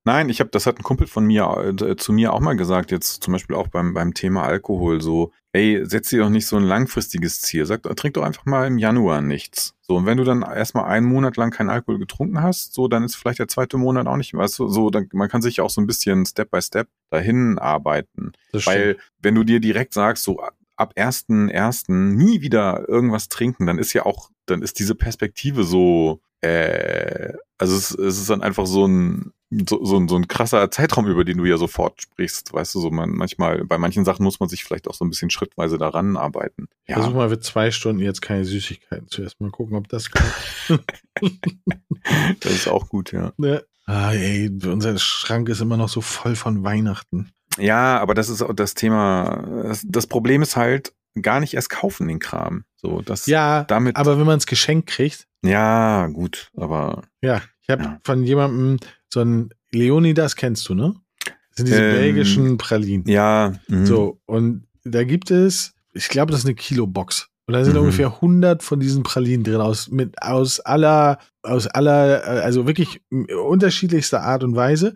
Nein, 0.09 0.31
ich 0.31 0.41
habe, 0.41 0.49
das 0.49 0.65
hat 0.65 0.79
ein 0.79 0.83
Kumpel 0.83 1.07
von 1.07 1.27
mir 1.27 1.75
äh, 1.83 1.97
zu 1.97 2.15
mir 2.15 2.33
auch 2.33 2.41
mal 2.41 2.57
gesagt, 2.57 2.91
jetzt 2.93 3.23
zum 3.23 3.33
Beispiel 3.33 3.55
auch 3.55 3.69
beim, 3.69 3.93
beim 3.93 4.15
Thema 4.15 4.43
Alkohol, 4.43 5.03
so, 5.03 5.33
ey, 5.53 5.83
setz 5.85 6.09
dir 6.09 6.21
doch 6.21 6.31
nicht 6.31 6.47
so 6.47 6.57
ein 6.57 6.63
langfristiges 6.63 7.43
Ziel. 7.43 7.67
Sag, 7.67 7.83
trink 7.95 8.15
doch 8.15 8.23
einfach 8.23 8.47
mal 8.47 8.67
im 8.67 8.79
Januar 8.79 9.21
nichts. 9.21 9.75
So, 9.83 9.97
und 9.97 10.07
wenn 10.07 10.17
du 10.17 10.25
dann 10.25 10.41
erstmal 10.41 10.85
einen 10.85 11.05
Monat 11.05 11.37
lang 11.37 11.51
keinen 11.51 11.69
Alkohol 11.69 11.99
getrunken 11.99 12.43
hast, 12.43 12.73
so, 12.73 12.89
dann 12.89 13.05
ist 13.05 13.17
vielleicht 13.17 13.39
der 13.39 13.49
zweite 13.49 13.77
Monat 13.77 14.07
auch 14.07 14.17
nicht, 14.17 14.33
weißt 14.33 14.59
du, 14.61 14.69
so, 14.69 14.89
dann, 14.89 15.11
man 15.13 15.29
kann 15.29 15.43
sich 15.43 15.61
auch 15.61 15.69
so 15.69 15.83
ein 15.83 15.87
bisschen 15.87 16.25
Step 16.25 16.51
by 16.51 16.63
Step 16.63 16.89
dahin 17.11 17.59
arbeiten. 17.59 18.33
Weil, 18.67 18.97
wenn 19.21 19.35
du 19.35 19.45
dir 19.45 19.61
direkt 19.61 19.93
sagst, 19.93 20.25
so, 20.25 20.41
ab 20.79 20.95
1.1. 20.97 21.93
nie 21.93 22.41
wieder 22.41 22.89
irgendwas 22.89 23.29
trinken, 23.29 23.67
dann 23.67 23.79
ist 23.79 23.93
ja 23.93 24.07
auch, 24.07 24.31
dann 24.47 24.63
ist 24.63 24.79
diese 24.79 24.95
Perspektive 24.95 25.65
so, 25.65 26.21
äh, 26.41 27.33
also 27.59 27.77
es, 27.77 27.91
es 27.91 28.19
ist 28.19 28.31
dann 28.31 28.43
einfach 28.43 28.67
so 28.67 28.87
ein, 28.87 29.33
so, 29.69 29.85
so, 29.85 29.97
ein, 29.97 30.09
so 30.09 30.17
ein 30.17 30.29
krasser 30.29 30.71
Zeitraum, 30.71 31.07
über 31.07 31.25
den 31.25 31.39
du 31.39 31.47
ja 31.47 31.57
sofort 31.57 32.03
sprichst. 32.03 32.53
Weißt 32.53 32.75
du, 32.75 32.81
so 32.81 32.91
man, 32.91 33.11
manchmal, 33.11 33.65
bei 33.65 33.79
manchen 33.79 34.05
Sachen 34.05 34.23
muss 34.23 34.41
man 34.41 34.49
sich 34.49 34.63
vielleicht 34.63 34.89
auch 34.89 34.95
so 34.95 35.05
ein 35.05 35.11
bisschen 35.11 35.31
schrittweise 35.31 35.79
daran 35.79 36.17
arbeiten. 36.17 36.69
Versuch 36.85 37.11
Ja, 37.11 37.17
mal 37.17 37.29
für 37.31 37.41
zwei 37.41 37.71
Stunden 37.71 38.03
jetzt 38.03 38.21
keine 38.21 38.45
Süßigkeiten 38.45 39.09
zuerst. 39.09 39.41
Mal 39.41 39.51
gucken, 39.51 39.77
ob 39.77 39.89
das 39.89 40.11
klappt. 40.11 40.85
das 42.41 42.53
ist 42.53 42.69
auch 42.69 42.89
gut, 42.89 43.13
ja. 43.13 43.33
ne? 43.39 43.65
Ah, 43.87 44.13
ey, 44.13 44.51
unser 44.67 44.99
Schrank 44.99 45.49
ist 45.49 45.63
immer 45.63 45.79
noch 45.79 45.89
so 45.89 46.03
voll 46.03 46.37
von 46.37 46.63
Weihnachten. 46.63 47.33
Ja, 47.59 47.99
aber 48.01 48.15
das 48.15 48.29
ist 48.29 48.43
auch 48.43 48.53
das 48.55 48.75
Thema. 48.75 49.63
Das, 49.65 49.85
das 49.87 50.07
Problem 50.07 50.43
ist 50.43 50.57
halt, 50.57 50.93
gar 51.21 51.41
nicht 51.41 51.55
erst 51.55 51.71
kaufen 51.71 52.07
den 52.09 52.19
Kram. 52.21 52.65
So, 52.77 53.03
das, 53.03 53.27
Ja, 53.27 53.65
damit, 53.65 53.97
aber 53.97 54.19
wenn 54.19 54.27
man 54.27 54.39
es 54.39 54.47
geschenkt 54.47 54.89
kriegt, 54.89 55.27
ja, 55.45 56.07
gut, 56.09 56.51
aber 56.57 57.03
ja, 57.23 57.41
ich 57.63 57.69
habe 57.71 57.83
Ja. 57.83 57.99
von 58.05 58.23
jemandem 58.25 58.79
so 59.13 59.21
ein 59.21 59.51
Leonidas 59.73 60.37
kennst 60.37 60.69
du, 60.69 60.75
ne? 60.75 60.95
Das 61.25 61.57
sind 61.57 61.67
diese 61.69 61.83
Ähm, 61.83 61.91
belgischen 61.91 62.57
Pralinen. 62.59 63.07
ja, 63.09 63.53
mhm. 63.69 63.87
So, 63.87 64.21
und 64.27 64.67
da 64.85 65.03
gibt 65.05 65.31
es, 65.33 65.75
ich 65.93 66.09
glaube, 66.09 66.31
das 66.33 66.41
ist 66.41 66.47
eine 66.47 66.55
Kilobox. 66.55 67.29
Und 67.47 67.55
da 67.55 67.65
sind 67.65 67.75
Mhm. 67.75 67.81
ungefähr 67.81 68.21
100 68.21 68.63
von 68.63 68.79
diesen 68.79 69.03
Pralinen 69.03 69.43
drin, 69.43 69.61
aus, 69.61 69.89
mit, 69.89 70.21
aus 70.23 70.61
aller, 70.61 71.19
aus 71.43 71.67
aller, 71.67 72.23
äh, 72.25 72.41
also 72.43 72.67
wirklich 72.67 73.01
unterschiedlichster 73.43 74.23
Art 74.23 74.45
und 74.45 74.55
Weise. 74.55 74.95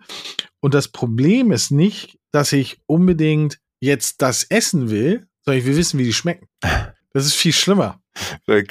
Und 0.59 0.73
das 0.73 0.87
Problem 0.87 1.51
ist 1.51 1.71
nicht, 1.71 2.19
dass 2.33 2.51
ich 2.51 2.79
unbedingt 2.85 3.59
jetzt 3.79 4.21
das 4.21 4.43
essen 4.43 4.89
will, 4.89 5.25
sondern 5.41 5.59
ich 5.59 5.65
will 5.65 5.77
wissen, 5.77 5.99
wie 5.99 6.05
die 6.05 6.13
schmecken. 6.13 6.47
Das 7.15 7.27
ist 7.27 7.35
viel 7.35 7.53
schlimmer. 7.53 8.01
Vielleicht, 8.43 8.69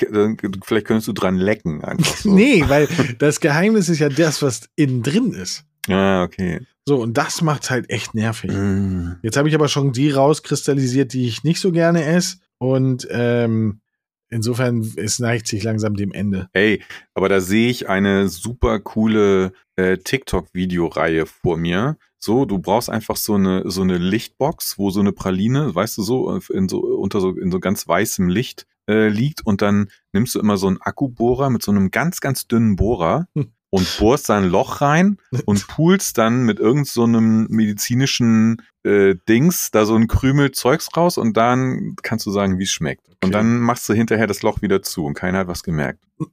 könntest 0.85 1.07
du 1.07 1.13
dran 1.13 1.37
lecken 1.37 1.85
einfach 1.85 2.17
so. 2.17 2.29
Nee, 2.35 2.65
weil 2.67 2.89
das 3.21 3.39
Geheimnis 3.39 3.89
ist 3.89 4.01
ja 4.01 4.09
das, 4.09 4.43
was 4.43 4.69
innen 4.75 5.05
drin 5.05 5.33
ist. 5.33 5.65
Ah, 5.89 6.25
okay. 6.25 6.61
So, 6.85 7.01
und 7.01 7.17
das 7.17 7.41
macht's 7.41 7.71
halt 7.71 7.89
echt 7.89 8.17
nervig. 8.17 8.51
Mm. 8.51 9.13
Jetzt 9.23 9.37
habe 9.37 9.49
ich 9.49 9.55
aber 9.55 9.69
schon 9.69 9.93
die 9.93 10.11
rauskristallisiert, 10.11 11.13
die 11.13 11.29
ich 11.29 11.45
nicht 11.45 11.61
so 11.61 11.71
gerne 11.71 12.05
esse. 12.05 12.39
Und 12.59 13.07
ähm, 13.11 13.81
insofern, 14.29 14.93
es 14.97 15.21
neigt 15.21 15.47
sich 15.47 15.63
langsam 15.63 15.95
dem 15.95 16.13
Ende. 16.13 16.49
Ey, 16.53 16.83
aber 17.15 17.29
da 17.29 17.41
sehe 17.41 17.71
ich 17.71 17.89
eine 17.89 18.29
super 18.29 18.81
coole 18.81 19.53
äh, 19.77 19.99
TikTok-Videoreihe 19.99 21.27
vor 21.27 21.57
mir. 21.57 21.97
So, 22.25 22.45
du 22.45 22.61
brauchst 22.61 22.89
einfach 22.89 23.17
so 23.17 23.35
eine 23.35 23.69
so 23.69 23.83
eine 23.83 23.99
Lichtbox, 23.99 24.79
wo 24.79 24.91
so 24.91 25.01
eine 25.01 25.11
Praline, 25.13 25.75
weißt 25.75 25.99
du 25.99 26.03
so, 26.03 26.37
in 26.53 26.69
so 26.69 26.79
unter 26.79 27.21
so 27.21 27.31
in 27.37 27.51
so 27.51 27.59
ganz 27.59 27.89
weißem 27.89 28.29
Licht 28.29 28.67
äh, 28.89 29.09
liegt 29.09 29.45
und 29.45 29.61
dann 29.61 29.89
nimmst 30.13 30.37
du 30.37 30.39
immer 30.39 30.57
so 30.57 30.69
einen 30.69 30.81
Akkubohrer 30.81 31.51
mit 31.51 31.63
so 31.63 31.73
einem 31.73 31.91
ganz 31.91 32.21
ganz 32.21 32.47
dünnen 32.47 32.77
Bohrer 32.77 33.27
Hm. 33.35 33.53
Und 33.73 33.97
bohrst 33.99 34.29
da 34.29 34.37
ein 34.37 34.49
Loch 34.49 34.83
rein 34.83 35.17
und 35.47 35.67
pulst 35.67 36.19
dann 36.19 36.45
mit 36.45 36.61
irgend 36.61 36.87
so 36.87 37.05
einem 37.05 37.47
medizinischen 37.49 38.63
äh, 38.85 39.15
Dings 39.29 39.71
da 39.71 39.87
so 39.87 39.97
ein 39.97 40.09
Krümel 40.09 40.53
Zeugs 40.53 40.89
raus 40.97 41.17
und 41.17 41.37
dann 41.37 41.97
kannst 42.03 42.27
du 42.27 42.31
sagen, 42.31 42.59
wie 42.59 42.65
es 42.65 42.71
schmeckt. 42.71 43.09
Und 43.09 43.17
Okay. 43.23 43.33
dann 43.33 43.61
machst 43.61 43.89
du 43.89 43.95
hinterher 43.95 44.27
das 44.27 44.43
Loch 44.43 44.63
wieder 44.63 44.83
zu 44.83 45.05
und 45.05 45.15
keiner 45.15 45.39
hat 45.39 45.49
was 45.49 45.63
gemerkt. 45.63 46.05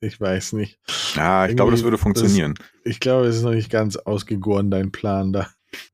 Ich 0.00 0.20
weiß 0.20 0.52
nicht. 0.52 0.78
Ja, 1.16 1.46
ich 1.48 1.56
glaube, 1.56 1.72
das 1.72 1.80
Irgendwie, 1.80 1.86
würde 1.86 1.98
funktionieren. 1.98 2.54
Ich 2.84 3.00
glaube, 3.00 3.26
es 3.26 3.34
ist 3.34 3.42
noch 3.42 3.50
nicht 3.50 3.68
ganz 3.68 3.96
ausgegoren, 3.96 4.70
dein 4.70 4.92
Plan 4.92 5.32
da. 5.32 5.48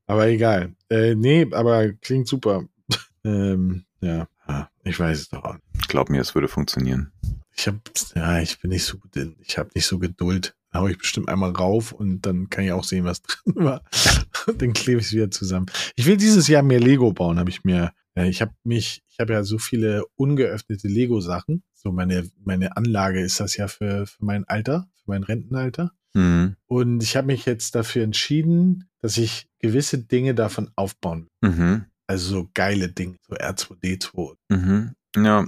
Aber 0.06 0.26
egal. 0.26 0.74
Äh, 0.90 1.14
nee, 1.14 1.48
aber 1.52 1.90
klingt 1.94 2.28
super. 2.28 2.66
ähm, 3.24 3.86
ja, 4.02 4.28
Ah, 4.46 4.68
ich 4.82 5.00
weiß 5.00 5.20
es 5.20 5.28
doch 5.30 5.42
auch. 5.42 5.56
Glaub 5.88 6.10
mir, 6.10 6.20
es 6.20 6.34
würde 6.34 6.48
funktionieren. 6.48 7.12
Ich 7.56 7.66
habe, 7.66 7.80
ja, 8.14 8.40
ich 8.40 8.60
bin 8.60 8.70
nicht 8.70 8.84
so 8.84 8.98
ich 9.40 9.58
habe 9.58 9.70
nicht 9.74 9.86
so 9.86 9.98
Geduld. 9.98 10.54
Da 10.74 10.80
hau 10.80 10.88
ich 10.88 10.98
bestimmt 10.98 11.28
einmal 11.28 11.52
rauf 11.52 11.92
und 11.92 12.22
dann 12.22 12.50
kann 12.50 12.64
ich 12.64 12.72
auch 12.72 12.82
sehen, 12.82 13.04
was 13.04 13.22
drin 13.22 13.54
war. 13.64 13.82
Dann 14.58 14.72
klebe 14.72 15.00
ich 15.00 15.06
es 15.06 15.12
wieder 15.12 15.30
zusammen. 15.30 15.66
Ich 15.94 16.04
will 16.06 16.16
dieses 16.16 16.48
Jahr 16.48 16.64
mehr 16.64 16.80
Lego 16.80 17.12
bauen, 17.12 17.38
habe 17.38 17.48
ich 17.48 17.62
mir. 17.62 17.92
äh, 18.16 18.28
Ich 18.28 18.42
habe 18.42 18.52
mich, 18.64 19.04
ich 19.08 19.20
habe 19.20 19.34
ja 19.34 19.44
so 19.44 19.58
viele 19.58 20.02
ungeöffnete 20.16 20.88
Lego-Sachen. 20.88 21.62
So 21.72 21.92
meine, 21.92 22.28
meine 22.44 22.76
Anlage 22.76 23.20
ist 23.20 23.38
das 23.38 23.56
ja 23.56 23.68
für, 23.68 24.06
für 24.06 24.24
mein 24.24 24.48
Alter, 24.48 24.88
für 24.96 25.10
mein 25.12 25.22
Rentenalter. 25.22 25.92
Mhm. 26.12 26.56
Und 26.66 27.02
ich 27.04 27.16
habe 27.16 27.28
mich 27.28 27.46
jetzt 27.46 27.76
dafür 27.76 28.02
entschieden, 28.02 28.88
dass 29.00 29.16
ich 29.16 29.46
gewisse 29.60 29.98
Dinge 29.98 30.34
davon 30.34 30.72
aufbauen 30.74 31.28
will. 31.40 31.50
Mhm. 31.52 31.84
Also 32.08 32.30
so 32.30 32.50
geile 32.52 32.88
Dinge, 32.88 33.14
so 33.28 33.36
R2D2. 33.36 34.34
Mhm. 34.48 34.94
Ja, 35.16 35.46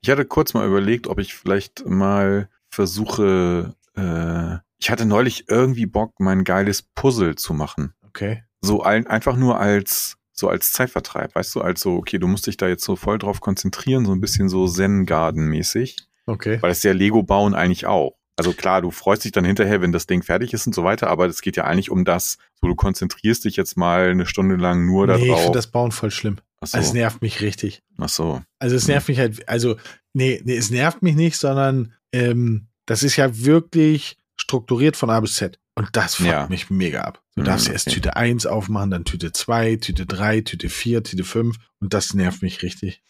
ich 0.00 0.08
hatte 0.10 0.24
kurz 0.24 0.54
mal 0.54 0.68
überlegt, 0.68 1.08
ob 1.08 1.18
ich 1.18 1.34
vielleicht 1.34 1.84
mal 1.84 2.48
versuche, 2.70 3.74
äh, 3.96 4.58
ich 4.78 4.90
hatte 4.90 5.04
neulich 5.04 5.44
irgendwie 5.48 5.86
Bock, 5.86 6.14
mein 6.18 6.44
geiles 6.44 6.82
Puzzle 6.82 7.34
zu 7.34 7.54
machen. 7.54 7.94
Okay. 8.06 8.44
So 8.60 8.82
ein, 8.82 9.06
einfach 9.06 9.36
nur 9.36 9.58
als 9.60 10.16
so 10.32 10.48
als 10.48 10.72
Zeitvertreib, 10.72 11.34
weißt 11.34 11.54
du, 11.56 11.60
als 11.62 11.80
so, 11.80 11.94
okay, 11.96 12.18
du 12.18 12.28
musst 12.28 12.46
dich 12.46 12.56
da 12.56 12.68
jetzt 12.68 12.84
so 12.84 12.94
voll 12.94 13.18
drauf 13.18 13.40
konzentrieren, 13.40 14.06
so 14.06 14.12
ein 14.12 14.20
bisschen 14.20 14.48
so 14.48 14.68
Zen-Garden-mäßig. 14.68 15.96
Okay. 16.26 16.58
Weil 16.60 16.70
es 16.70 16.82
ja 16.84 16.92
Lego 16.92 17.22
bauen 17.22 17.54
eigentlich 17.54 17.86
auch. 17.86 18.16
Also 18.36 18.52
klar, 18.52 18.82
du 18.82 18.92
freust 18.92 19.24
dich 19.24 19.32
dann 19.32 19.44
hinterher, 19.44 19.80
wenn 19.80 19.90
das 19.90 20.06
Ding 20.06 20.22
fertig 20.22 20.54
ist 20.54 20.64
und 20.66 20.72
so 20.74 20.84
weiter, 20.84 21.08
aber 21.08 21.26
es 21.26 21.40
geht 21.40 21.56
ja 21.56 21.64
eigentlich 21.64 21.90
um 21.90 22.04
das, 22.04 22.38
so 22.60 22.68
du 22.68 22.76
konzentrierst 22.76 23.44
dich 23.44 23.56
jetzt 23.56 23.76
mal 23.76 24.10
eine 24.10 24.26
Stunde 24.26 24.54
lang 24.54 24.86
nur 24.86 25.08
nee, 25.08 25.14
ich 25.16 25.26
darauf. 25.26 25.40
finde 25.42 25.58
das 25.58 25.66
Bauen 25.66 25.90
voll 25.90 26.12
schlimm. 26.12 26.36
ach 26.60 26.68
so, 26.68 26.76
Also 26.76 26.88
es 26.88 26.94
nervt 26.94 27.20
mich 27.20 27.40
richtig. 27.40 27.82
ach 27.98 28.08
so. 28.08 28.40
Also 28.60 28.76
es 28.76 28.86
nervt 28.86 29.08
mich 29.08 29.18
halt, 29.18 29.48
also, 29.48 29.76
nee, 30.12 30.40
nee, 30.44 30.56
es 30.56 30.70
nervt 30.70 31.02
mich 31.02 31.16
nicht, 31.16 31.36
sondern 31.36 31.94
ähm, 32.12 32.68
das 32.86 33.02
ist 33.02 33.16
ja 33.16 33.36
wirklich 33.44 34.18
strukturiert 34.48 34.96
von 34.96 35.10
A 35.10 35.20
bis 35.20 35.36
Z. 35.36 35.58
Und 35.74 35.90
das 35.92 36.16
fuckt 36.16 36.30
Ja. 36.30 36.46
mich 36.48 36.70
mega 36.70 37.02
ab. 37.02 37.22
Du 37.36 37.42
Mhm, 37.42 37.46
darfst 37.46 37.68
erst 37.68 37.86
okay. 37.86 37.96
Tüte 37.96 38.16
1 38.16 38.46
aufmachen, 38.46 38.90
dann 38.90 39.04
Tüte 39.04 39.30
2, 39.30 39.76
Tüte 39.76 40.06
3, 40.06 40.40
Tüte 40.40 40.68
4, 40.70 41.02
Tüte 41.04 41.22
5 41.24 41.56
und 41.80 41.94
das 41.94 42.14
nervt 42.14 42.42
mich 42.42 42.62
richtig. 42.62 43.02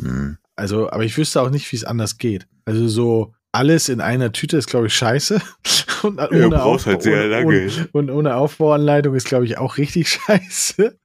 Hm. 0.00 0.38
Also, 0.56 0.88
aber 0.90 1.04
ich 1.04 1.18
wüsste 1.18 1.42
auch 1.42 1.50
nicht, 1.50 1.70
wie 1.72 1.76
es 1.76 1.84
anders 1.84 2.16
geht. 2.16 2.46
Also 2.64 2.86
so 2.88 3.34
alles 3.52 3.88
in 3.88 4.00
einer 4.00 4.32
Tüte 4.32 4.56
ist, 4.56 4.68
glaube 4.68 4.86
ich, 4.86 4.94
scheiße. 4.94 5.40
Und 6.02 6.20
ohne, 6.20 6.50
brauchst 6.50 6.84
halt 6.86 7.02
sehr 7.02 7.46
ohne. 7.46 7.64
Und, 7.92 7.94
und 7.94 8.10
ohne 8.10 8.34
Aufbauanleitung 8.36 9.14
ist, 9.14 9.26
glaube 9.26 9.46
ich, 9.46 9.56
auch 9.56 9.78
richtig 9.78 10.08
scheiße. 10.26 10.98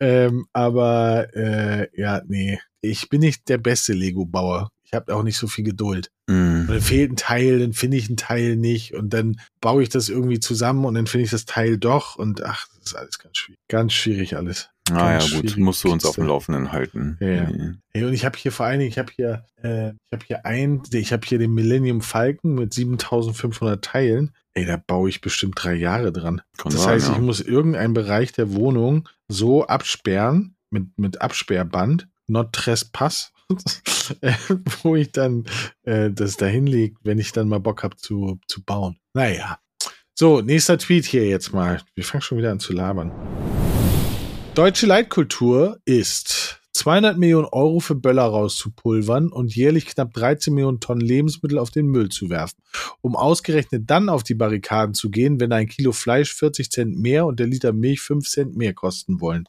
Ähm, 0.00 0.46
aber 0.52 1.28
äh, 1.36 1.86
ja, 1.94 2.22
nee, 2.26 2.58
ich 2.80 3.08
bin 3.08 3.20
nicht 3.20 3.48
der 3.48 3.58
beste 3.58 3.92
Lego-Bauer. 3.92 4.70
Ich 4.92 4.96
habe 4.96 5.14
auch 5.14 5.22
nicht 5.22 5.38
so 5.38 5.46
viel 5.46 5.64
Geduld. 5.64 6.10
Und 6.28 6.34
Hm. 6.34 6.66
dann 6.68 6.80
fehlt 6.82 7.12
ein 7.12 7.16
Teil, 7.16 7.60
dann 7.60 7.72
finde 7.72 7.96
ich 7.96 8.10
ein 8.10 8.18
Teil 8.18 8.56
nicht 8.56 8.92
und 8.92 9.14
dann 9.14 9.40
baue 9.62 9.82
ich 9.82 9.88
das 9.88 10.10
irgendwie 10.10 10.38
zusammen 10.38 10.84
und 10.84 10.94
dann 10.94 11.06
finde 11.06 11.24
ich 11.24 11.30
das 11.30 11.46
Teil 11.46 11.78
doch 11.78 12.16
und 12.16 12.44
ach, 12.44 12.66
das 12.76 12.88
ist 12.88 12.94
alles 12.94 13.18
ganz 13.18 13.38
schwierig. 13.38 13.60
Ganz 13.68 13.92
schwierig 13.94 14.36
alles. 14.36 14.68
Ah 14.90 15.18
ja, 15.18 15.26
gut, 15.26 15.56
musst 15.56 15.82
du 15.84 15.90
uns 15.92 16.04
auf 16.04 16.16
dem 16.16 16.26
Laufenden 16.26 16.72
halten. 16.72 17.16
Ja, 17.20 17.28
ja. 17.28 17.44
Mhm. 17.44 17.78
Hey, 17.94 18.04
und 18.04 18.12
ich 18.12 18.26
habe 18.26 18.36
hier 18.36 18.52
vor 18.52 18.66
allen 18.66 18.80
Dingen, 18.80 18.90
ich 18.90 18.98
habe 18.98 19.10
hier, 19.14 19.46
äh, 19.62 19.90
ich 19.90 20.12
habe 20.12 20.24
hier 20.26 20.44
ein, 20.44 20.82
ich 20.92 21.12
habe 21.12 21.26
hier 21.26 21.38
den 21.38 21.54
Millennium 21.54 22.02
Falcon 22.02 22.54
mit 22.54 22.74
7500 22.74 23.82
Teilen. 23.82 24.32
Ey, 24.52 24.66
da 24.66 24.76
baue 24.76 25.08
ich 25.08 25.22
bestimmt 25.22 25.54
drei 25.56 25.74
Jahre 25.74 26.12
dran. 26.12 26.42
Kann 26.58 26.72
das 26.72 26.82
sein, 26.82 26.94
heißt, 26.94 27.08
ja. 27.08 27.12
ich 27.14 27.20
muss 27.20 27.40
irgendeinen 27.40 27.94
Bereich 27.94 28.32
der 28.32 28.52
Wohnung 28.52 29.08
so 29.28 29.66
absperren 29.66 30.56
mit, 30.70 30.98
mit 30.98 31.22
Absperrband, 31.22 32.08
not 32.26 32.52
trespass, 32.52 33.32
äh, 34.20 34.32
wo 34.82 34.96
ich 34.96 35.12
dann 35.12 35.44
äh, 35.84 36.10
das 36.10 36.36
dahin 36.36 36.66
lege, 36.66 36.96
wenn 37.02 37.18
ich 37.18 37.32
dann 37.32 37.48
mal 37.48 37.60
Bock 37.60 37.82
habe 37.82 37.96
zu, 37.96 38.40
zu 38.46 38.62
bauen. 38.64 38.98
Naja. 39.14 39.58
So, 40.14 40.40
nächster 40.40 40.78
Tweet 40.78 41.04
hier 41.04 41.26
jetzt 41.26 41.52
mal. 41.52 41.82
Wir 41.94 42.04
fangen 42.04 42.22
schon 42.22 42.38
wieder 42.38 42.52
an 42.52 42.60
zu 42.60 42.72
labern. 42.72 43.12
Deutsche 44.54 44.86
Leitkultur 44.86 45.78
ist 45.86 46.60
200 46.74 47.18
Millionen 47.18 47.46
Euro 47.46 47.80
für 47.80 47.94
Böller 47.94 48.24
rauszupulvern 48.24 49.28
und 49.28 49.54
jährlich 49.54 49.86
knapp 49.86 50.12
13 50.14 50.54
Millionen 50.54 50.80
Tonnen 50.80 51.00
Lebensmittel 51.00 51.58
auf 51.58 51.70
den 51.70 51.86
Müll 51.86 52.08
zu 52.08 52.30
werfen, 52.30 52.58
um 53.00 53.14
ausgerechnet 53.14 53.84
dann 53.86 54.08
auf 54.08 54.22
die 54.22 54.34
Barrikaden 54.34 54.94
zu 54.94 55.10
gehen, 55.10 55.40
wenn 55.40 55.52
ein 55.52 55.68
Kilo 55.68 55.92
Fleisch 55.92 56.34
40 56.34 56.70
Cent 56.70 56.98
mehr 56.98 57.26
und 57.26 57.40
der 57.40 57.46
Liter 57.46 57.72
Milch 57.72 58.00
5 58.00 58.28
Cent 58.28 58.56
mehr 58.56 58.74
kosten 58.74 59.20
wollen. 59.20 59.48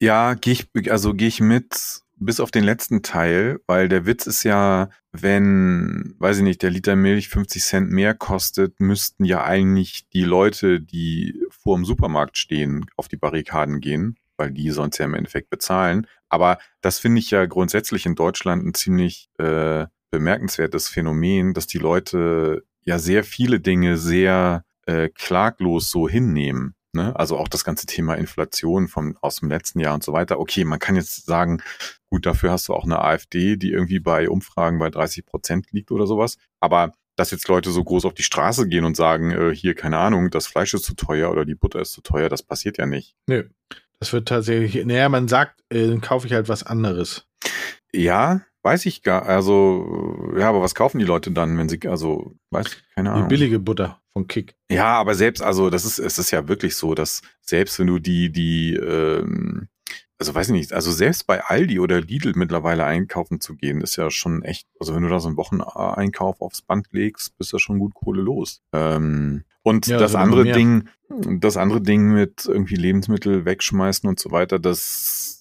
Ja, 0.00 0.34
gehe 0.34 0.54
ich, 0.74 0.92
also 0.92 1.14
gehe 1.14 1.28
ich 1.28 1.40
mit, 1.40 2.02
bis 2.18 2.40
auf 2.40 2.50
den 2.50 2.64
letzten 2.64 3.02
Teil, 3.02 3.60
weil 3.66 3.88
der 3.88 4.06
Witz 4.06 4.26
ist 4.26 4.42
ja, 4.42 4.88
wenn, 5.12 6.14
weiß 6.18 6.38
ich 6.38 6.42
nicht, 6.42 6.62
der 6.62 6.70
Liter 6.70 6.96
Milch 6.96 7.28
50 7.28 7.62
Cent 7.62 7.90
mehr 7.90 8.14
kostet, 8.14 8.80
müssten 8.80 9.24
ja 9.24 9.44
eigentlich 9.44 10.08
die 10.08 10.24
Leute, 10.24 10.80
die 10.80 11.40
vor 11.50 11.76
dem 11.76 11.84
Supermarkt 11.84 12.38
stehen, 12.38 12.86
auf 12.96 13.08
die 13.08 13.16
Barrikaden 13.16 13.80
gehen, 13.80 14.16
weil 14.36 14.50
die 14.50 14.70
sonst 14.70 14.98
ja 14.98 15.04
im 15.04 15.14
Endeffekt 15.14 15.50
bezahlen. 15.50 16.06
Aber 16.28 16.58
das 16.80 16.98
finde 16.98 17.20
ich 17.20 17.30
ja 17.30 17.46
grundsätzlich 17.46 18.06
in 18.06 18.14
Deutschland 18.14 18.64
ein 18.64 18.74
ziemlich 18.74 19.28
äh, 19.38 19.86
bemerkenswertes 20.10 20.88
Phänomen, 20.88 21.54
dass 21.54 21.66
die 21.66 21.78
Leute 21.78 22.64
ja 22.82 22.98
sehr 22.98 23.24
viele 23.24 23.60
Dinge 23.60 23.98
sehr 23.98 24.64
äh, 24.86 25.08
klaglos 25.08 25.90
so 25.90 26.08
hinnehmen. 26.08 26.74
Ne? 26.96 27.14
Also 27.14 27.36
auch 27.36 27.48
das 27.48 27.64
ganze 27.64 27.86
Thema 27.86 28.14
Inflation 28.14 28.88
vom, 28.88 29.16
aus 29.20 29.36
dem 29.36 29.50
letzten 29.50 29.80
Jahr 29.80 29.94
und 29.94 30.02
so 30.02 30.12
weiter. 30.12 30.40
Okay, 30.40 30.64
man 30.64 30.78
kann 30.78 30.96
jetzt 30.96 31.26
sagen, 31.26 31.62
gut, 32.16 32.24
dafür 32.24 32.50
hast 32.50 32.68
du 32.68 32.74
auch 32.74 32.84
eine 32.84 33.02
AfD, 33.02 33.56
die 33.56 33.70
irgendwie 33.70 34.00
bei 34.00 34.30
Umfragen 34.30 34.78
bei 34.78 34.88
30 34.88 35.26
Prozent 35.26 35.66
liegt 35.72 35.90
oder 35.90 36.06
sowas. 36.06 36.38
Aber 36.60 36.92
dass 37.14 37.30
jetzt 37.30 37.46
Leute 37.48 37.70
so 37.70 37.84
groß 37.84 38.06
auf 38.06 38.14
die 38.14 38.22
Straße 38.22 38.68
gehen 38.68 38.84
und 38.84 38.96
sagen, 38.96 39.32
äh, 39.32 39.54
hier, 39.54 39.74
keine 39.74 39.98
Ahnung, 39.98 40.30
das 40.30 40.46
Fleisch 40.46 40.72
ist 40.72 40.84
zu 40.84 40.94
teuer 40.94 41.30
oder 41.30 41.44
die 41.44 41.54
Butter 41.54 41.80
ist 41.80 41.92
zu 41.92 42.00
teuer, 42.00 42.30
das 42.30 42.42
passiert 42.42 42.78
ja 42.78 42.86
nicht. 42.86 43.14
Nö. 43.26 43.44
Das 44.00 44.12
wird 44.12 44.28
tatsächlich, 44.28 44.84
naja, 44.84 45.08
man 45.08 45.28
sagt, 45.28 45.62
äh, 45.70 45.88
dann 45.88 46.00
kaufe 46.00 46.26
ich 46.26 46.32
halt 46.32 46.48
was 46.48 46.62
anderes. 46.62 47.26
Ja, 47.92 48.42
weiß 48.62 48.86
ich 48.86 49.02
gar, 49.02 49.26
also, 49.26 50.32
ja, 50.38 50.48
aber 50.48 50.62
was 50.62 50.74
kaufen 50.74 50.98
die 50.98 51.04
Leute 51.04 51.30
dann, 51.30 51.56
wenn 51.58 51.68
sie, 51.68 51.80
also, 51.86 52.34
weiß, 52.50 52.66
keine 52.94 53.12
Ahnung. 53.12 53.28
Die 53.28 53.34
billige 53.34 53.58
Butter 53.58 54.00
von 54.12 54.26
Kick. 54.26 54.54
Ja, 54.70 54.98
aber 54.98 55.14
selbst, 55.14 55.42
also, 55.42 55.70
das 55.70 55.84
ist, 55.84 55.98
es 55.98 56.18
ist 56.18 56.30
ja 56.30 56.48
wirklich 56.48 56.76
so, 56.76 56.94
dass 56.94 57.22
selbst 57.40 57.78
wenn 57.78 57.86
du 57.86 57.98
die, 57.98 58.30
die, 58.30 58.74
ähm, 58.74 59.68
also 60.18 60.34
weiß 60.34 60.48
ich 60.48 60.52
nicht, 60.52 60.72
also 60.72 60.90
selbst 60.90 61.26
bei 61.26 61.42
Aldi 61.44 61.78
oder 61.78 62.00
Lidl 62.00 62.32
mittlerweile 62.34 62.84
einkaufen 62.84 63.40
zu 63.40 63.54
gehen, 63.54 63.80
ist 63.80 63.96
ja 63.96 64.10
schon 64.10 64.42
echt, 64.42 64.66
also 64.80 64.94
wenn 64.94 65.02
du 65.02 65.08
da 65.08 65.20
so 65.20 65.28
einen 65.28 65.36
Wocheneinkauf 65.36 66.40
aufs 66.40 66.62
Band 66.62 66.88
legst, 66.92 67.36
bist 67.36 67.52
du 67.52 67.58
schon 67.58 67.78
gut 67.78 67.94
Kohle 67.94 68.22
los. 68.22 68.62
Ähm, 68.72 69.44
und 69.62 69.86
ja, 69.86 69.98
das 69.98 70.14
andere 70.14 70.44
Ding, 70.44 70.88
das 71.08 71.56
andere 71.56 71.82
Ding 71.82 72.12
mit 72.12 72.46
irgendwie 72.46 72.76
Lebensmittel 72.76 73.44
wegschmeißen 73.44 74.08
und 74.08 74.18
so 74.18 74.30
weiter, 74.30 74.58
das 74.58 75.36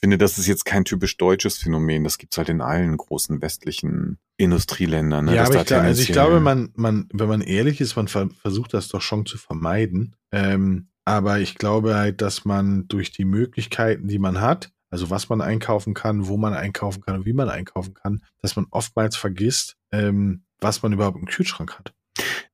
finde, 0.00 0.18
das 0.18 0.38
ist 0.38 0.46
jetzt 0.46 0.64
kein 0.64 0.84
typisch 0.84 1.16
deutsches 1.16 1.58
Phänomen. 1.58 2.04
Das 2.04 2.18
gibt's 2.18 2.38
halt 2.38 2.48
in 2.48 2.60
allen 2.60 2.96
großen 2.96 3.42
westlichen 3.42 4.18
Industrieländern. 4.36 5.26
Ne? 5.26 5.36
Ja, 5.36 5.44
aber 5.44 5.60
ich, 5.60 5.66
glaub, 5.66 5.82
also 5.82 6.02
ich 6.02 6.12
glaube, 6.12 6.40
man, 6.40 6.70
man, 6.74 7.08
wenn 7.12 7.28
man 7.28 7.40
ehrlich 7.42 7.80
ist, 7.80 7.96
man 7.96 8.08
versucht 8.08 8.74
das 8.74 8.88
doch 8.88 9.02
schon 9.02 9.26
zu 9.26 9.38
vermeiden. 9.38 10.16
Ähm, 10.32 10.88
aber 11.04 11.40
ich 11.40 11.56
glaube 11.56 11.94
halt, 11.94 12.20
dass 12.20 12.44
man 12.44 12.86
durch 12.88 13.12
die 13.12 13.24
Möglichkeiten, 13.24 14.08
die 14.08 14.18
man 14.18 14.40
hat, 14.40 14.70
also 14.90 15.10
was 15.10 15.28
man 15.28 15.40
einkaufen 15.40 15.94
kann, 15.94 16.26
wo 16.26 16.36
man 16.36 16.52
einkaufen 16.52 17.02
kann 17.02 17.16
und 17.16 17.26
wie 17.26 17.32
man 17.32 17.48
einkaufen 17.48 17.94
kann, 17.94 18.22
dass 18.42 18.56
man 18.56 18.66
oftmals 18.70 19.16
vergisst, 19.16 19.76
ähm, 19.92 20.44
was 20.60 20.82
man 20.82 20.92
überhaupt 20.92 21.18
im 21.18 21.26
Kühlschrank 21.26 21.78
hat. 21.78 21.94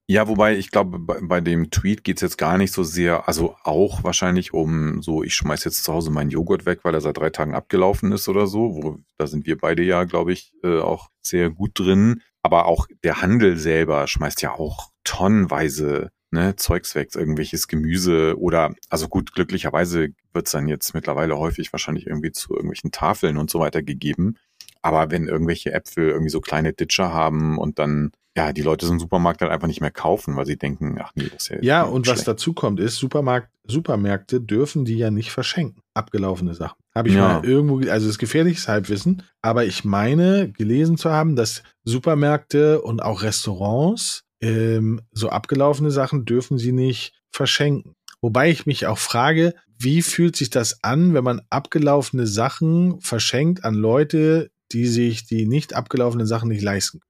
Ja, 0.09 0.29
wobei 0.29 0.57
ich 0.57 0.71
glaube, 0.71 1.01
bei, 1.01 1.19
bei 1.21 1.41
dem 1.41 1.71
Tweet 1.71 2.05
geht's 2.05 2.23
jetzt 2.23 2.39
gar 2.39 2.59
nicht 2.59 2.73
so 2.73 2.85
sehr, 2.85 3.27
also 3.27 3.57
auch 3.65 4.05
wahrscheinlich 4.05 4.55
um 4.55 5.03
so, 5.03 5.25
ich 5.25 5.35
schmeiß 5.35 5.65
jetzt 5.65 5.83
zu 5.83 5.93
Hause 5.93 6.13
meinen 6.13 6.31
Joghurt 6.31 6.65
weg, 6.65 6.81
weil 6.85 6.95
er 6.95 7.01
seit 7.01 7.17
drei 7.17 7.31
Tagen 7.31 7.57
abgelaufen 7.57 8.13
ist 8.13 8.29
oder 8.29 8.47
so. 8.47 8.77
Wo, 8.77 8.99
da 9.19 9.27
sind 9.27 9.47
wir 9.47 9.59
beide 9.59 9.83
ja, 9.83 10.05
glaube 10.05 10.33
ich, 10.33 10.53
äh, 10.63 10.79
auch 10.79 11.09
sehr 11.23 11.51
gut 11.51 11.73
drin. 11.75 12.23
Aber 12.43 12.67
auch 12.67 12.87
der 13.03 13.21
Handel 13.21 13.57
selber 13.57 14.07
schmeißt 14.07 14.43
ja 14.43 14.53
auch 14.53 14.93
tonnenweise 15.03 16.11
ne, 16.31 16.57
Zeugs 16.57 16.95
weg, 16.95 17.15
irgendwelches 17.15 17.69
Gemüse 17.69 18.39
oder, 18.39 18.75
also 18.89 19.09
gut, 19.09 19.33
glücklicherweise 19.33 20.09
wird's 20.33 20.53
dann 20.53 20.69
jetzt 20.69 20.95
mittlerweile 20.95 21.39
häufig 21.39 21.73
wahrscheinlich 21.73 22.07
irgendwie 22.07 22.33
zu 22.33 22.55
irgendwelchen 22.55 22.91
Tafeln 22.91 23.37
und 23.39 23.51
so 23.51 23.61
weiter 23.61 23.83
gegeben. 23.83 24.37
Aber 24.83 25.11
wenn 25.11 25.27
irgendwelche 25.27 25.73
Äpfel 25.73 26.11
irgendwie 26.11 26.31
so 26.31 26.41
kleine 26.41 26.73
Ditcher 26.73 27.13
haben 27.13 27.59
und 27.59 27.79
dann, 27.79 28.13
ja, 28.37 28.53
die 28.53 28.63
Leute 28.63 28.87
so 28.87 28.93
einen 28.93 29.01
Supermarkt 29.01 29.41
halt 29.41 29.51
einfach 29.51 29.67
nicht 29.67 29.81
mehr 29.81 29.91
kaufen, 29.91 30.37
weil 30.37 30.47
sie 30.47 30.57
denken, 30.57 30.99
ach 31.01 31.11
nee, 31.17 31.29
das 31.33 31.45
ist 31.45 31.49
ja. 31.49 31.59
Ja, 31.63 31.83
und 31.83 32.07
schlecht. 32.07 32.19
was 32.19 32.25
dazu 32.25 32.53
kommt, 32.53 32.79
ist, 32.79 32.97
Supermarkt, 32.97 33.49
Supermärkte 33.67 34.41
dürfen 34.41 34.85
die 34.85 34.97
ja 34.97 35.11
nicht 35.11 35.33
verschenken. 35.33 35.83
Abgelaufene 35.95 36.55
Sachen. 36.55 36.77
Habe 36.95 37.09
ich 37.09 37.15
ja. 37.15 37.41
mal 37.41 37.45
irgendwo, 37.45 37.81
also 37.91 38.09
ist 38.09 38.19
gefährliches 38.19 38.69
Halbwissen, 38.69 39.23
aber 39.43 39.65
ich 39.65 39.85
meine, 39.85 40.53
gelesen 40.53 40.97
zu 40.97 41.11
haben, 41.11 41.35
dass 41.35 41.63
Supermärkte 41.85 42.81
und 42.83 43.03
auch 43.03 43.23
Restaurants 43.23 44.26
ähm, 44.41 45.01
so 45.13 45.29
abgelaufene 45.29 45.91
Sachen 45.91 46.25
dürfen 46.25 46.59
sie 46.59 46.73
nicht 46.73 47.15
verschenken. 47.31 47.95
Wobei 48.21 48.51
ich 48.51 48.67
mich 48.67 48.87
auch 48.87 48.99
frage, 48.99 49.55
wie 49.79 50.03
fühlt 50.03 50.37
sich 50.37 50.51
das 50.51 50.83
an, 50.83 51.15
wenn 51.15 51.25
man 51.25 51.43
abgelaufene 51.51 52.27
Sachen 52.27 53.01
verschenkt 53.01 53.65
an 53.65 53.75
Leute, 53.75 54.51
die 54.73 54.87
sich 54.87 55.27
die 55.27 55.47
nicht 55.47 55.75
abgelaufenen 55.75 56.27
Sachen 56.27 56.49
nicht 56.49 56.63
leisten? 56.63 57.01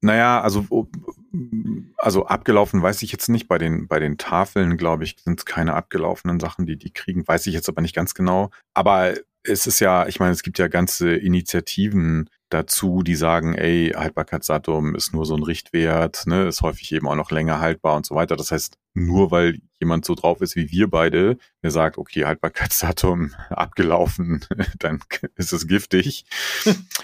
Naja, 0.00 0.40
also, 0.40 0.66
oh, 0.70 0.86
also 1.96 2.26
abgelaufen 2.26 2.82
weiß 2.82 3.02
ich 3.02 3.12
jetzt 3.12 3.28
nicht. 3.28 3.48
Bei 3.48 3.58
den, 3.58 3.88
bei 3.88 3.98
den 3.98 4.18
Tafeln, 4.18 4.76
glaube 4.76 5.04
ich, 5.04 5.16
sind 5.22 5.38
es 5.38 5.46
keine 5.46 5.74
abgelaufenen 5.74 6.40
Sachen, 6.40 6.66
die 6.66 6.76
die 6.76 6.92
kriegen. 6.92 7.26
Weiß 7.26 7.46
ich 7.46 7.54
jetzt 7.54 7.68
aber 7.68 7.82
nicht 7.82 7.94
ganz 7.94 8.14
genau. 8.14 8.50
Aber 8.74 9.14
es 9.44 9.66
ist 9.66 9.80
ja, 9.80 10.06
ich 10.06 10.20
meine, 10.20 10.32
es 10.32 10.42
gibt 10.42 10.58
ja 10.58 10.68
ganze 10.68 11.14
Initiativen, 11.14 12.28
dazu, 12.54 13.02
die 13.02 13.16
sagen, 13.16 13.54
ey, 13.54 13.92
Haltbarkeitsdatum 13.94 14.94
ist 14.94 15.12
nur 15.12 15.26
so 15.26 15.34
ein 15.34 15.42
Richtwert, 15.42 16.26
ne, 16.26 16.46
ist 16.46 16.62
häufig 16.62 16.92
eben 16.92 17.08
auch 17.08 17.16
noch 17.16 17.32
länger 17.32 17.58
haltbar 17.58 17.96
und 17.96 18.06
so 18.06 18.14
weiter. 18.14 18.36
Das 18.36 18.52
heißt, 18.52 18.78
nur 18.94 19.32
weil 19.32 19.58
jemand 19.80 20.04
so 20.04 20.14
drauf 20.14 20.40
ist 20.40 20.54
wie 20.54 20.70
wir 20.70 20.88
beide, 20.88 21.36
der 21.62 21.72
sagt, 21.72 21.98
okay, 21.98 22.24
Haltbarkeitsdatum 22.24 23.34
abgelaufen, 23.50 24.44
dann 24.78 25.00
ist 25.36 25.52
es 25.52 25.66
giftig. 25.66 26.24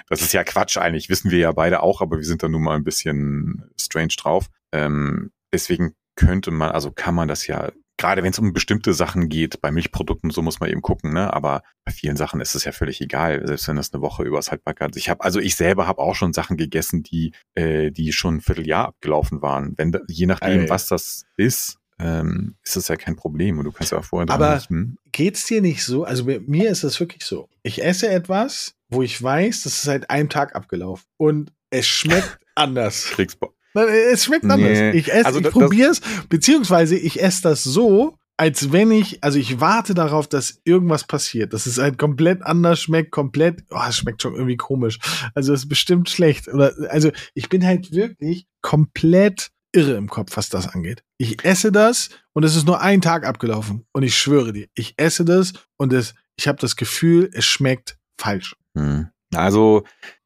das 0.09 0.23
ist 0.23 0.33
ja 0.33 0.45
Quatsch 0.45 0.79
eigentlich, 0.79 1.09
wissen 1.09 1.31
wir 1.31 1.39
ja 1.39 1.53
beide 1.53 1.83
auch, 1.83 2.01
aber 2.01 2.19
wir 2.19 2.25
sind 2.25 2.43
da 2.43 2.49
nun 2.49 2.63
mal 2.63 2.77
ein 2.77 2.85
bisschen 2.85 3.71
strange 3.79 4.15
drauf. 4.17 4.47
Ähm, 4.73 5.33
deswegen 5.53 5.95
könnte 6.15 6.53
man, 6.53 6.71
also 6.71 6.93
kann 6.93 7.15
man 7.15 7.27
das 7.27 7.47
ja 7.49 7.73
gerade 8.01 8.23
wenn 8.23 8.31
es 8.31 8.39
um 8.39 8.55
bestimmte 8.55 8.95
Sachen 8.95 9.29
geht, 9.29 9.61
bei 9.61 9.71
Milchprodukten, 9.71 10.31
so 10.31 10.41
muss 10.41 10.59
man 10.59 10.71
eben 10.71 10.81
gucken, 10.81 11.13
ne? 11.13 11.33
Aber 11.35 11.63
bei 11.85 11.93
vielen 11.93 12.17
Sachen 12.17 12.41
ist 12.41 12.55
es 12.55 12.65
ja 12.65 12.73
völlig 12.73 13.01
egal, 13.03 13.47
selbst 13.47 13.69
wenn 13.69 13.77
das 13.77 13.93
eine 13.93 14.01
Woche 14.01 14.23
übers 14.25 14.51
Haltbarkeit. 14.51 14.97
Ich 14.97 15.11
habe, 15.11 15.23
also 15.23 15.39
ich 15.39 15.55
selber 15.55 15.87
habe 15.87 16.01
auch 16.01 16.15
schon 16.15 16.33
Sachen 16.33 16.57
gegessen, 16.57 17.03
die, 17.03 17.33
äh, 17.55 17.91
die 17.91 18.13
schon 18.13 18.37
ein 18.37 18.41
Vierteljahr 18.41 18.89
abgelaufen 18.89 19.43
waren. 19.43 19.75
Wenn 19.77 19.97
je 20.09 20.25
nachdem, 20.25 20.63
Ey. 20.63 20.71
was 20.71 20.89
das 20.89 21.27
ist, 21.37 21.77
ähm, 21.99 22.57
ist 22.65 22.77
das 22.77 22.89
ja 22.89 22.97
kein 22.97 23.17
Problem. 23.17 23.59
Und 23.59 23.67
du 23.67 23.73
kannst 23.73 23.93
ja 23.93 23.99
auch 23.99 24.05
vorher 24.05 24.31
Aber 24.31 24.55
nicht, 24.55 24.71
hm? 24.71 24.97
geht's 25.13 25.45
dir 25.45 25.61
nicht 25.61 25.85
so? 25.85 26.05
Also 26.05 26.25
mir 26.25 26.71
ist 26.71 26.83
das 26.83 26.99
wirklich 27.01 27.25
so. 27.25 27.51
Ich 27.63 27.85
esse 27.85 28.09
etwas, 28.09 28.77
wo 28.89 29.03
ich 29.03 29.23
weiß, 29.23 29.65
das 29.65 29.75
ist 29.75 29.83
seit 29.83 30.09
einem 30.09 30.31
Tag 30.31 30.57
abgelaufen. 30.57 31.05
Und 31.19 31.53
es 31.69 31.87
schmeckt 31.87 32.39
anders. 32.55 33.05
Kriegst 33.11 33.39
Bock. 33.39 33.55
Es 33.75 34.25
schmeckt 34.25 34.45
nee. 34.45 34.53
anders. 34.53 34.95
Ich 34.95 35.13
esse, 35.13 35.27
also, 35.27 35.41
ich 35.41 35.51
probiere 35.51 35.91
es, 35.91 36.01
beziehungsweise 36.29 36.97
ich 36.97 37.23
esse 37.23 37.43
das 37.43 37.63
so, 37.63 38.17
als 38.41 38.73
wenn 38.73 38.91
ich, 38.91 39.23
also 39.23 39.39
ich 39.39 39.61
warte 39.61 39.93
darauf, 39.93 40.27
dass 40.27 40.63
irgendwas 40.65 41.05
passiert, 41.05 41.53
dass 41.53 41.67
es 41.67 41.77
halt 41.77 41.99
komplett 41.99 42.43
anders 42.43 42.81
schmeckt, 42.81 43.11
komplett, 43.11 43.65
oh, 43.69 43.83
es 43.87 43.99
schmeckt 43.99 44.23
schon 44.23 44.35
irgendwie 44.35 44.57
komisch. 44.57 44.99
Also 45.35 45.53
es 45.53 45.65
ist 45.65 45.69
bestimmt 45.69 46.09
schlecht. 46.09 46.49
Oder, 46.49 46.73
also 46.89 47.11
ich 47.35 47.51
bin 47.51 47.67
halt 47.67 47.93
wirklich 47.93 48.47
komplett 48.63 49.51
irre 49.73 49.93
im 49.93 50.09
Kopf, 50.09 50.39
was 50.39 50.49
das 50.49 50.69
angeht. 50.69 51.05
Ich 51.19 51.45
esse 51.45 51.71
das 51.71 52.09
und 52.33 52.45
es 52.45 52.57
ist 52.57 52.67
nur 52.67 52.81
ein 52.81 53.03
Tag 53.03 53.27
abgelaufen. 53.27 53.85
Und 53.93 54.05
ich 54.05 54.17
schwöre 54.17 54.55
dir, 54.55 54.69
ich 54.75 54.95
esse 54.97 55.27
das 55.27 55.53
und 55.77 55.93
es, 55.93 56.15
ich 56.37 56.49
habe 56.49 56.59
das 56.59 56.77
Gefühl, 56.77 57.29
es 57.35 57.45
schmeckt 57.45 57.99
falsch. 58.19 58.57
Hm. 58.75 59.09
Also 59.35 59.85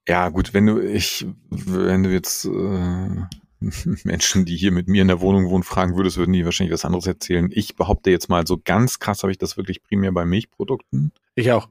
ja, 0.09 0.29
gut, 0.29 0.55
wenn 0.55 0.67
du, 0.67 0.81
ich, 0.81 1.27
wenn 1.51 2.03
du 2.03 2.11
jetzt 2.11 2.45
äh, 2.45 2.51
Menschen, 4.05 4.45
die 4.45 4.57
hier 4.57 4.73
mit 4.73 4.89
mir 4.89 5.03
in 5.03 5.09
der 5.09 5.21
Wohnung 5.21 5.49
wohnen, 5.49 5.63
fragen 5.63 5.97
würdest, 5.97 6.17
würden 6.17 6.33
die 6.33 6.45
wahrscheinlich 6.45 6.73
was 6.73 6.85
anderes 6.85 7.07
erzählen. 7.07 7.49
Ich 7.53 7.77
behaupte 7.77 8.11
jetzt 8.11 8.29
mal, 8.29 8.47
so 8.47 8.61
ganz 8.63 8.99
krass 8.99 9.23
habe 9.23 9.33
ich 9.33 9.39
das 9.39 9.57
wirklich 9.57 9.83
primär 9.83 10.13
bei 10.13 10.25
Milchprodukten. 10.25 11.13
Ich 11.35 11.51
auch. 11.53 11.69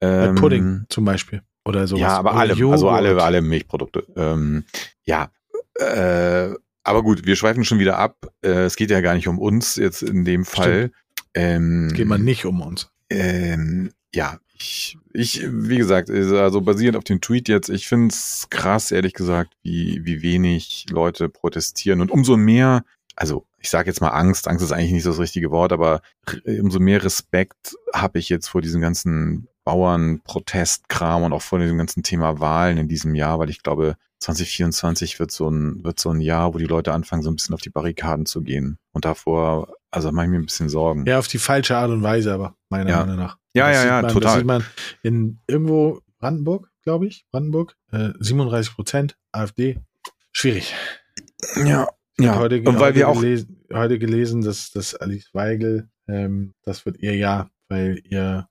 Ähm, 0.00 0.34
Pudding 0.34 0.84
zum 0.88 1.04
Beispiel. 1.04 1.42
Oder 1.64 1.86
sowas. 1.86 2.00
Ja, 2.00 2.18
aber 2.18 2.32
Oder 2.32 2.40
alle, 2.40 2.54
Joghurt. 2.54 2.74
also 2.74 2.90
alle, 2.90 3.22
alle 3.22 3.40
Milchprodukte. 3.40 4.06
Ähm, 4.16 4.64
ja, 5.04 5.30
äh, 5.76 6.54
aber 6.82 7.02
gut, 7.02 7.24
wir 7.24 7.36
schweifen 7.36 7.64
schon 7.64 7.78
wieder 7.78 7.98
ab. 7.98 8.30
Äh, 8.42 8.64
es 8.64 8.76
geht 8.76 8.90
ja 8.90 9.00
gar 9.00 9.14
nicht 9.14 9.28
um 9.28 9.38
uns 9.38 9.76
jetzt 9.76 10.02
in 10.02 10.24
dem 10.24 10.44
Fall. 10.44 10.90
Ähm, 11.32 11.90
geht 11.94 12.06
man 12.06 12.22
nicht 12.22 12.44
um 12.44 12.60
uns. 12.60 12.90
Ähm, 13.08 13.90
ja, 14.14 14.38
ich, 14.56 14.96
ich, 15.12 15.42
wie 15.50 15.76
gesagt, 15.78 16.10
also 16.10 16.60
basierend 16.60 16.96
auf 16.96 17.04
dem 17.04 17.20
Tweet 17.20 17.48
jetzt, 17.48 17.68
ich 17.68 17.88
finde 17.88 18.08
es 18.12 18.46
krass, 18.50 18.92
ehrlich 18.92 19.12
gesagt, 19.14 19.54
wie, 19.62 20.04
wie 20.04 20.22
wenig 20.22 20.86
Leute 20.90 21.28
protestieren. 21.28 22.00
Und 22.00 22.10
umso 22.10 22.36
mehr, 22.36 22.84
also 23.16 23.46
ich 23.58 23.70
sage 23.70 23.88
jetzt 23.88 24.00
mal 24.00 24.08
Angst, 24.10 24.46
Angst 24.46 24.64
ist 24.64 24.72
eigentlich 24.72 24.92
nicht 24.92 25.02
so 25.02 25.10
das 25.10 25.18
richtige 25.18 25.50
Wort, 25.50 25.72
aber 25.72 26.02
umso 26.46 26.78
mehr 26.78 27.02
Respekt 27.02 27.76
habe 27.92 28.18
ich 28.18 28.28
jetzt 28.28 28.48
vor 28.48 28.60
diesem 28.60 28.80
ganzen 28.80 29.48
Bauernprotestkram 29.64 31.22
und 31.22 31.32
auch 31.32 31.42
vor 31.42 31.58
diesem 31.58 31.78
ganzen 31.78 32.02
Thema 32.02 32.38
Wahlen 32.40 32.78
in 32.78 32.88
diesem 32.88 33.14
Jahr, 33.14 33.38
weil 33.38 33.50
ich 33.50 33.62
glaube, 33.62 33.96
2024 34.20 35.18
wird 35.18 35.30
so 35.30 35.48
ein, 35.48 35.82
wird 35.84 35.98
so 35.98 36.10
ein 36.10 36.20
Jahr, 36.20 36.54
wo 36.54 36.58
die 36.58 36.64
Leute 36.64 36.92
anfangen, 36.92 37.22
so 37.22 37.30
ein 37.30 37.36
bisschen 37.36 37.54
auf 37.54 37.60
die 37.60 37.70
Barrikaden 37.70 38.26
zu 38.26 38.42
gehen. 38.42 38.78
Und 38.92 39.04
davor, 39.04 39.74
also 39.90 40.12
mache 40.12 40.26
ich 40.26 40.30
mir 40.30 40.38
ein 40.38 40.46
bisschen 40.46 40.68
Sorgen. 40.68 41.04
Ja, 41.06 41.18
auf 41.18 41.28
die 41.28 41.38
falsche 41.38 41.76
Art 41.76 41.90
und 41.90 42.02
Weise, 42.02 42.32
aber 42.32 42.54
meiner 42.68 42.90
Ja. 42.90 43.00
Meinung 43.00 43.16
nach. 43.16 43.38
Ja, 43.54 43.68
Das 43.68 43.76
ja, 43.76 43.86
ja, 43.86 44.02
man, 44.02 44.12
total. 44.12 44.20
Das 44.22 44.34
sieht 44.34 44.46
man 44.46 44.64
in 45.02 45.38
irgendwo 45.46 46.00
Brandenburg, 46.18 46.70
glaube 46.82 47.06
ich, 47.06 47.24
Brandenburg, 47.30 47.76
äh, 47.92 48.10
37 48.18 48.74
Prozent 48.74 49.16
AfD. 49.32 49.78
Schwierig. 50.32 50.74
Ja, 51.64 51.88
ja. 52.18 52.38
Heute, 52.38 52.58
und 52.58 52.66
weil 52.66 52.88
heute 52.88 52.94
wir 52.96 53.08
auch, 53.08 53.20
gelesen, 53.20 53.64
heute 53.72 53.98
gelesen, 53.98 54.42
dass, 54.42 54.70
dass 54.70 54.94
Alice 54.94 55.30
Weigel, 55.32 55.88
ähm, 56.08 56.54
das 56.62 56.86
wird 56.86 56.98
ihr 56.98 57.16
Jahr, 57.16 57.50
weil 57.68 58.00
ihr 58.08 58.48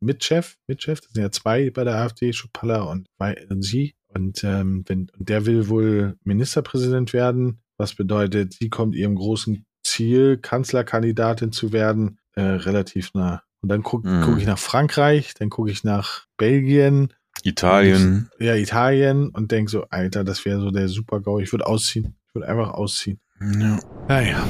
Mitchef, 0.00 0.56
Mitchef, 0.66 1.00
das 1.00 1.12
sind 1.12 1.22
ja 1.22 1.30
zwei 1.30 1.70
bei 1.70 1.84
der 1.84 1.96
AfD, 1.96 2.32
Schupalla 2.32 2.82
und, 2.82 3.08
und 3.48 3.62
sie. 3.62 3.94
Und, 4.08 4.42
ähm, 4.44 4.84
wenn, 4.86 5.10
der 5.18 5.46
will 5.46 5.68
wohl 5.68 6.16
Ministerpräsident 6.24 7.12
werden, 7.12 7.60
was 7.76 7.94
bedeutet, 7.94 8.54
sie 8.54 8.70
kommt 8.70 8.94
ihrem 8.94 9.14
großen 9.14 9.64
Ziel, 9.82 10.38
Kanzlerkandidatin 10.38 11.52
zu 11.52 11.72
werden, 11.72 12.18
äh, 12.34 12.42
relativ 12.42 13.14
nah. 13.14 13.42
Und 13.62 13.68
dann 13.70 13.82
gucke 13.82 14.08
Mhm. 14.08 14.22
guck 14.22 14.38
ich 14.38 14.46
nach 14.46 14.58
Frankreich, 14.58 15.34
dann 15.34 15.50
gucke 15.50 15.70
ich 15.70 15.82
nach 15.84 16.26
Belgien, 16.36 17.12
Italien, 17.42 18.30
ja, 18.38 18.54
Italien 18.54 19.28
und 19.30 19.52
denke 19.52 19.70
so, 19.70 19.84
Alter, 19.90 20.24
das 20.24 20.44
wäre 20.44 20.60
so 20.60 20.70
der 20.70 20.88
Super-GAU. 20.88 21.40
Ich 21.40 21.52
würde 21.52 21.66
ausziehen. 21.66 22.16
Ich 22.28 22.34
würde 22.34 22.48
einfach 22.48 22.72
ausziehen. 22.72 23.20
ja. 23.40 23.78
Naja. 24.08 24.44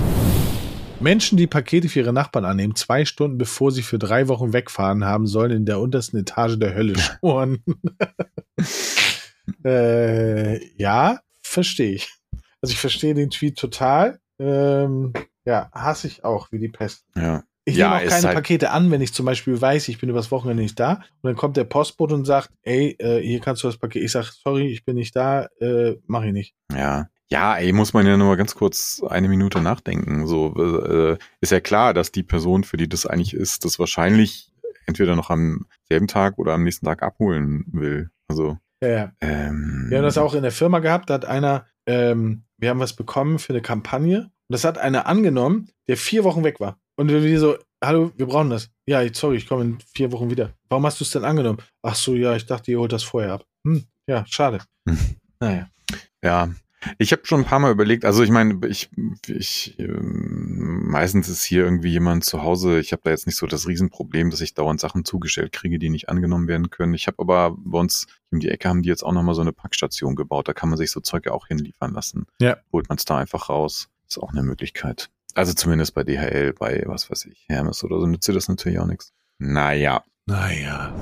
Menschen, 0.98 1.36
die 1.36 1.46
Pakete 1.46 1.90
für 1.90 1.98
ihre 2.00 2.12
Nachbarn 2.14 2.46
annehmen, 2.46 2.74
zwei 2.74 3.04
Stunden 3.04 3.36
bevor 3.36 3.70
sie 3.70 3.82
für 3.82 3.98
drei 3.98 4.28
Wochen 4.28 4.54
wegfahren 4.54 5.04
haben, 5.04 5.26
sollen 5.26 5.50
in 5.50 5.66
der 5.66 5.78
untersten 5.78 6.16
Etage 6.18 6.58
der 6.58 6.74
Hölle 6.74 6.94
schmoren. 6.98 7.62
äh, 9.64 10.64
ja, 10.76 11.20
verstehe 11.42 11.92
ich. 11.92 12.14
Also 12.62 12.72
ich 12.72 12.78
verstehe 12.78 13.14
den 13.14 13.30
Tweet 13.30 13.56
total. 13.58 14.18
Ähm, 14.38 15.12
ja, 15.44 15.70
hasse 15.72 16.06
ich 16.06 16.24
auch, 16.24 16.50
wie 16.52 16.58
die 16.58 16.68
Pest. 16.68 17.04
ja. 17.14 17.42
Ich 17.68 17.76
Ja, 17.76 17.88
nehme 17.98 18.06
auch 18.06 18.08
keine 18.10 18.26
halt- 18.28 18.34
Pakete 18.36 18.70
an, 18.70 18.90
wenn 18.92 19.00
ich 19.00 19.12
zum 19.12 19.26
Beispiel 19.26 19.60
weiß, 19.60 19.88
ich 19.88 19.98
bin 19.98 20.08
übers 20.08 20.30
Wochenende 20.30 20.62
nicht 20.62 20.78
da. 20.78 20.92
Und 21.20 21.24
dann 21.24 21.34
kommt 21.36 21.56
der 21.56 21.64
Postbote 21.64 22.14
und 22.14 22.24
sagt, 22.24 22.50
ey, 22.62 22.94
äh, 23.00 23.20
hier 23.20 23.40
kannst 23.40 23.64
du 23.64 23.66
das 23.68 23.76
Paket. 23.76 24.04
Ich 24.04 24.12
sag, 24.12 24.26
sorry, 24.30 24.68
ich 24.68 24.84
bin 24.84 24.94
nicht 24.94 25.16
da, 25.16 25.48
äh, 25.60 25.96
mach 26.06 26.22
ich 26.22 26.32
nicht. 26.32 26.54
Ja. 26.72 27.08
Ja, 27.28 27.56
ey, 27.56 27.72
muss 27.72 27.92
man 27.92 28.06
ja 28.06 28.16
nur 28.16 28.28
mal 28.28 28.36
ganz 28.36 28.54
kurz 28.54 29.02
eine 29.08 29.28
Minute 29.28 29.60
nachdenken. 29.60 30.28
So, 30.28 30.54
äh, 30.56 31.18
ist 31.40 31.50
ja 31.50 31.58
klar, 31.58 31.92
dass 31.92 32.12
die 32.12 32.22
Person, 32.22 32.62
für 32.62 32.76
die 32.76 32.88
das 32.88 33.04
eigentlich 33.04 33.34
ist, 33.34 33.64
das 33.64 33.80
wahrscheinlich 33.80 34.52
entweder 34.86 35.16
noch 35.16 35.28
am 35.30 35.66
selben 35.88 36.06
Tag 36.06 36.38
oder 36.38 36.54
am 36.54 36.62
nächsten 36.62 36.86
Tag 36.86 37.02
abholen 37.02 37.64
will. 37.72 38.10
Also, 38.28 38.58
Ja, 38.80 38.88
ja. 38.88 39.12
ähm, 39.20 39.86
Wir 39.88 39.98
haben 39.98 40.04
das 40.04 40.18
auch 40.18 40.34
in 40.34 40.42
der 40.42 40.52
Firma 40.52 40.78
gehabt, 40.78 41.10
da 41.10 41.14
hat 41.14 41.24
einer, 41.24 41.66
ähm, 41.86 42.44
wir 42.58 42.70
haben 42.70 42.78
was 42.78 42.94
bekommen 42.94 43.40
für 43.40 43.52
eine 43.54 43.60
Kampagne. 43.62 44.18
Und 44.48 44.52
das 44.52 44.62
hat 44.62 44.78
einer 44.78 45.06
angenommen, 45.06 45.68
der 45.88 45.96
vier 45.96 46.22
Wochen 46.22 46.44
weg 46.44 46.60
war. 46.60 46.78
Und 46.96 47.10
wir 47.10 47.40
so, 47.40 47.58
hallo, 47.84 48.10
wir 48.16 48.26
brauchen 48.26 48.50
das. 48.50 48.70
Ja, 48.86 49.02
sorry, 49.12 49.36
ich 49.36 49.46
komme 49.46 49.62
in 49.62 49.78
vier 49.94 50.10
Wochen 50.12 50.30
wieder. 50.30 50.52
Warum 50.70 50.86
hast 50.86 50.98
du 51.00 51.04
es 51.04 51.10
denn 51.10 51.24
angenommen? 51.24 51.58
Ach 51.82 51.94
so, 51.94 52.14
ja, 52.14 52.34
ich 52.34 52.46
dachte, 52.46 52.70
ihr 52.70 52.80
holt 52.80 52.92
das 52.92 53.02
vorher 53.02 53.34
ab. 53.34 53.44
Hm, 53.66 53.84
ja, 54.06 54.24
schade. 54.26 54.60
Hm. 54.88 54.98
Naja. 55.38 55.68
Ja, 56.24 56.48
ich 56.96 57.12
habe 57.12 57.26
schon 57.26 57.40
ein 57.40 57.46
paar 57.46 57.58
Mal 57.58 57.70
überlegt, 57.70 58.06
also 58.06 58.22
ich 58.22 58.30
meine, 58.30 58.58
ich, 58.66 58.88
ich 59.26 59.78
ähm, 59.78 60.88
meistens 60.88 61.28
ist 61.28 61.44
hier 61.44 61.64
irgendwie 61.64 61.90
jemand 61.90 62.24
zu 62.24 62.42
Hause, 62.42 62.80
ich 62.80 62.92
habe 62.92 63.02
da 63.04 63.10
jetzt 63.10 63.26
nicht 63.26 63.36
so 63.36 63.46
das 63.46 63.68
Riesenproblem, 63.68 64.30
dass 64.30 64.40
ich 64.40 64.54
dauernd 64.54 64.80
Sachen 64.80 65.04
zugestellt 65.04 65.52
kriege, 65.52 65.78
die 65.78 65.90
nicht 65.90 66.08
angenommen 66.08 66.48
werden 66.48 66.70
können. 66.70 66.94
Ich 66.94 67.06
habe 67.06 67.18
aber 67.18 67.54
bei 67.58 67.78
uns 67.78 68.06
um 68.30 68.40
die 68.40 68.48
Ecke 68.48 68.70
haben 68.70 68.80
die 68.80 68.88
jetzt 68.88 69.02
auch 69.02 69.12
nochmal 69.12 69.34
so 69.34 69.42
eine 69.42 69.52
Packstation 69.52 70.16
gebaut, 70.16 70.48
da 70.48 70.54
kann 70.54 70.70
man 70.70 70.78
sich 70.78 70.90
so 70.90 71.00
Zeug 71.00 71.26
ja 71.26 71.32
auch 71.32 71.48
hinliefern 71.48 71.92
lassen. 71.92 72.26
Ja. 72.40 72.56
Holt 72.72 72.88
man 72.88 72.96
es 72.96 73.04
da 73.04 73.18
einfach 73.18 73.50
raus. 73.50 73.90
Ist 74.08 74.18
auch 74.18 74.32
eine 74.32 74.42
Möglichkeit. 74.42 75.10
Also 75.36 75.52
zumindest 75.52 75.92
bei 75.94 76.02
DHL, 76.02 76.54
bei 76.54 76.82
was 76.86 77.10
weiß 77.10 77.26
ich, 77.26 77.44
Hermes 77.48 77.84
oder 77.84 78.00
so, 78.00 78.06
nützt 78.06 78.26
dir 78.26 78.32
das 78.32 78.48
natürlich 78.48 78.78
auch 78.78 78.86
nichts. 78.86 79.12
Naja. 79.38 80.02
Naja. 80.24 80.94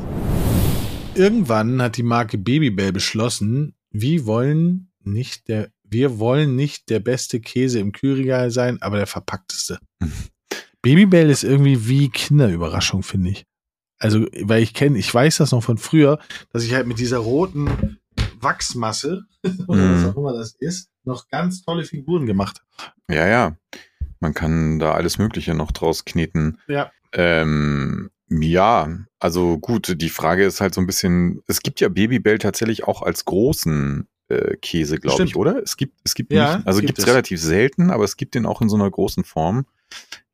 Irgendwann 1.14 1.80
hat 1.80 1.96
die 1.96 2.02
Marke 2.02 2.36
Babybell 2.36 2.90
beschlossen, 2.90 3.76
wir 3.92 4.26
wollen 4.26 4.90
nicht 5.04 5.46
der, 5.46 5.70
wir 5.84 6.18
wollen 6.18 6.56
nicht 6.56 6.90
der 6.90 6.98
beste 6.98 7.38
Käse 7.38 7.78
im 7.78 7.92
Kühlregal 7.92 8.50
sein, 8.50 8.82
aber 8.82 8.96
der 8.96 9.06
verpackteste. 9.06 9.78
Babybell 10.82 11.30
ist 11.30 11.44
irgendwie 11.44 11.86
wie 11.86 12.08
Kinderüberraschung, 12.08 13.04
finde 13.04 13.30
ich. 13.30 13.46
Also, 13.98 14.26
weil 14.42 14.64
ich 14.64 14.74
kenne, 14.74 14.98
ich 14.98 15.14
weiß 15.14 15.36
das 15.36 15.52
noch 15.52 15.62
von 15.62 15.78
früher, 15.78 16.18
dass 16.50 16.64
ich 16.64 16.74
halt 16.74 16.88
mit 16.88 16.98
dieser 16.98 17.18
roten 17.18 18.00
Wachsmasse, 18.40 19.22
oder 19.68 19.92
was 19.92 20.00
Mhm. 20.02 20.08
auch 20.08 20.16
immer 20.16 20.32
das 20.32 20.56
ist, 20.58 20.90
noch 21.06 21.28
ganz 21.28 21.62
tolle 21.62 21.84
Figuren 21.84 22.26
gemacht. 22.26 22.62
Ja, 23.08 23.26
ja. 23.26 23.56
Man 24.20 24.34
kann 24.34 24.78
da 24.78 24.92
alles 24.92 25.18
Mögliche 25.18 25.54
noch 25.54 25.72
draus 25.72 26.04
kneten. 26.04 26.58
Ja. 26.66 26.90
Ähm, 27.12 28.10
ja, 28.30 28.88
also 29.18 29.58
gut, 29.58 30.00
die 30.00 30.08
Frage 30.08 30.44
ist 30.44 30.60
halt 30.60 30.74
so 30.74 30.80
ein 30.80 30.86
bisschen, 30.86 31.42
es 31.46 31.60
gibt 31.60 31.80
ja 31.80 31.88
Babybell 31.88 32.38
tatsächlich 32.38 32.84
auch 32.84 33.02
als 33.02 33.24
großen 33.24 34.08
äh, 34.28 34.56
Käse, 34.56 34.98
glaube 34.98 35.24
ich, 35.24 35.36
oder? 35.36 35.62
Es 35.62 35.76
gibt, 35.76 36.00
es 36.04 36.14
gibt 36.14 36.32
Ja, 36.32 36.56
nicht, 36.56 36.66
also 36.66 36.80
gibt 36.80 36.98
es 36.98 37.06
relativ 37.06 37.40
selten, 37.40 37.90
aber 37.90 38.04
es 38.04 38.16
gibt 38.16 38.34
den 38.34 38.46
auch 38.46 38.62
in 38.62 38.68
so 38.68 38.76
einer 38.76 38.90
großen 38.90 39.24
Form. 39.24 39.66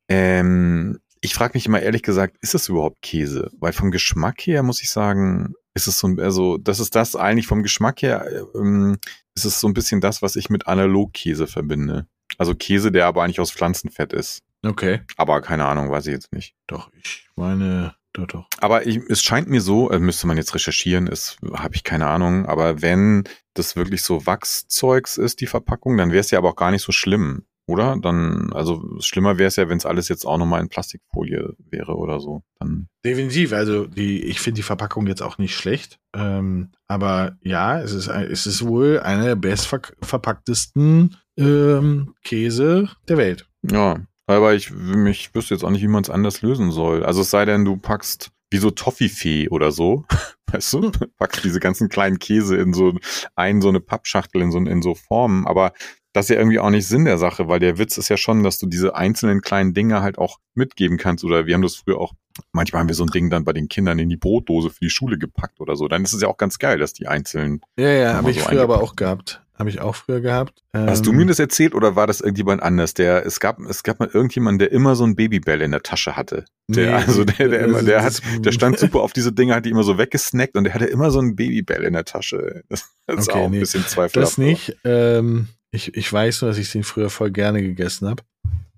Ähm, 0.07 0.99
ich 1.19 1.33
frage 1.35 1.53
mich 1.53 1.65
immer 1.65 1.81
ehrlich 1.81 2.01
gesagt, 2.01 2.37
ist 2.41 2.55
es 2.55 2.69
überhaupt 2.69 3.01
Käse? 3.01 3.51
Weil 3.59 3.73
vom 3.73 3.91
Geschmack 3.91 4.41
her 4.41 4.63
muss 4.63 4.81
ich 4.81 4.89
sagen, 4.89 5.53
ist 5.73 5.87
es 5.87 5.99
so, 5.99 6.07
ein- 6.07 6.19
also 6.19 6.57
das 6.57 6.79
ist 6.79 6.95
das 6.95 7.15
eigentlich 7.15 7.47
vom 7.47 7.63
Geschmack 7.63 8.01
her, 8.01 8.25
ähm, 8.55 8.97
ist 9.35 9.45
es 9.45 9.59
so 9.59 9.67
ein 9.67 9.73
bisschen 9.73 10.01
das, 10.01 10.21
was 10.21 10.35
ich 10.35 10.49
mit 10.49 10.67
Analogkäse 10.67 11.47
verbinde. 11.47 12.07
Also 12.37 12.55
Käse, 12.55 12.91
der 12.91 13.07
aber 13.07 13.23
eigentlich 13.23 13.39
aus 13.39 13.51
Pflanzenfett 13.51 14.13
ist. 14.13 14.41
Okay. 14.63 15.01
Aber 15.17 15.41
keine 15.41 15.65
Ahnung, 15.65 15.89
weiß 15.89 16.07
ich 16.07 16.13
jetzt 16.13 16.33
nicht. 16.33 16.55
Doch, 16.67 16.89
ich 17.01 17.27
meine, 17.35 17.95
doch, 18.13 18.27
doch. 18.27 18.47
Aber 18.59 18.85
ich, 18.85 18.97
es 19.09 19.23
scheint 19.23 19.47
mir 19.49 19.61
so, 19.61 19.89
äh, 19.89 19.99
müsste 19.99 20.27
man 20.27 20.37
jetzt 20.37 20.53
recherchieren, 20.53 21.07
ist, 21.07 21.37
habe 21.53 21.75
ich 21.75 21.83
keine 21.83 22.07
Ahnung, 22.07 22.45
aber 22.45 22.81
wenn 22.81 23.23
das 23.53 23.75
wirklich 23.75 24.03
so 24.03 24.25
Wachszeugs 24.25 25.17
ist, 25.17 25.41
die 25.41 25.47
Verpackung, 25.47 25.97
dann 25.97 26.11
wäre 26.11 26.19
es 26.21 26.31
ja 26.31 26.37
aber 26.37 26.49
auch 26.49 26.55
gar 26.55 26.71
nicht 26.71 26.83
so 26.83 26.91
schlimm, 26.91 27.45
oder? 27.71 27.97
Dann, 28.01 28.51
also 28.53 28.83
schlimmer 28.99 29.37
wäre 29.37 29.47
es 29.47 29.55
ja, 29.55 29.69
wenn 29.69 29.77
es 29.77 29.85
alles 29.85 30.09
jetzt 30.09 30.25
auch 30.25 30.37
nochmal 30.37 30.61
in 30.61 30.69
Plastikfolie 30.69 31.55
wäre 31.69 31.95
oder 31.95 32.19
so. 32.19 32.43
Dann, 32.59 32.87
Definitiv, 33.03 33.53
also 33.53 33.87
die, 33.87 34.23
ich 34.23 34.39
finde 34.39 34.57
die 34.57 34.63
Verpackung 34.63 35.07
jetzt 35.07 35.21
auch 35.21 35.37
nicht 35.37 35.55
schlecht. 35.55 35.99
Ähm, 36.15 36.71
aber 36.87 37.37
ja, 37.41 37.79
es 37.79 37.93
ist, 37.93 38.07
es 38.07 38.45
ist 38.45 38.65
wohl 38.65 38.99
einer 38.99 39.25
der 39.25 39.35
bestverpacktesten 39.35 41.17
ähm, 41.37 42.13
Käse 42.23 42.89
der 43.07 43.17
Welt. 43.17 43.47
ja. 43.63 43.97
Aber 44.27 44.53
ich, 44.53 44.71
ich 45.07 45.35
wüsste 45.35 45.53
jetzt 45.53 45.63
auch 45.63 45.71
nicht, 45.71 45.81
wie 45.81 45.89
man 45.89 46.03
es 46.03 46.09
anders 46.09 46.41
lösen 46.41 46.71
soll. 46.71 47.03
Also 47.03 47.19
es 47.19 47.31
sei 47.31 47.43
denn, 47.43 47.65
du 47.65 47.75
packst 47.75 48.31
wie 48.49 48.57
so 48.57 48.69
Toffifee 48.69 49.49
oder 49.49 49.71
so, 49.71 50.05
weißt 50.51 50.73
du, 50.73 50.91
packst 51.17 51.43
diese 51.43 51.59
ganzen 51.59 51.89
kleinen 51.89 52.19
Käse 52.19 52.57
in 52.57 52.73
so 52.73 52.93
ein, 53.35 53.61
so 53.61 53.69
eine 53.69 53.79
Pappschachtel 53.79 54.41
in 54.41 54.51
so, 54.51 54.59
in 54.59 54.81
so 54.81 54.95
Formen, 54.95 55.47
aber 55.47 55.73
das 56.13 56.25
ist 56.25 56.29
ja 56.29 56.37
irgendwie 56.37 56.59
auch 56.59 56.69
nicht 56.69 56.87
Sinn 56.87 57.05
der 57.05 57.17
Sache, 57.17 57.47
weil 57.47 57.59
der 57.59 57.77
Witz 57.77 57.97
ist 57.97 58.09
ja 58.09 58.17
schon, 58.17 58.43
dass 58.43 58.59
du 58.59 58.67
diese 58.67 58.95
einzelnen 58.95 59.41
kleinen 59.41 59.73
Dinge 59.73 60.01
halt 60.01 60.17
auch 60.17 60.39
mitgeben 60.55 60.97
kannst 60.97 61.23
oder 61.23 61.45
wir 61.45 61.53
haben 61.53 61.61
das 61.61 61.75
früher 61.75 61.97
auch, 61.99 62.13
manchmal 62.51 62.81
haben 62.81 62.87
wir 62.89 62.95
so 62.95 63.03
ein 63.05 63.11
Ding 63.11 63.29
dann 63.29 63.43
bei 63.45 63.53
den 63.53 63.69
Kindern 63.69 63.99
in 63.99 64.09
die 64.09 64.17
Brotdose 64.17 64.69
für 64.69 64.79
die 64.81 64.89
Schule 64.89 65.17
gepackt 65.17 65.59
oder 65.61 65.75
so, 65.75 65.87
dann 65.87 66.03
ist 66.03 66.13
es 66.13 66.21
ja 66.21 66.27
auch 66.27 66.37
ganz 66.37 66.59
geil, 66.59 66.77
dass 66.79 66.93
die 66.93 67.07
einzelnen 67.07 67.61
Ja, 67.79 67.89
ja, 67.89 68.13
habe 68.15 68.31
ich 68.31 68.39
so 68.39 68.45
früher 68.45 68.63
aber 68.63 68.81
auch 68.81 68.95
gehabt. 68.95 69.41
Habe 69.57 69.69
ich 69.69 69.79
auch 69.79 69.95
früher 69.95 70.21
gehabt. 70.21 70.63
Hast 70.75 71.05
du 71.05 71.11
Ähm, 71.11 71.17
mir 71.17 71.25
das 71.27 71.37
erzählt 71.37 71.75
oder 71.75 71.95
war 71.95 72.07
das 72.07 72.19
irgendjemand 72.19 72.63
anders? 72.63 72.95
Der, 72.95 73.23
es 73.27 73.39
gab, 73.39 73.59
es 73.59 73.83
gab 73.83 73.99
mal 73.99 74.09
irgendjemanden, 74.11 74.57
der 74.57 74.71
immer 74.71 74.95
so 74.95 75.03
ein 75.03 75.15
Babybell 75.15 75.61
in 75.61 75.69
der 75.69 75.83
Tasche 75.83 76.15
hatte. 76.17 76.45
Der, 76.67 76.87
nee, 76.87 76.93
also 77.05 77.23
der, 77.25 77.47
der 77.47 77.59
immer, 77.59 77.83
der 77.83 78.01
hat, 78.03 78.23
der 78.39 78.51
stand 78.53 78.79
super 78.79 79.01
auf 79.01 79.13
diese 79.13 79.31
Dinge, 79.31 79.53
hat 79.53 79.65
die 79.67 79.69
immer 79.69 79.83
so 79.83 79.99
weggesnackt 79.99 80.57
und 80.57 80.63
der 80.63 80.73
hatte 80.73 80.85
immer 80.85 81.11
so 81.11 81.19
ein 81.19 81.35
Babybell 81.35 81.83
in 81.83 81.93
der 81.93 82.05
Tasche. 82.05 82.63
Das, 82.69 82.89
das 83.05 83.19
ist 83.19 83.29
Okay, 83.29 83.39
auch 83.39 83.45
ein 83.45 83.51
nee, 83.51 83.59
bisschen 83.59 83.85
zweifelhaft. 83.85 84.31
Das 84.31 84.39
nicht. 84.39 84.75
Ähm, 84.83 85.49
ich, 85.71 85.95
ich 85.95 86.11
weiß 86.11 86.41
nur, 86.41 86.51
dass 86.51 86.57
ich 86.57 86.71
den 86.71 86.83
früher 86.83 87.09
voll 87.09 87.31
gerne 87.31 87.61
gegessen 87.61 88.09
habe. 88.09 88.23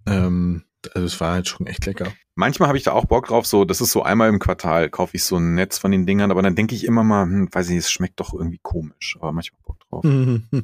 Ähm, 0.05 0.63
also 0.93 1.05
es 1.05 1.19
war 1.19 1.33
halt 1.33 1.47
schon 1.47 1.65
echt 1.67 1.85
lecker. 1.85 2.13
Manchmal 2.35 2.67
habe 2.67 2.77
ich 2.77 2.83
da 2.83 2.91
auch 2.91 3.05
Bock 3.05 3.27
drauf, 3.27 3.45
so, 3.45 3.65
das 3.65 3.81
ist 3.81 3.91
so 3.91 4.03
einmal 4.03 4.29
im 4.29 4.39
Quartal, 4.39 4.89
kaufe 4.89 5.15
ich 5.15 5.23
so 5.23 5.37
ein 5.37 5.55
Netz 5.55 5.77
von 5.77 5.91
den 5.91 6.05
Dingern, 6.05 6.31
aber 6.31 6.41
dann 6.41 6.55
denke 6.55 6.75
ich 6.75 6.85
immer 6.85 7.03
mal, 7.03 7.23
hm, 7.23 7.49
weiß 7.51 7.67
ich, 7.67 7.75
nicht, 7.75 7.85
es 7.85 7.91
schmeckt 7.91 8.19
doch 8.19 8.33
irgendwie 8.33 8.59
komisch, 8.61 9.17
aber 9.19 9.31
manchmal 9.31 9.61
Bock 9.63 9.79
drauf. 9.89 10.03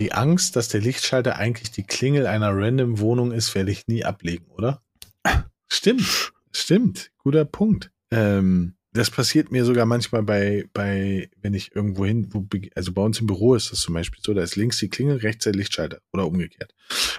Die 0.00 0.12
Angst, 0.12 0.56
dass 0.56 0.68
der 0.68 0.80
Lichtschalter 0.80 1.36
eigentlich 1.36 1.70
die 1.70 1.84
Klingel 1.84 2.26
einer 2.26 2.50
random 2.52 2.98
Wohnung 2.98 3.30
ist, 3.30 3.54
werde 3.54 3.70
ich 3.70 3.86
nie 3.86 4.04
ablegen, 4.04 4.46
oder? 4.46 4.82
Stimmt, 5.68 6.32
stimmt. 6.50 7.12
Guter 7.18 7.44
Punkt. 7.44 7.92
Ähm, 8.10 8.74
das 8.92 9.10
passiert 9.10 9.50
mir 9.50 9.64
sogar 9.64 9.86
manchmal 9.86 10.22
bei, 10.22 10.68
bei, 10.74 11.30
wenn 11.40 11.54
ich 11.54 11.74
irgendwo 11.74 12.04
hin, 12.04 12.28
wo, 12.30 12.46
also 12.74 12.92
bei 12.92 13.02
uns 13.02 13.20
im 13.20 13.26
Büro 13.26 13.54
ist 13.54 13.72
das 13.72 13.80
zum 13.80 13.94
Beispiel 13.94 14.20
so, 14.22 14.34
da 14.34 14.42
ist 14.42 14.56
links 14.56 14.78
die 14.78 14.88
Klingel, 14.88 15.18
rechts 15.18 15.44
der 15.44 15.54
Lichtschalter 15.54 16.00
oder 16.12 16.26
umgekehrt. 16.26 16.74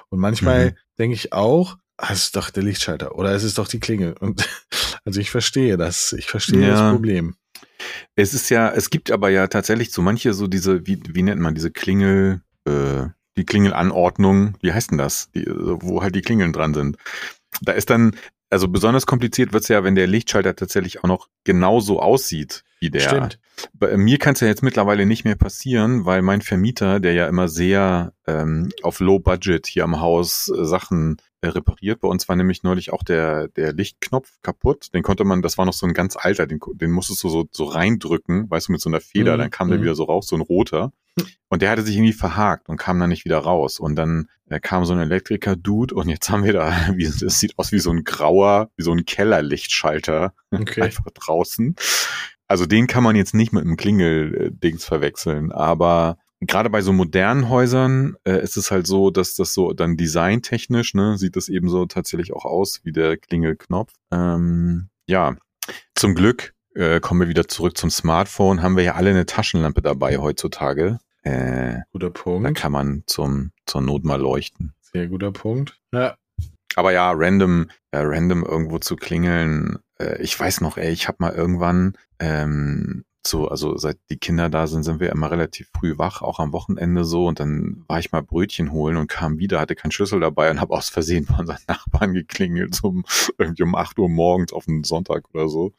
Und 0.10 0.20
manchmal 0.20 0.72
mhm. 0.72 0.76
denke 1.00 1.16
ich 1.16 1.34
auch, 1.34 1.78
ah, 1.98 2.14
es 2.14 2.26
ist 2.26 2.36
doch 2.36 2.52
der 2.52 2.64
Lichtschalter 2.64 3.16
oder 3.16 3.32
es 3.32 3.44
ist 3.44 3.58
doch 3.58 3.68
die 3.68 3.80
Klingel. 3.80 4.14
Und 4.20 4.48
also 5.06 5.20
ich 5.20 5.32
verstehe 5.32 5.78
das, 5.78 6.14
ich 6.14 6.28
verstehe 6.28 6.62
ja. 6.62 6.70
das 6.70 6.94
Problem. 6.94 7.36
Es 8.16 8.34
ist 8.34 8.50
ja, 8.50 8.70
es 8.72 8.90
gibt 8.90 9.12
aber 9.12 9.30
ja 9.30 9.48
tatsächlich 9.48 9.92
so 9.92 10.02
manche 10.02 10.34
so 10.34 10.48
diese, 10.48 10.86
wie, 10.86 11.02
wie 11.10 11.24
nennt 11.24 11.42
man 11.42 11.56
diese 11.56 11.72
Klingel, 11.72 12.42
äh, 12.66 13.08
die 13.36 13.46
Klingelanordnung, 13.46 14.56
wie 14.62 14.74
heißt 14.74 14.92
denn 14.92 15.00
das? 15.00 15.32
Die, 15.32 15.46
wo 15.48 16.04
halt 16.04 16.16
die 16.16 16.22
Klingeln 16.22 16.54
dran 16.54 16.76
sind. 16.76 16.98
Da 17.62 17.72
ist 17.72 17.90
dann, 17.90 18.16
also 18.54 18.68
besonders 18.68 19.06
kompliziert 19.06 19.52
wird's 19.52 19.68
ja, 19.68 19.84
wenn 19.84 19.96
der 19.96 20.08
Lichtschalter 20.08 20.56
tatsächlich 20.56 21.04
auch 21.04 21.08
noch 21.08 21.28
genauso 21.44 22.00
aussieht 22.00 22.64
wie 22.80 22.90
der. 22.90 23.02
Stimmt. 23.02 23.40
Bei 23.74 23.98
mir 23.98 24.20
kann 24.20 24.34
es 24.34 24.40
ja 24.40 24.48
jetzt 24.48 24.64
mittlerweile 24.64 25.06
nicht 25.06 25.26
mehr 25.26 25.36
passieren, 25.36 26.06
weil 26.06 26.22
mein 26.22 26.42
Vermieter, 26.42 27.00
der 27.00 27.14
ja 27.14 27.28
immer 27.28 27.48
sehr 27.48 28.14
ähm, 28.28 28.72
auf 28.84 29.00
Low 29.00 29.20
Budget 29.20 29.68
hier 29.68 29.84
am 29.84 30.00
Haus 30.00 30.50
äh, 30.50 30.66
Sachen 30.66 31.18
äh, 31.18 31.33
repariert. 31.50 32.02
Bei 32.02 32.08
uns 32.08 32.28
war 32.30 32.36
nämlich 32.36 32.64
neulich 32.64 32.94
auch 32.94 33.04
der, 33.04 33.48
der 33.50 33.74
Lichtknopf 33.74 34.30
kaputt. 34.42 34.94
Den 34.94 35.04
konnte 35.04 35.24
man, 35.24 35.42
das 35.42 35.58
war 35.58 35.66
noch 35.66 35.74
so 35.74 35.86
ein 35.86 35.94
ganz 35.94 36.16
alter, 36.18 36.48
den, 36.48 36.60
den 36.74 36.92
musstest 36.92 37.24
du 37.24 37.30
so, 37.30 37.46
so 37.52 37.66
reindrücken, 37.66 38.50
weißt 38.50 38.68
du, 38.68 38.72
mit 38.72 38.82
so 38.82 38.90
einer 38.90 39.02
Feder, 39.02 39.36
mhm. 39.36 39.40
dann 39.40 39.52
kam 39.52 39.70
der 39.70 39.78
mhm. 39.78 39.84
wieder 39.84 39.96
so 39.96 40.04
raus, 40.06 40.28
so 40.28 40.36
ein 40.36 40.42
roter. 40.42 40.92
Und 41.50 41.62
der 41.62 41.70
hatte 41.70 41.84
sich 41.84 41.96
irgendwie 41.96 42.14
verhakt 42.14 42.70
und 42.70 42.78
kam 42.78 43.00
dann 43.00 43.10
nicht 43.10 43.26
wieder 43.26 43.38
raus. 43.38 43.80
Und 43.80 43.96
dann 43.96 44.30
äh, 44.50 44.60
kam 44.60 44.86
so 44.86 44.94
ein 44.94 45.00
Elektriker-Dude 45.00 45.94
und 45.94 46.10
jetzt 46.10 46.30
haben 46.30 46.44
wir 46.44 46.54
da, 46.54 46.72
wie, 46.96 47.06
das 47.06 47.40
sieht 47.40 47.58
aus 47.58 47.72
wie 47.72 47.80
so 47.80 47.92
ein 47.92 48.04
grauer, 48.04 48.72
wie 48.76 48.84
so 48.84 48.92
ein 48.92 49.06
Kellerlichtschalter 49.06 50.34
okay. 50.52 50.82
einfach 50.82 51.06
draußen. 51.14 51.76
Also 52.48 52.66
den 52.66 52.88
kann 52.88 53.04
man 53.04 53.16
jetzt 53.16 53.34
nicht 53.34 53.54
mit 53.54 53.64
einem 53.64 53.78
Klingel-Dings 53.78 54.86
verwechseln, 54.86 55.52
aber 55.52 56.18
gerade 56.48 56.70
bei 56.70 56.82
so 56.82 56.94
modernen 56.94 57.50
Häusern 57.50 58.16
äh, 58.26 58.42
ist 58.42 58.58
es 58.58 58.72
halt 58.72 58.88
so, 58.88 59.10
dass 59.12 59.36
das 59.36 59.54
so 59.54 59.74
dann 59.74 59.98
designtechnisch, 59.98 60.94
ne, 60.94 61.18
sieht 61.18 61.36
das 61.36 61.50
eben 61.50 61.70
so 61.70 61.86
tatsächlich 61.86 62.34
auch 62.34 62.46
aus 62.46 62.82
wie 62.84 62.92
der 62.92 63.18
Klingelknopf. 63.18 63.94
Ähm, 64.12 64.90
ja, 65.08 65.36
zum 65.96 66.16
Glück 66.16 66.54
äh, 66.76 67.00
kommen 67.00 67.22
wir 67.22 67.28
wieder 67.28 67.48
zurück 67.48 67.78
zum 67.78 67.90
Smartphone, 67.90 68.62
haben 68.62 68.78
wir 68.78 68.84
ja 68.84 68.96
alle 68.96 69.12
eine 69.12 69.26
Taschenlampe 69.26 69.82
dabei 69.82 70.18
heutzutage. 70.18 71.00
Äh, 71.24 71.80
guter 71.92 72.10
Punkt. 72.10 72.48
Da 72.48 72.52
kann 72.52 72.72
man 72.72 73.04
zum, 73.06 73.52
zur 73.66 73.82
Not 73.82 74.04
mal 74.04 74.20
leuchten. 74.20 74.74
Sehr 74.82 75.08
guter 75.08 75.32
Punkt. 75.32 75.80
Ja. 75.94 76.16
Aber 76.76 76.92
ja, 76.92 77.12
random, 77.12 77.70
äh, 77.92 78.00
random 78.00 78.44
irgendwo 78.44 78.80
zu 78.80 78.96
klingeln. 78.96 79.80
Äh, 80.00 80.22
ich 80.22 80.38
weiß 80.38 80.62
noch, 80.62 80.78
ey, 80.78 80.92
ich 80.92 81.08
habe 81.08 81.18
mal 81.20 81.34
irgendwann 81.34 81.94
ähm, 82.20 83.06
so, 83.26 83.48
also 83.48 83.78
seit 83.78 83.98
die 84.10 84.18
Kinder 84.18 84.50
da 84.50 84.68
sind, 84.68 84.84
sind 84.84 85.00
wir 85.00 85.12
immer 85.12 85.32
relativ 85.32 85.70
früh 85.78 85.98
wach, 85.98 86.22
auch 86.22 86.40
am 86.40 86.52
Wochenende 86.54 87.06
so. 87.06 87.28
Und 87.28 87.40
dann 87.40 87.84
war 87.88 88.00
ich 88.00 88.12
mal 88.12 88.22
Brötchen 88.22 88.72
holen 88.72 88.98
und 88.98 89.08
kam 89.08 89.40
wieder, 89.40 89.60
hatte 89.60 89.76
keinen 89.76 89.92
Schlüssel 89.92 90.20
dabei 90.20 90.52
und 90.52 90.60
habe 90.62 90.74
aus 90.74 90.90
Versehen 90.90 91.26
von 91.26 91.46
seinen 91.46 91.64
Nachbarn 91.68 92.14
geklingelt, 92.14 92.76
so 92.76 92.90
um, 92.90 93.06
irgendwie 93.38 93.64
um 93.64 93.76
acht 93.76 93.98
Uhr 93.98 94.10
morgens 94.10 94.54
auf 94.54 94.68
einen 94.68 94.84
Sonntag 94.84 95.24
oder 95.34 95.48
so. 95.48 95.74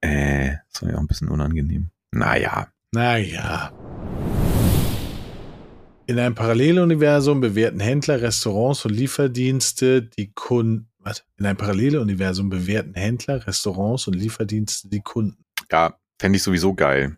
Äh, 0.00 0.56
das 0.72 0.82
war 0.82 0.90
ja 0.90 0.96
auch 0.96 1.00
ein 1.00 1.06
bisschen 1.06 1.28
unangenehm. 1.28 1.90
Naja. 2.12 2.68
Naja. 2.92 3.72
In 6.06 6.18
einem 6.18 6.34
Paralleluniversum 6.34 7.40
bewerten 7.40 7.78
Händler, 7.78 8.20
Restaurants 8.20 8.84
und 8.84 8.92
Lieferdienste 8.92 10.02
die 10.02 10.32
Kunden. 10.32 10.88
Was? 10.98 11.24
In 11.38 11.46
einem 11.46 11.56
Paralleluniversum 11.56 12.50
bewerten 12.50 12.94
Händler, 12.94 13.46
Restaurants 13.46 14.06
und 14.06 14.14
Lieferdienste 14.14 14.88
die 14.88 15.00
Kunden. 15.00 15.44
Ja, 15.70 15.94
Fände 16.20 16.36
ich 16.36 16.42
sowieso 16.42 16.74
geil. 16.74 17.16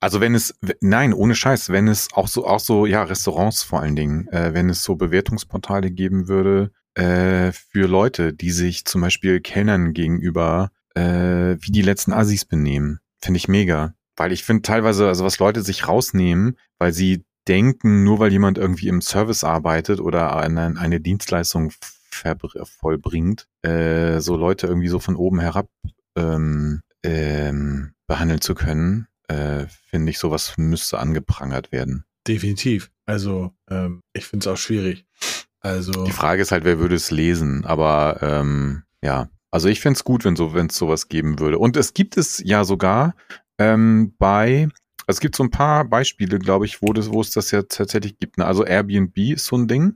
Also 0.00 0.22
wenn 0.22 0.34
es, 0.34 0.54
nein, 0.80 1.12
ohne 1.12 1.34
Scheiß, 1.34 1.68
wenn 1.68 1.88
es 1.88 2.08
auch 2.14 2.26
so, 2.26 2.46
auch 2.46 2.58
so, 2.58 2.86
ja, 2.86 3.02
Restaurants 3.02 3.62
vor 3.62 3.82
allen 3.82 3.96
Dingen, 3.96 4.28
äh, 4.28 4.54
wenn 4.54 4.70
es 4.70 4.82
so 4.82 4.96
Bewertungsportale 4.96 5.90
geben 5.90 6.26
würde, 6.26 6.70
äh, 6.94 7.52
für 7.52 7.86
Leute, 7.86 8.32
die 8.32 8.50
sich 8.50 8.86
zum 8.86 9.02
Beispiel 9.02 9.42
Kellnern 9.42 9.92
gegenüber, 9.92 10.70
äh, 10.94 11.58
wie 11.60 11.70
die 11.70 11.82
letzten 11.82 12.14
Assis 12.14 12.46
benehmen. 12.46 13.00
Finde 13.20 13.36
ich 13.36 13.46
mega. 13.46 13.92
Weil 14.16 14.32
ich 14.32 14.42
finde 14.42 14.62
teilweise, 14.62 15.06
also 15.06 15.22
was 15.22 15.38
Leute 15.38 15.60
sich 15.60 15.86
rausnehmen, 15.86 16.56
weil 16.78 16.94
sie 16.94 17.26
denken, 17.46 18.04
nur 18.04 18.20
weil 18.20 18.32
jemand 18.32 18.56
irgendwie 18.56 18.88
im 18.88 19.02
Service 19.02 19.44
arbeitet 19.44 20.00
oder 20.00 20.34
eine, 20.34 20.78
eine 20.78 21.00
Dienstleistung 21.00 21.72
vollbringt, 22.10 23.48
äh, 23.60 24.18
so 24.20 24.34
Leute 24.36 24.66
irgendwie 24.66 24.88
so 24.88 24.98
von 24.98 25.16
oben 25.16 25.40
herab 25.40 25.68
ähm, 26.16 26.80
ähm, 27.02 27.92
behandeln 28.10 28.40
zu 28.40 28.56
können, 28.56 29.06
äh, 29.28 29.66
finde 29.88 30.10
ich, 30.10 30.18
sowas 30.18 30.54
müsste 30.56 30.98
angeprangert 30.98 31.70
werden. 31.70 32.04
Definitiv. 32.26 32.90
Also 33.06 33.52
ähm, 33.70 34.02
ich 34.12 34.26
finde 34.26 34.42
es 34.42 34.52
auch 34.52 34.56
schwierig. 34.56 35.06
Also 35.60 35.92
die 36.04 36.10
Frage 36.10 36.42
ist 36.42 36.50
halt, 36.50 36.64
wer 36.64 36.80
würde 36.80 36.96
es 36.96 37.12
lesen? 37.12 37.64
Aber 37.64 38.18
ähm, 38.20 38.82
ja, 39.00 39.28
also 39.52 39.68
ich 39.68 39.78
finde 39.78 39.96
es 39.96 40.02
gut, 40.02 40.24
wenn 40.24 40.34
so, 40.34 40.54
wenn 40.54 40.66
es 40.66 40.76
sowas 40.76 41.08
geben 41.08 41.38
würde. 41.38 41.60
Und 41.60 41.76
es 41.76 41.94
gibt 41.94 42.16
es 42.16 42.42
ja 42.44 42.64
sogar 42.64 43.14
ähm, 43.58 44.12
bei, 44.18 44.64
also 45.06 45.16
es 45.16 45.20
gibt 45.20 45.36
so 45.36 45.44
ein 45.44 45.52
paar 45.52 45.84
Beispiele, 45.84 46.40
glaube 46.40 46.66
ich, 46.66 46.82
wo 46.82 46.92
das, 46.92 47.12
wo 47.12 47.20
es 47.20 47.30
das 47.30 47.52
ja 47.52 47.62
tatsächlich 47.62 48.18
gibt. 48.18 48.38
Ne? 48.38 48.44
Also 48.44 48.64
Airbnb 48.64 49.16
ist 49.18 49.46
so 49.46 49.56
ein 49.56 49.68
Ding 49.68 49.94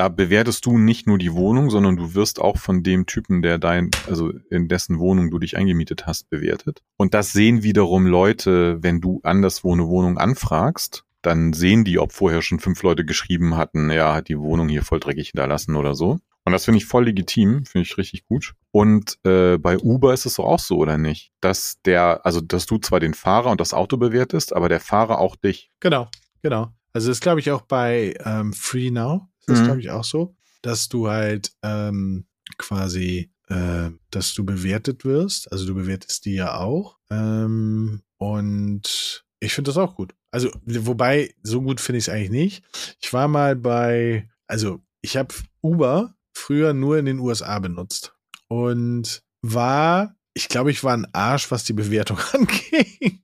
da 0.00 0.08
bewertest 0.08 0.64
du 0.64 0.78
nicht 0.78 1.06
nur 1.06 1.18
die 1.18 1.34
Wohnung, 1.34 1.68
sondern 1.68 1.94
du 1.94 2.14
wirst 2.14 2.40
auch 2.40 2.56
von 2.56 2.82
dem 2.82 3.04
Typen, 3.04 3.42
der 3.42 3.58
dein, 3.58 3.90
also 4.08 4.32
in 4.48 4.66
dessen 4.66 4.98
Wohnung 4.98 5.30
du 5.30 5.38
dich 5.38 5.58
eingemietet 5.58 6.06
hast, 6.06 6.30
bewertet. 6.30 6.80
Und 6.96 7.12
das 7.12 7.34
sehen 7.34 7.62
wiederum 7.62 8.06
Leute, 8.06 8.82
wenn 8.82 9.02
du 9.02 9.20
anderswo 9.24 9.74
eine 9.74 9.88
Wohnung 9.88 10.16
anfragst, 10.16 11.04
dann 11.20 11.52
sehen 11.52 11.84
die, 11.84 11.98
ob 11.98 12.12
vorher 12.12 12.40
schon 12.40 12.60
fünf 12.60 12.82
Leute 12.82 13.04
geschrieben 13.04 13.58
hatten, 13.58 13.90
ja, 13.90 14.14
hat 14.14 14.30
die 14.30 14.38
Wohnung 14.38 14.70
hier 14.70 14.84
voll 14.84 15.00
dreckig 15.00 15.32
hinterlassen 15.32 15.76
oder 15.76 15.94
so. 15.94 16.18
Und 16.46 16.52
das 16.52 16.64
finde 16.64 16.78
ich 16.78 16.86
voll 16.86 17.04
legitim, 17.04 17.66
finde 17.66 17.86
ich 17.86 17.98
richtig 17.98 18.24
gut. 18.24 18.54
Und 18.70 19.18
äh, 19.26 19.58
bei 19.58 19.76
Uber 19.76 20.14
ist 20.14 20.24
es 20.24 20.32
so 20.32 20.44
auch 20.44 20.60
so, 20.60 20.78
oder 20.78 20.96
nicht? 20.96 21.30
Dass 21.42 21.76
der, 21.84 22.24
also 22.24 22.40
dass 22.40 22.64
du 22.64 22.78
zwar 22.78 23.00
den 23.00 23.12
Fahrer 23.12 23.50
und 23.50 23.60
das 23.60 23.74
Auto 23.74 23.98
bewertest, 23.98 24.54
aber 24.56 24.70
der 24.70 24.80
Fahrer 24.80 25.18
auch 25.18 25.36
dich. 25.36 25.70
Genau, 25.78 26.08
genau. 26.40 26.68
Also 26.94 27.08
das 27.08 27.20
glaube 27.20 27.40
ich 27.40 27.50
auch 27.50 27.60
bei 27.60 28.14
ähm, 28.24 28.54
Free 28.54 28.90
Now 28.90 29.29
das, 29.50 29.60
mhm. 29.60 29.64
glaube 29.64 29.80
ich, 29.80 29.90
auch 29.90 30.04
so, 30.04 30.34
dass 30.62 30.88
du 30.88 31.08
halt 31.08 31.52
ähm, 31.62 32.26
quasi, 32.58 33.30
äh, 33.48 33.90
dass 34.10 34.34
du 34.34 34.44
bewertet 34.44 35.04
wirst. 35.04 35.50
Also 35.52 35.66
du 35.66 35.74
bewertest 35.74 36.24
die 36.24 36.34
ja 36.34 36.56
auch. 36.56 36.98
Ähm, 37.10 38.02
und 38.18 39.24
ich 39.40 39.54
finde 39.54 39.70
das 39.70 39.78
auch 39.78 39.96
gut. 39.96 40.14
Also, 40.30 40.50
wobei, 40.64 41.34
so 41.42 41.60
gut 41.62 41.80
finde 41.80 41.98
ich 41.98 42.04
es 42.04 42.08
eigentlich 42.08 42.30
nicht. 42.30 42.64
Ich 43.00 43.12
war 43.12 43.26
mal 43.26 43.56
bei, 43.56 44.28
also 44.46 44.80
ich 45.02 45.16
habe 45.16 45.34
Uber 45.62 46.14
früher 46.34 46.72
nur 46.72 46.98
in 46.98 47.06
den 47.06 47.18
USA 47.18 47.58
benutzt 47.58 48.14
und 48.48 49.22
war, 49.42 50.14
ich 50.34 50.48
glaube, 50.48 50.70
ich 50.70 50.84
war 50.84 50.94
ein 50.94 51.08
Arsch, 51.12 51.50
was 51.50 51.64
die 51.64 51.72
Bewertung 51.72 52.18
anging. 52.32 53.22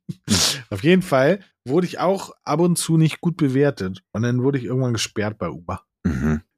Auf 0.71 0.83
jeden 0.83 1.03
Fall 1.03 1.41
wurde 1.65 1.87
ich 1.87 1.99
auch 1.99 2.33
ab 2.43 2.61
und 2.61 2.77
zu 2.77 2.97
nicht 2.97 3.21
gut 3.21 3.37
bewertet 3.37 4.03
und 4.13 4.23
dann 4.23 4.43
wurde 4.43 4.59
ich 4.59 4.65
irgendwann 4.65 4.95
gesperrt 4.95 5.39
bei 5.39 5.51
Uber. 5.51 5.83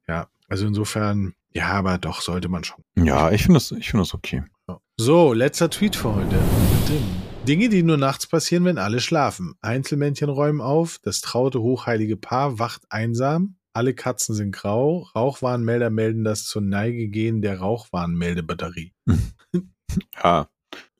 Ja, 0.09 0.27
also 0.47 0.65
insofern, 0.65 1.35
ja, 1.53 1.67
aber 1.67 1.99
doch 1.99 2.21
sollte 2.21 2.49
man 2.49 2.63
schon. 2.63 2.83
Ja, 2.95 3.29
ich 3.29 3.43
finde 3.43 3.57
das, 3.57 3.71
ich 3.71 3.91
finde 3.91 4.01
das 4.01 4.15
okay. 4.15 4.41
So, 4.97 5.33
letzter 5.33 5.69
Tweet 5.69 5.95
für 5.95 6.15
heute. 6.15 6.35
Dinge, 7.47 7.69
die 7.69 7.83
nur 7.83 7.97
nachts 7.97 8.25
passieren, 8.25 8.65
wenn 8.65 8.79
alle 8.79 9.01
schlafen. 9.01 9.53
Einzelmännchen 9.61 10.29
räumen 10.29 10.61
auf, 10.61 10.97
das 11.03 11.21
traute 11.21 11.61
hochheilige 11.61 12.17
Paar 12.17 12.57
wacht 12.57 12.81
einsam, 12.89 13.57
alle 13.71 13.93
Katzen 13.93 14.33
sind 14.33 14.51
grau, 14.51 15.07
Rauchwarnmelder 15.15 15.91
melden 15.91 16.23
das 16.23 16.45
zur 16.45 16.63
Neige 16.63 17.07
gehen 17.07 17.43
der 17.43 17.59
Rauchwarnmeldebatterie. 17.59 18.93
ja, 20.23 20.47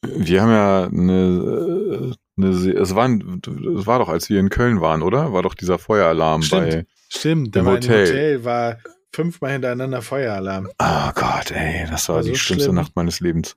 wir 0.03 0.41
haben 0.43 0.51
ja 0.51 0.83
eine, 0.85 2.13
eine 2.37 2.47
es, 2.47 2.93
war, 2.93 3.09
es 3.09 3.87
war 3.87 3.97
doch, 3.97 4.09
als 4.09 4.29
wir 4.29 4.39
in 4.39 4.49
Köln 4.49 4.81
waren, 4.81 5.01
oder? 5.01 5.33
War 5.33 5.41
doch 5.41 5.55
dieser 5.55 5.79
Feueralarm 5.79 6.43
Stimmt. 6.43 6.69
bei 6.69 6.85
Stimmt, 7.09 7.55
da 7.55 7.65
war 7.65 7.73
Hotel. 7.73 8.07
Hotel 8.07 8.45
war 8.45 8.77
fünfmal 9.13 9.51
hintereinander 9.53 10.01
Feueralarm. 10.01 10.69
Oh 10.79 11.11
Gott, 11.15 11.51
ey, 11.51 11.87
das 11.89 12.09
war, 12.09 12.17
war 12.17 12.23
die 12.23 12.29
so 12.29 12.35
schlimmste 12.35 12.65
schlimm. 12.65 12.75
Nacht 12.75 12.95
meines 12.95 13.19
Lebens. 13.19 13.55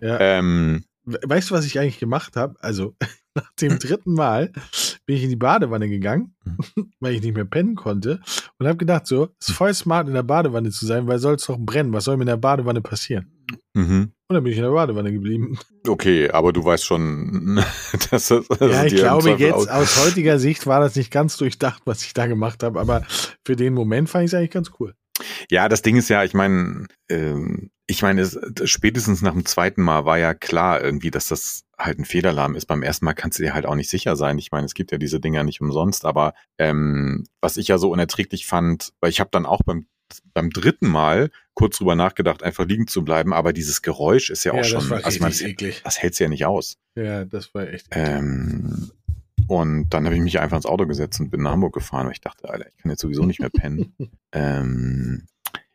Ja. 0.00 0.18
Ähm, 0.20 0.84
weißt 1.04 1.50
du, 1.50 1.54
was 1.54 1.64
ich 1.64 1.78
eigentlich 1.78 1.98
gemacht 1.98 2.36
habe? 2.36 2.56
Also, 2.60 2.94
nach 3.34 3.50
dem 3.60 3.78
dritten 3.78 4.14
Mal 4.14 4.52
bin 5.10 5.16
ich 5.16 5.24
in 5.24 5.30
die 5.30 5.36
Badewanne 5.36 5.88
gegangen, 5.88 6.36
mhm. 6.44 6.92
weil 7.00 7.14
ich 7.14 7.20
nicht 7.20 7.34
mehr 7.34 7.44
pennen 7.44 7.74
konnte 7.74 8.20
und 8.60 8.66
habe 8.68 8.76
gedacht, 8.76 9.08
so, 9.08 9.30
es 9.40 9.48
ist 9.48 9.56
voll 9.56 9.74
smart, 9.74 10.06
in 10.06 10.14
der 10.14 10.22
Badewanne 10.22 10.70
zu 10.70 10.86
sein, 10.86 11.08
weil 11.08 11.18
soll 11.18 11.34
es 11.34 11.46
doch 11.46 11.58
brennen. 11.58 11.92
Was 11.92 12.04
soll 12.04 12.16
mir 12.16 12.22
in 12.22 12.28
der 12.28 12.36
Badewanne 12.36 12.80
passieren? 12.80 13.32
Mhm. 13.74 14.12
Und 14.28 14.34
dann 14.34 14.44
bin 14.44 14.52
ich 14.52 14.58
in 14.58 14.62
der 14.62 14.70
Badewanne 14.70 15.12
geblieben. 15.12 15.58
Okay, 15.84 16.30
aber 16.30 16.52
du 16.52 16.64
weißt 16.64 16.84
schon, 16.84 17.56
dass 18.12 18.28
das. 18.28 18.48
Also 18.48 18.66
ja, 18.66 18.84
ich 18.84 18.94
glaube, 18.94 19.30
jetzt 19.30 19.52
aus, 19.52 19.66
aus 19.66 20.06
heutiger 20.06 20.38
Sicht 20.38 20.68
war 20.68 20.78
das 20.78 20.94
nicht 20.94 21.10
ganz 21.10 21.36
durchdacht, 21.36 21.82
was 21.86 22.04
ich 22.04 22.14
da 22.14 22.28
gemacht 22.28 22.62
habe, 22.62 22.78
aber 22.78 23.02
für 23.44 23.56
den 23.56 23.74
Moment 23.74 24.08
fand 24.08 24.26
ich 24.26 24.30
es 24.30 24.34
eigentlich 24.34 24.52
ganz 24.52 24.70
cool. 24.78 24.94
Ja, 25.50 25.68
das 25.68 25.82
Ding 25.82 25.96
ist 25.96 26.08
ja, 26.08 26.22
ich 26.22 26.34
meine, 26.34 26.86
ähm, 27.08 27.70
ich 27.90 28.02
meine, 28.02 28.20
es, 28.20 28.38
spätestens 28.64 29.20
nach 29.20 29.32
dem 29.32 29.44
zweiten 29.44 29.82
Mal 29.82 30.04
war 30.04 30.16
ja 30.16 30.32
klar 30.32 30.80
irgendwie, 30.80 31.10
dass 31.10 31.26
das 31.26 31.64
halt 31.76 31.98
ein 31.98 32.04
Fehlalarm 32.04 32.54
ist. 32.54 32.66
Beim 32.66 32.84
ersten 32.84 33.04
Mal 33.04 33.14
kannst 33.14 33.38
du 33.38 33.42
dir 33.42 33.52
halt 33.52 33.66
auch 33.66 33.74
nicht 33.74 33.90
sicher 33.90 34.14
sein. 34.14 34.38
Ich 34.38 34.52
meine, 34.52 34.64
es 34.64 34.74
gibt 34.74 34.92
ja 34.92 34.98
diese 34.98 35.18
Dinger 35.18 35.42
nicht 35.42 35.60
umsonst, 35.60 36.04
aber 36.04 36.34
ähm, 36.56 37.24
was 37.40 37.56
ich 37.56 37.66
ja 37.66 37.78
so 37.78 37.90
unerträglich 37.90 38.46
fand, 38.46 38.92
weil 39.00 39.10
ich 39.10 39.18
habe 39.18 39.30
dann 39.32 39.44
auch 39.44 39.62
beim 39.64 39.86
beim 40.34 40.50
dritten 40.50 40.88
Mal 40.88 41.30
kurz 41.54 41.78
drüber 41.78 41.94
nachgedacht, 41.94 42.42
einfach 42.42 42.66
liegen 42.66 42.88
zu 42.88 43.04
bleiben, 43.04 43.32
aber 43.32 43.52
dieses 43.52 43.80
Geräusch 43.80 44.30
ist 44.30 44.42
ja, 44.42 44.52
ja 44.54 44.60
auch 44.60 44.64
schon, 44.64 44.92
also 44.92 45.20
man, 45.20 45.30
das, 45.30 45.82
das 45.84 46.02
hält's 46.02 46.18
ja 46.18 46.28
nicht 46.28 46.46
aus. 46.46 46.78
Ja, 46.96 47.24
das 47.24 47.54
war 47.54 47.68
echt. 47.68 47.86
Ähm, 47.92 48.90
und 49.46 49.90
dann 49.90 50.06
habe 50.06 50.16
ich 50.16 50.20
mich 50.20 50.40
einfach 50.40 50.56
ins 50.56 50.66
Auto 50.66 50.86
gesetzt 50.86 51.20
und 51.20 51.30
bin 51.30 51.42
nach 51.42 51.52
Hamburg 51.52 51.74
gefahren, 51.74 52.06
weil 52.06 52.12
ich 52.14 52.20
dachte, 52.20 52.50
Alter, 52.50 52.66
ich 52.66 52.82
kann 52.82 52.90
jetzt 52.90 53.02
sowieso 53.02 53.24
nicht 53.24 53.38
mehr 53.38 53.50
pennen. 53.50 53.94
ähm, 54.32 55.26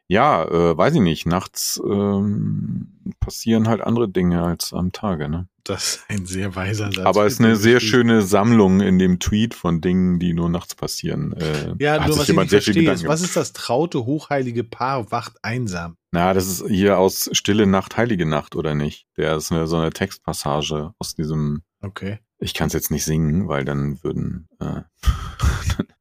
ja, 0.08 0.44
äh, 0.46 0.78
weiß 0.78 0.96
ich 0.96 1.02
nicht. 1.02 1.26
Nachts 1.26 1.82
ähm, 1.84 3.14
passieren 3.20 3.68
halt 3.68 3.82
andere 3.82 4.08
Dinge 4.10 4.44
als 4.44 4.74
am 4.74 4.92
Tage, 4.92 5.30
ne? 5.30 5.48
Das 5.64 5.96
ist 5.96 6.06
ein 6.10 6.28
sehr 6.28 6.56
weiser 6.56 6.92
Satz. 6.92 7.06
Aber 7.06 7.26
es 7.26 7.34
ist 7.34 7.40
eine 7.40 7.56
sehr 7.56 7.80
schöne 7.80 8.22
Sammlung 8.22 8.82
in 8.82 9.00
dem 9.00 9.20
Tweet 9.20 9.56
von 9.56 9.82
Dingen, 9.82 10.20
die 10.20 10.34
nur 10.34 10.48
nachts 10.48 10.76
passieren. 10.76 11.34
Äh, 11.34 11.74
ja, 11.80 12.06
nur 12.06 12.20
was 12.20 12.30
ich 12.30 12.36
nicht 12.36 12.50
verstehe, 12.50 12.92
ist, 12.92 13.08
was 13.08 13.22
ist 13.22 13.36
das 13.36 13.52
traute, 13.52 14.06
hochheilige 14.06 14.64
Paar 14.64 15.12
wacht 15.12 15.38
einsam? 15.42 15.98
Na, 16.12 16.36
das 16.36 16.46
ist 16.46 16.68
hier 16.68 17.00
aus 17.00 17.32
Stille 17.32 17.66
Nacht, 17.66 17.98
Heilige 17.98 18.28
Nacht, 18.28 18.56
oder 18.56 18.76
nicht? 18.76 19.08
Der 19.18 19.38
ist 19.38 19.52
eine, 19.52 19.66
so 19.66 19.78
eine 19.78 19.90
Textpassage 19.90 20.94
aus 21.00 21.16
diesem. 21.16 21.64
Okay. 21.82 22.20
Ich 22.38 22.54
kann 22.54 22.68
es 22.68 22.74
jetzt 22.74 22.92
nicht 22.92 23.04
singen, 23.04 23.48
weil 23.48 23.66
dann 23.66 24.04
würden 24.04 24.48
äh, 24.60 24.82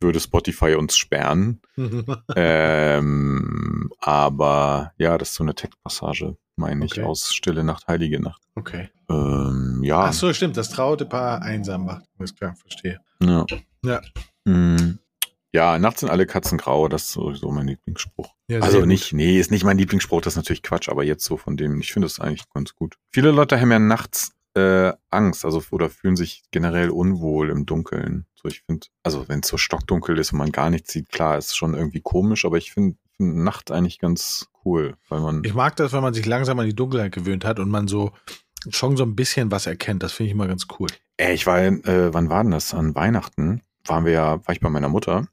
würde 0.00 0.20
Spotify 0.20 0.74
uns 0.74 0.96
sperren. 0.96 1.60
ähm, 2.36 3.90
aber 3.98 4.92
ja, 4.98 5.18
das 5.18 5.30
ist 5.30 5.34
so 5.36 5.44
eine 5.44 5.54
Textpassage, 5.54 6.36
meine 6.56 6.84
okay. 6.84 7.00
ich, 7.00 7.06
aus 7.06 7.32
Stille 7.34 7.64
Nacht, 7.64 7.86
Heilige 7.88 8.20
Nacht. 8.20 8.42
Okay. 8.54 8.90
Ähm, 9.08 9.80
ja. 9.82 10.04
Ach 10.04 10.12
so, 10.12 10.32
stimmt, 10.32 10.56
das 10.56 10.70
traute 10.70 11.06
Paar 11.06 11.42
einsam 11.42 11.86
macht. 11.86 12.04
Ist 12.18 12.36
klar, 12.36 12.54
verstehe. 12.56 13.00
Ja. 13.22 13.46
Ja. 13.84 14.00
Mhm. 14.44 14.98
Ja, 15.52 15.78
nachts 15.78 16.00
sind 16.00 16.10
alle 16.10 16.26
Katzen 16.26 16.58
grau, 16.58 16.86
das 16.86 17.04
ist 17.04 17.12
sowieso 17.12 17.50
mein 17.50 17.66
Lieblingsspruch. 17.66 18.34
Ja, 18.48 18.60
also 18.60 18.84
nicht, 18.84 19.10
gut. 19.10 19.16
nee, 19.16 19.40
ist 19.40 19.50
nicht 19.50 19.64
mein 19.64 19.78
Lieblingsspruch, 19.78 20.20
das 20.20 20.34
ist 20.34 20.36
natürlich 20.36 20.62
Quatsch, 20.62 20.90
aber 20.90 21.02
jetzt 21.02 21.24
so 21.24 21.38
von 21.38 21.56
dem, 21.56 21.80
ich 21.80 21.94
finde 21.94 22.04
das 22.04 22.20
eigentlich 22.20 22.44
ganz 22.52 22.74
gut. 22.74 22.96
Viele 23.10 23.30
Leute 23.30 23.58
haben 23.58 23.72
ja 23.72 23.78
nachts 23.78 24.35
äh, 24.56 24.92
Angst, 25.10 25.44
also 25.44 25.62
oder 25.70 25.90
fühlen 25.90 26.16
sich 26.16 26.44
generell 26.50 26.90
unwohl 26.90 27.50
im 27.50 27.66
Dunkeln. 27.66 28.26
So, 28.34 28.48
ich 28.48 28.62
finde, 28.62 28.86
also 29.02 29.28
wenn 29.28 29.40
es 29.40 29.48
so 29.48 29.58
stockdunkel 29.58 30.18
ist 30.18 30.32
und 30.32 30.38
man 30.38 30.52
gar 30.52 30.70
nichts 30.70 30.92
sieht, 30.92 31.10
klar, 31.10 31.36
ist 31.36 31.56
schon 31.56 31.74
irgendwie 31.74 32.00
komisch, 32.00 32.44
aber 32.44 32.56
ich 32.56 32.72
finde 32.72 32.96
find 33.16 33.36
Nacht 33.36 33.70
eigentlich 33.70 33.98
ganz 33.98 34.48
cool, 34.64 34.96
weil 35.08 35.20
man. 35.20 35.42
Ich 35.44 35.54
mag 35.54 35.76
das, 35.76 35.92
wenn 35.92 36.02
man 36.02 36.14
sich 36.14 36.26
langsam 36.26 36.58
an 36.58 36.66
die 36.66 36.74
Dunkelheit 36.74 37.12
gewöhnt 37.12 37.44
hat 37.44 37.58
und 37.58 37.70
man 37.70 37.88
so 37.88 38.12
schon 38.70 38.96
so 38.96 39.04
ein 39.04 39.14
bisschen 39.14 39.50
was 39.50 39.66
erkennt. 39.66 40.02
Das 40.02 40.12
finde 40.12 40.28
ich 40.28 40.34
immer 40.34 40.48
ganz 40.48 40.66
cool. 40.78 40.88
Äh, 41.16 41.34
ich 41.34 41.46
war, 41.46 41.62
äh, 41.62 42.12
wann 42.12 42.30
war 42.30 42.42
denn 42.42 42.52
das? 42.52 42.74
An 42.74 42.94
Weihnachten 42.94 43.62
waren 43.84 44.04
wir 44.04 44.12
ja, 44.12 44.46
war 44.46 44.54
ich 44.54 44.60
bei 44.60 44.70
meiner 44.70 44.88
Mutter. 44.88 45.28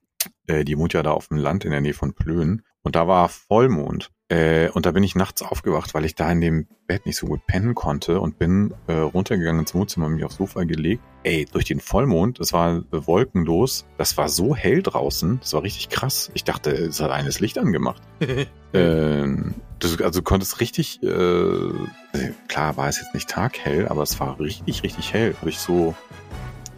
Äh, 0.48 0.64
die 0.64 0.78
wohnt 0.78 0.94
ja 0.94 1.04
da 1.04 1.12
auf 1.12 1.28
dem 1.30 1.38
Land 1.38 1.66
in 1.66 1.72
der 1.72 1.82
Nähe 1.82 1.94
von 1.94 2.14
Plön. 2.14 2.62
Und 2.84 2.96
da 2.96 3.08
war 3.08 3.30
Vollmond. 3.30 4.12
Äh, 4.34 4.70
und 4.72 4.88
da 4.88 4.92
bin 4.92 5.04
ich 5.04 5.14
nachts 5.14 5.44
aufgewacht, 5.44 5.94
weil 5.94 6.06
ich 6.06 6.16
da 6.16 6.32
in 6.32 6.42
dem 6.42 6.68
Bett 6.88 7.06
nicht 7.06 7.18
so 7.18 7.28
gut 7.28 7.46
pennen 7.46 7.76
konnte 7.76 8.20
und 8.20 8.40
bin 8.40 8.74
äh, 8.88 8.94
runtergegangen 8.94 9.60
ins 9.60 9.76
Wohnzimmer, 9.76 10.10
mich 10.10 10.24
aufs 10.24 10.38
Sofa 10.38 10.64
gelegt. 10.64 11.04
Ey, 11.22 11.46
durch 11.46 11.66
den 11.66 11.80
Vollmond, 11.80 12.40
das 12.40 12.52
war 12.52 12.78
äh, 12.78 12.84
wolkenlos, 12.90 13.86
das 14.00 14.18
war 14.18 14.30
so 14.30 14.56
hell 14.56 14.82
draußen, 14.82 15.40
das 15.40 15.54
war 15.54 15.62
richtig 15.62 15.90
krass. 15.90 16.32
Ich 16.34 16.44
dachte, 16.44 16.72
es 16.72 17.00
hat 17.00 17.12
eines 17.12 17.42
Licht 17.42 17.60
angemacht. 17.60 18.02
ähm, 18.74 19.54
das, 19.78 20.02
also 20.02 20.22
du 20.22 20.24
konntest 20.24 20.60
richtig, 20.60 21.04
äh, 21.04 21.08
also 21.08 22.28
klar 22.48 22.76
war 22.76 22.90
es 22.90 22.98
jetzt 22.98 23.14
nicht 23.14 23.30
taghell, 23.30 23.88
aber 23.88 24.02
es 24.02 24.20
war 24.20 24.40
richtig, 24.40 24.82
richtig 24.82 25.14
hell. 25.14 25.36
Habe 25.40 25.52
ich 25.52 25.60
so 25.60 25.94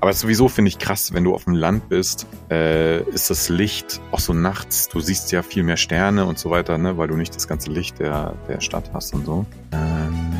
aber 0.06 0.14
sowieso 0.14 0.50
finde 0.50 0.70
ich 0.70 0.78
krass, 0.78 1.14
wenn 1.14 1.24
du 1.24 1.34
auf 1.34 1.46
dem 1.46 1.56
Land 1.56 1.90
bist, 1.90 2.28
äh, 2.52 3.02
ist 3.10 3.32
das 3.32 3.50
Licht 3.50 4.00
auch 4.12 4.20
so 4.20 4.34
nachts. 4.34 4.88
Du 4.88 5.00
siehst 5.00 5.32
ja 5.32 5.42
viel 5.42 5.64
mehr 5.64 5.78
Sterne 5.78 6.28
und 6.28 6.38
so 6.38 6.52
weiter, 6.52 6.78
ne, 6.78 6.96
weil 6.96 7.08
du 7.08 7.16
nicht 7.16 7.36
das 7.36 7.48
ganze 7.48 7.72
Licht 7.72 7.98
der, 7.98 8.36
der 8.48 8.62
Stadt 8.62 8.92
hast 8.94 9.16
und 9.16 9.26
so. 9.26 9.48
Ähm, 9.72 10.32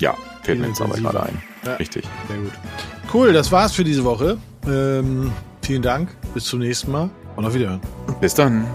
ja, 0.00 0.14
fällt 0.42 0.60
mir 0.60 0.68
jetzt 0.68 0.82
aber 0.82 0.96
gerade 0.96 1.22
ein. 1.22 1.42
Ja, 1.64 1.76
Richtig. 1.76 2.04
Sehr 2.28 2.36
gut. 2.36 2.52
Cool, 3.10 3.32
das 3.32 3.50
war's 3.50 3.72
für 3.72 3.84
diese 3.84 4.04
Woche. 4.04 4.36
Ähm, 4.66 5.32
vielen 5.62 5.80
Dank. 5.80 6.14
Bis 6.34 6.44
zum 6.44 6.58
nächsten 6.58 6.92
Mal 6.92 7.08
und 7.36 7.46
auf 7.46 7.54
Wiederhören. 7.54 7.80
Bis 8.20 8.34
dann. 8.34 8.66